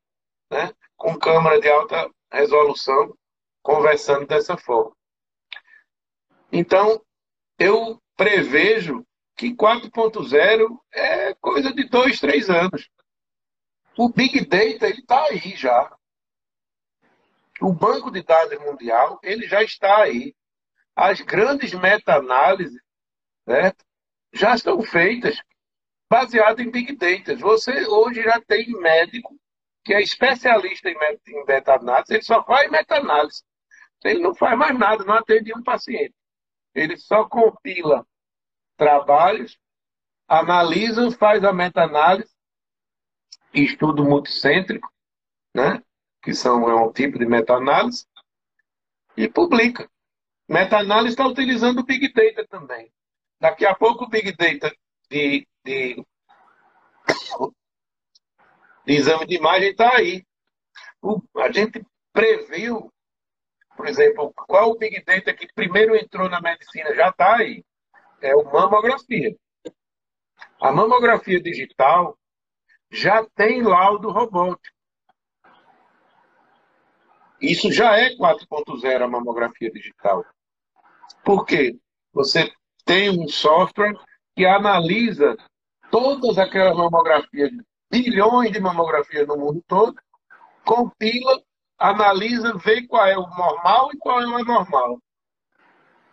né, 0.52 0.74
com 0.98 1.18
câmera 1.18 1.60
de 1.60 1.70
alta 1.70 2.12
resolução 2.30 3.16
conversando 3.64 4.28
dessa 4.28 4.58
forma. 4.58 4.94
Então, 6.52 7.02
eu 7.58 8.02
prevejo 8.18 9.06
que 9.38 9.56
4.0 9.56 10.78
é 10.94 11.34
coisa 11.36 11.72
de 11.72 11.86
dois, 11.86 12.20
três 12.20 12.50
anos. 12.50 12.90
O 13.98 14.10
Big 14.10 14.42
Data 14.42 14.88
ele 14.88 15.00
está 15.00 15.24
aí 15.28 15.56
já. 15.56 15.96
O 17.62 17.72
banco 17.72 18.12
de 18.12 18.22
dados 18.22 18.60
mundial 18.60 19.18
ele 19.24 19.48
já 19.48 19.64
está 19.64 20.04
aí. 20.04 20.36
As 20.94 21.22
grandes 21.22 21.74
meta-análises 21.74 22.82
né, 23.48 23.72
já 24.34 24.56
estão 24.56 24.82
feitas 24.82 25.42
baseadas 26.10 26.66
em 26.66 26.72
Big 26.72 26.96
Data. 26.96 27.36
Você 27.36 27.88
hoje 27.88 28.24
já 28.24 28.42
tem 28.42 28.70
médico 28.72 29.40
que 29.84 29.94
é 29.94 30.02
especialista 30.02 30.90
em 30.90 31.46
meta-análise, 31.48 32.14
ele 32.14 32.24
só 32.24 32.44
faz 32.44 32.70
meta-análise. 32.70 33.44
Ele 34.04 34.20
não 34.20 34.36
faz 34.36 34.58
mais 34.58 34.78
nada, 34.78 35.04
não 35.04 35.16
atende 35.16 35.54
um 35.54 35.64
paciente. 35.64 36.14
Ele 36.74 36.98
só 36.98 37.26
compila 37.26 38.06
trabalhos, 38.78 39.60
analisa, 40.28 41.12
faz 41.12 41.44
a 41.44 41.52
meta-análise, 41.52 42.30
estudo 43.54 44.04
multicêntrico, 44.04 44.90
né? 45.54 45.82
que 46.22 46.34
são, 46.34 46.70
é 46.70 46.76
um 46.76 46.92
tipo 46.92 47.18
de 47.18 47.26
meta-análise, 47.26 48.06
e 49.18 49.28
publica. 49.28 49.90
Meta-análise 50.48 51.14
está 51.14 51.28
utilizando 51.28 51.80
o 51.80 51.84
Big 51.84 52.14
Data 52.14 52.48
também. 52.48 52.92
Daqui 53.40 53.66
a 53.66 53.76
pouco 53.76 54.06
o 54.06 54.10
Big 54.10 54.32
Data 54.36 54.74
de, 55.10 55.48
de, 55.64 56.04
de 58.86 58.94
exame 58.94 59.26
de 59.26 59.36
imagem 59.36 59.70
está 59.72 59.96
aí. 59.96 60.26
O, 61.02 61.22
a 61.38 61.52
gente 61.52 61.86
previu, 62.12 62.92
por 63.76 63.88
exemplo, 63.88 64.34
qual 64.48 64.72
o 64.72 64.78
Big 64.78 65.04
Data 65.04 65.34
que 65.34 65.52
primeiro 65.54 65.96
entrou 65.96 66.30
na 66.30 66.42
medicina 66.42 66.94
já 66.96 67.10
está 67.10 67.38
aí 67.38 67.64
é 68.22 68.36
o 68.36 68.44
mamografia. 68.44 69.36
A 70.60 70.72
mamografia 70.72 71.42
digital 71.42 72.18
já 72.92 73.26
tem 73.36 73.62
laudo 73.62 74.12
robótico. 74.12 74.76
Isso 77.42 77.72
já 77.72 77.98
é 77.98 78.10
4.0 78.16 79.02
a 79.02 79.08
mamografia 79.08 79.72
digital. 79.72 80.26
Por 81.24 81.46
quê? 81.46 81.80
Você 82.12 82.52
tem 82.84 83.10
um 83.10 83.28
software 83.28 83.94
que 84.40 84.46
analisa 84.46 85.36
todas 85.92 86.38
aquelas 86.38 86.74
mamografias, 86.74 87.52
bilhões 87.92 88.54
de 88.54 88.62
mamografias 88.62 89.28
no 89.28 89.36
mundo 89.36 89.62
todo, 89.68 89.94
compila, 90.64 91.42
analisa, 91.78 92.54
vê 92.54 92.88
qual 92.88 93.06
é 93.06 93.18
o 93.18 93.28
normal 93.28 93.90
e 93.94 93.98
qual 93.98 94.22
é 94.22 94.26
o 94.26 94.38
anormal. 94.38 94.98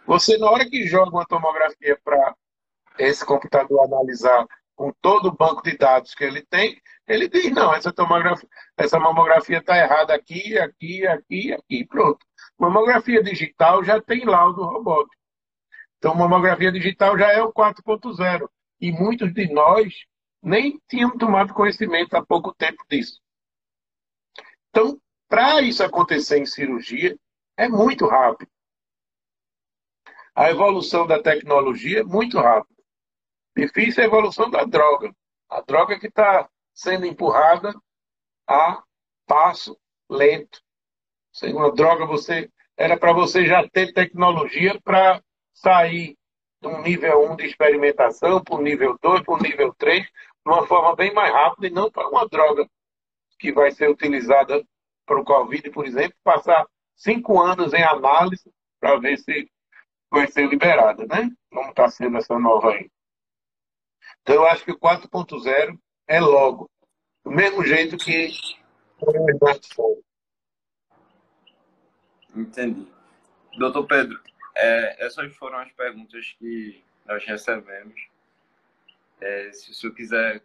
Você, 0.09 0.37
na 0.39 0.51
hora 0.51 0.69
que 0.69 0.89
joga 0.89 1.13
uma 1.13 1.25
tomografia 1.25 1.97
para 2.03 2.35
esse 2.99 3.25
computador 3.25 3.85
analisar 3.85 4.45
com 4.75 4.93
todo 5.01 5.29
o 5.29 5.37
banco 5.37 5.63
de 5.63 5.79
dados 5.79 6.13
que 6.13 6.25
ele 6.25 6.43
tem, 6.43 6.83
ele 7.07 7.29
diz, 7.29 7.53
não, 7.53 7.73
essa 7.73 7.93
tomografia, 7.93 8.49
essa 8.77 8.99
mamografia 8.99 9.59
está 9.59 9.79
errada 9.79 10.13
aqui, 10.13 10.59
aqui, 10.59 11.07
aqui, 11.07 11.53
aqui, 11.53 11.87
pronto. 11.87 12.19
Mamografia 12.59 13.23
digital 13.23 13.85
já 13.85 14.03
tem 14.03 14.25
laudo 14.25 14.65
robótico. 14.65 15.15
Então, 16.07 16.15
mamografia 16.15 16.71
digital 16.71 17.19
já 17.19 17.33
é 17.33 17.43
o 17.43 17.53
4.0. 17.53 18.49
E 18.81 18.93
muitos 18.93 19.35
de 19.35 19.53
nós 19.53 19.93
nem 20.41 20.81
tinham 20.89 21.19
tomado 21.19 21.53
conhecimento 21.53 22.15
há 22.15 22.25
pouco 22.25 22.55
tempo 22.55 22.81
disso. 22.89 23.21
Então, 24.71 25.01
para 25.29 25.61
isso 25.63 25.83
acontecer 25.83 26.39
em 26.39 26.47
cirurgia, 26.47 27.19
é 27.57 27.69
muito 27.69 28.07
rápido 28.07 28.49
a 30.37 30.49
evolução 30.49 31.07
da 31.09 31.21
tecnologia 31.21 32.01
é 32.01 32.05
muito 32.05 32.39
rápida. 32.39 32.81
Difícil 33.57 34.03
a 34.05 34.07
evolução 34.07 34.49
da 34.49 34.65
droga. 34.65 35.13
A 35.49 35.63
droga 35.63 35.99
que 35.99 36.07
está 36.07 36.49
sendo 36.73 37.07
empurrada 37.07 37.75
a 38.47 38.81
passo 39.27 39.77
lento. 40.09 40.61
Sem 41.33 41.53
uma 41.53 41.73
droga, 41.73 42.07
você 42.07 42.49
era 42.77 42.97
para 42.97 43.13
você 43.13 43.47
já 43.47 43.67
ter 43.67 43.93
tecnologia 43.95 44.79
para 44.85 45.21
sair 45.57 46.17
um 46.63 46.83
nível 46.83 47.31
1 47.33 47.37
de 47.37 47.47
experimentação 47.47 48.43
para 48.43 48.57
o 48.57 48.63
nível 48.63 48.97
2, 49.01 49.23
para 49.23 49.35
o 49.35 49.43
nível 49.43 49.75
3, 49.75 50.03
de 50.03 50.11
uma 50.45 50.67
forma 50.67 50.95
bem 50.95 51.13
mais 51.13 51.33
rápida 51.33 51.67
e 51.67 51.71
não 51.71 51.91
para 51.91 52.09
uma 52.09 52.27
droga 52.29 52.69
que 53.39 53.53
vai 53.53 53.71
ser 53.71 53.89
utilizada 53.91 54.65
para 55.05 55.21
o 55.21 55.25
Covid, 55.25 55.71
por 55.71 55.87
exemplo, 55.87 56.17
passar 56.25 56.67
cinco 56.95 57.41
anos 57.41 57.73
em 57.73 57.83
análise 57.83 58.51
para 58.81 58.99
ver 58.99 59.19
se 59.19 59.51
vai 60.11 60.27
ser 60.27 60.49
liberada, 60.49 61.07
né? 61.07 61.31
Como 61.51 61.71
está 61.71 61.89
sendo 61.89 62.19
essa 62.19 62.39
nova 62.39 62.73
aí. 62.73 62.91
Então, 64.23 64.37
eu 64.37 64.47
acho 64.47 64.65
que 64.65 64.73
o 64.73 64.79
4.0 64.79 65.79
é 66.09 66.21
logo. 66.21 66.69
Do 67.25 67.31
mesmo 67.31 67.65
jeito 67.65 67.97
que 67.97 68.31
o 69.01 69.31
smartphone. 69.31 70.03
Entendi. 72.35 72.87
Doutor 73.59 73.87
Pedro, 73.87 74.21
é, 74.57 75.07
essas 75.07 75.35
foram 75.37 75.59
as 75.59 75.71
perguntas 75.73 76.35
que 76.39 76.83
nós 77.05 77.25
recebemos. 77.25 78.09
É, 79.21 79.53
se 79.53 79.71
o 79.71 79.75
senhor 79.75 79.95
quiser 79.95 80.43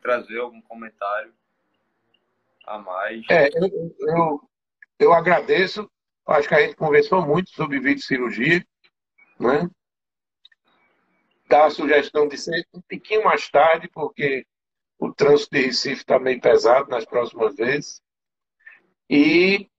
trazer 0.00 0.38
algum 0.38 0.60
comentário 0.62 1.32
a 2.66 2.78
mais. 2.78 3.24
É, 3.28 3.48
eu, 3.48 3.96
eu, 4.00 4.50
eu 4.98 5.12
agradeço 5.12 5.90
Acho 6.26 6.48
que 6.48 6.54
a 6.54 6.60
gente 6.60 6.74
conversou 6.74 7.24
muito 7.24 7.50
sobre 7.50 7.78
vídeo 7.78 8.02
cirurgia, 8.02 8.66
né? 9.38 9.70
dar 11.48 11.66
a 11.66 11.70
sugestão 11.70 12.26
de 12.26 12.36
ser 12.36 12.66
um 12.74 12.80
pouquinho 12.80 13.22
mais 13.22 13.48
tarde, 13.48 13.88
porque 13.88 14.44
o 14.98 15.12
trânsito 15.12 15.54
de 15.54 15.66
Recife 15.66 16.00
está 16.00 16.18
meio 16.18 16.40
pesado 16.40 16.90
nas 16.90 17.04
próximas 17.04 17.54
vezes. 17.54 18.02
E 19.08 19.70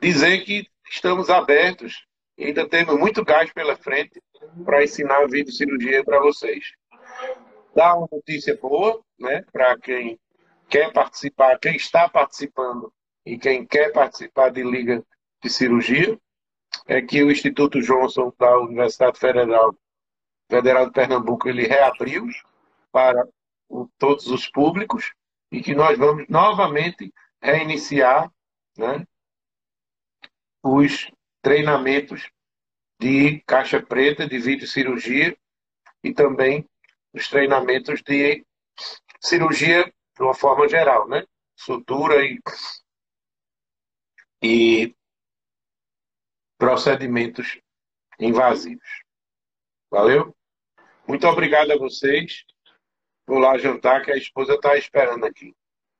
dizer 0.00 0.44
que 0.44 0.69
estamos 0.90 1.30
abertos, 1.30 2.04
ainda 2.38 2.68
temos 2.68 2.98
muito 2.98 3.24
gás 3.24 3.52
pela 3.52 3.76
frente 3.76 4.20
para 4.64 4.82
ensinar 4.82 5.22
a 5.22 5.26
videocirurgia 5.26 6.04
para 6.04 6.20
vocês. 6.20 6.72
Dar 7.74 7.94
uma 7.96 8.08
notícia 8.10 8.56
boa, 8.56 9.00
né, 9.18 9.44
para 9.52 9.78
quem 9.78 10.18
quer 10.68 10.92
participar, 10.92 11.58
quem 11.58 11.76
está 11.76 12.08
participando 12.08 12.92
e 13.24 13.38
quem 13.38 13.64
quer 13.64 13.92
participar 13.92 14.50
de 14.50 14.62
liga 14.64 15.04
de 15.42 15.48
cirurgia, 15.48 16.18
é 16.86 17.00
que 17.00 17.22
o 17.22 17.30
Instituto 17.30 17.80
Johnson 17.80 18.32
da 18.38 18.58
Universidade 18.58 19.18
Federal, 19.18 19.74
Federal 20.50 20.86
de 20.86 20.92
Pernambuco 20.92 21.48
ele 21.48 21.66
reabriu 21.66 22.26
para 22.90 23.24
todos 23.98 24.26
os 24.26 24.48
públicos 24.48 25.12
e 25.52 25.60
que 25.62 25.74
nós 25.74 25.96
vamos 25.96 26.26
novamente 26.28 27.12
reiniciar 27.40 28.30
né, 28.76 29.06
os 30.62 31.10
treinamentos 31.42 32.30
de 33.00 33.40
caixa 33.46 33.82
preta, 33.82 34.28
de 34.28 34.38
videocirurgia 34.38 35.36
e 36.04 36.12
também 36.12 36.68
os 37.12 37.28
treinamentos 37.28 38.02
de 38.02 38.44
cirurgia 39.20 39.84
de 40.16 40.22
uma 40.22 40.34
forma 40.34 40.68
geral, 40.68 41.08
né? 41.08 41.24
Sutura 41.56 42.24
e, 42.24 42.38
e 44.42 44.94
procedimentos 46.58 47.58
invasivos. 48.18 49.02
Valeu? 49.90 50.36
Muito 51.08 51.26
obrigado 51.26 51.72
a 51.72 51.78
vocês. 51.78 52.44
Vou 53.26 53.38
lá 53.38 53.56
jantar, 53.58 54.04
que 54.04 54.12
a 54.12 54.16
esposa 54.16 54.54
está 54.54 54.76
esperando 54.76 55.24
aqui. 55.24 55.54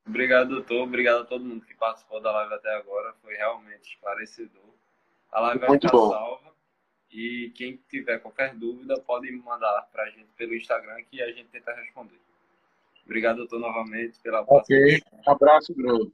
Obrigado, 0.05 0.49
doutor. 0.49 0.83
Obrigado 0.83 1.21
a 1.21 1.25
todo 1.25 1.45
mundo 1.45 1.65
que 1.65 1.75
participou 1.75 2.21
da 2.21 2.31
live 2.31 2.53
até 2.53 2.73
agora. 2.75 3.13
Foi 3.21 3.35
realmente 3.35 3.89
esclarecedor. 3.89 4.73
A 5.31 5.39
live 5.41 5.59
vai 5.59 5.69
Muito 5.69 5.87
ficar 5.87 5.97
bom. 5.97 6.09
salva. 6.09 6.51
E 7.11 7.51
quem 7.55 7.77
tiver 7.89 8.19
qualquer 8.19 8.55
dúvida 8.55 8.99
pode 9.01 9.29
mandar 9.31 9.89
para 9.91 10.03
a 10.03 10.09
gente 10.09 10.29
pelo 10.37 10.55
Instagram 10.55 11.03
que 11.03 11.21
a 11.21 11.31
gente 11.31 11.49
tenta 11.49 11.73
responder. 11.73 12.19
Obrigado, 13.05 13.37
doutor, 13.37 13.59
novamente 13.59 14.17
pela 14.21 14.41
Ok. 14.47 15.01
Abraço 15.27 15.73
grande. 15.75 16.11